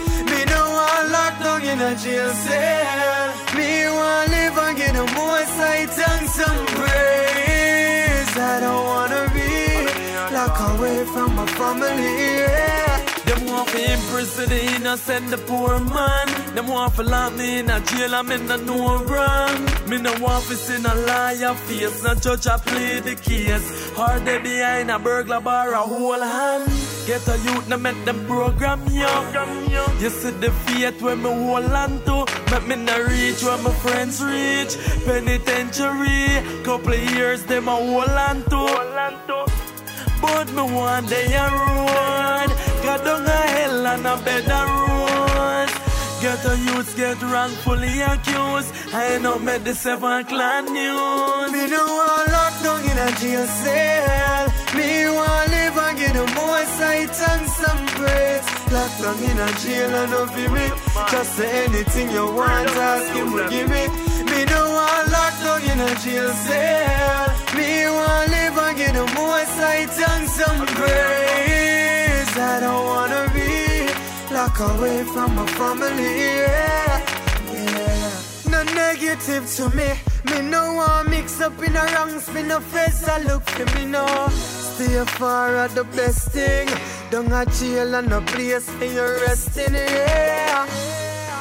[4.72, 8.36] And get a more sight and some praise.
[8.36, 12.38] I don't wanna be locked away from my family.
[12.38, 12.91] Yeah.
[13.32, 16.54] Them want to imprison the innocent, the poor man.
[16.54, 19.64] Them want to lock me in a jail, I'm in a no wrong.
[19.88, 23.90] Me no want to see no liar face, no judge I play the case.
[23.96, 26.70] Hard they behind a burglar bar, a whole hand.
[27.06, 29.08] Get a youth, no make them program you.
[29.98, 32.26] You see the fate where me hold on to.
[32.50, 34.76] Make me no reach where my friends reach.
[35.06, 38.62] Penitentiary, couple years, them a hold on to.
[40.20, 45.74] But me one day a road Got down a hell and a rose
[46.20, 51.82] Get a youths get wrongfully accused I not met the seven clan news Me no
[51.86, 54.44] want locked down in a jail cell.
[54.76, 58.46] Me want live and get a more sight and some praise.
[58.72, 60.66] Locked down in a jail and no for me.
[61.10, 63.84] Just say anything you want, ask him will give me.
[64.30, 67.26] Me no want locked down in a jail cell.
[67.56, 71.61] Me want live and get a more sight and some praise.
[74.42, 76.12] Locked away from my family.
[76.42, 76.98] Yeah,
[77.52, 78.50] yeah.
[78.50, 79.88] No negative to me.
[80.30, 82.26] Me no want mix up in a wrongs.
[82.34, 84.06] Me no face I look for me no.
[84.72, 86.68] Stay far at the best thing.
[87.10, 89.74] Don't a jail and no place for you resting.
[89.74, 90.66] Yeah.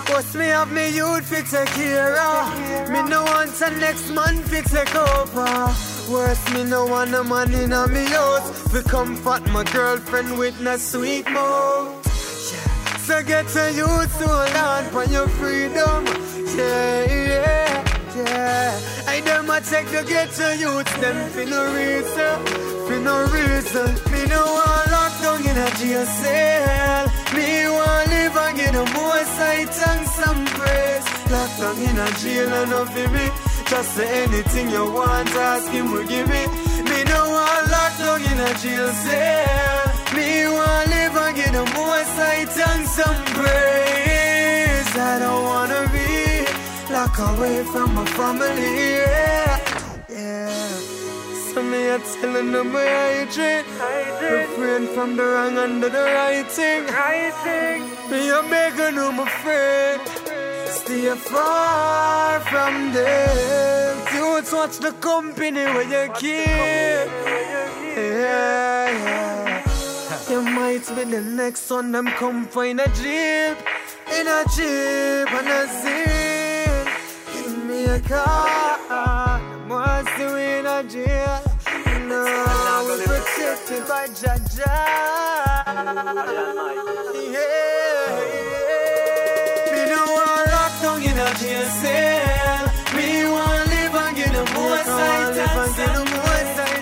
[0.05, 2.89] Cause me have me youth fi take care of.
[2.93, 5.53] Me no want the next man fi take over.
[6.11, 8.47] Worse, me no want a man in a me house.
[8.71, 11.90] Fi comfort my girlfriend with no sweet mouth.
[13.11, 16.05] So get a youth to on for your freedom.
[16.55, 17.83] Yeah, yeah,
[18.15, 18.79] yeah.
[19.05, 22.37] I them a take to get a youth them for no reason,
[22.87, 23.89] for no reason.
[24.13, 27.03] Me no want lock down in a jail cell.
[27.35, 31.05] Me want live and get a more sight and some praise.
[31.29, 33.27] Locked down in a jail and no for me.
[33.67, 36.47] Just say anything you want, ask him will give me.
[36.87, 39.91] Me no want locked down in a jail cell.
[40.15, 41.00] Me want live
[41.31, 44.91] and get a more sight and some praise.
[44.95, 46.45] I don't wanna be
[46.93, 48.97] locked away from my family.
[48.97, 49.59] Yeah,
[50.09, 50.49] yeah.
[51.53, 53.65] So me a telling them where I drink.
[54.21, 56.83] Refrain from the wrong and do the right thing.
[58.09, 60.01] Me a begging you, my friend.
[60.67, 63.97] Stay far from them.
[64.15, 67.07] Youths watch the company when you keep.
[67.95, 69.30] Yeah, yeah.
[70.31, 71.91] You might be the next one.
[71.91, 73.57] Them come find a jeep.
[74.15, 76.87] In a jeep and a zip.
[77.33, 79.39] Give me a car.
[79.39, 81.41] Them want to in a jail.
[82.07, 82.23] No,
[82.87, 84.77] we're protected by Jaja.
[87.35, 88.15] Yeah.
[89.73, 92.65] Me no want locked down in a jail cell.
[92.95, 96.81] Me want live and get a more sight and get a more sight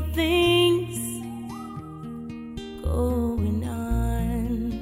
[0.00, 0.98] things
[2.82, 4.72] going on.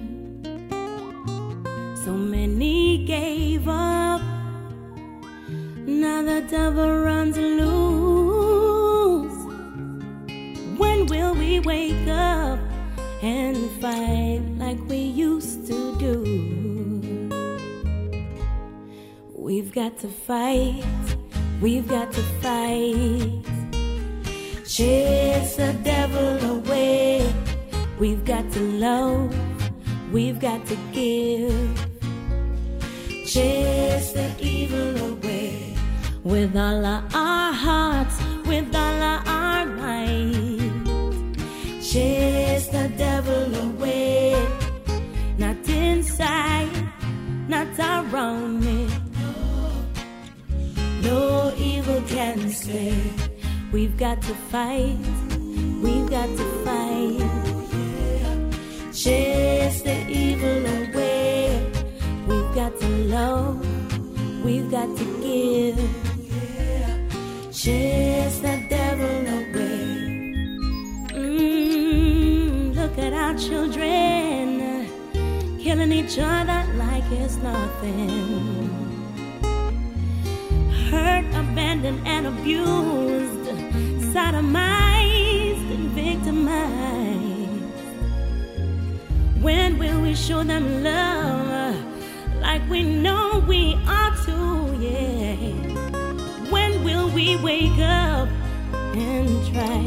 [2.05, 4.22] So many gave up
[5.86, 7.72] Now the devil runs loose.
[10.78, 12.59] When will we wake up
[13.22, 17.28] and fight like we used to do?
[19.34, 20.84] We've got to fight,
[21.60, 23.52] we've got to fight.
[24.73, 27.31] Chase the devil away.
[27.99, 29.31] We've got to love,
[30.11, 31.53] we've got to give.
[33.27, 35.77] Chase the evil away
[36.24, 38.16] with all our hearts,
[38.47, 40.86] with all our might.
[41.82, 44.32] Chase the devil away,
[45.36, 46.73] not inside,
[47.47, 48.89] not around me.
[51.03, 53.31] No evil can stay.
[53.73, 54.99] We've got to fight,
[55.82, 57.20] we've got to fight.
[58.93, 61.73] Chase the evil away.
[62.27, 65.78] We've got to love, we've got to give.
[67.51, 69.93] Chase the devil away.
[71.15, 74.53] Mm, look at our children
[75.62, 78.69] killing each other like it's nothing.
[80.90, 83.22] Hurt, abandoned, and abused,
[84.12, 87.32] sodomized, and victimized.
[89.43, 91.76] When will we show them love
[92.40, 94.76] like we know we ought to?
[94.78, 95.36] Yeah.
[96.51, 98.28] When will we wake up
[98.94, 99.80] and try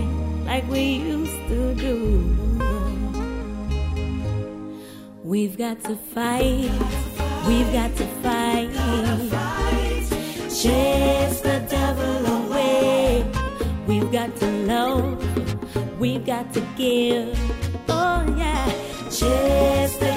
[0.45, 2.45] like we used to do?
[5.23, 6.71] We've got to fight.
[7.47, 8.71] We've got to fight.
[10.49, 11.24] Chase
[16.05, 17.35] We've got to give.
[17.89, 18.69] Oh yeah.
[19.09, 20.14] Chase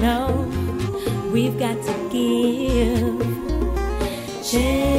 [0.00, 3.20] love, we've got to give.
[4.42, 4.89] Chase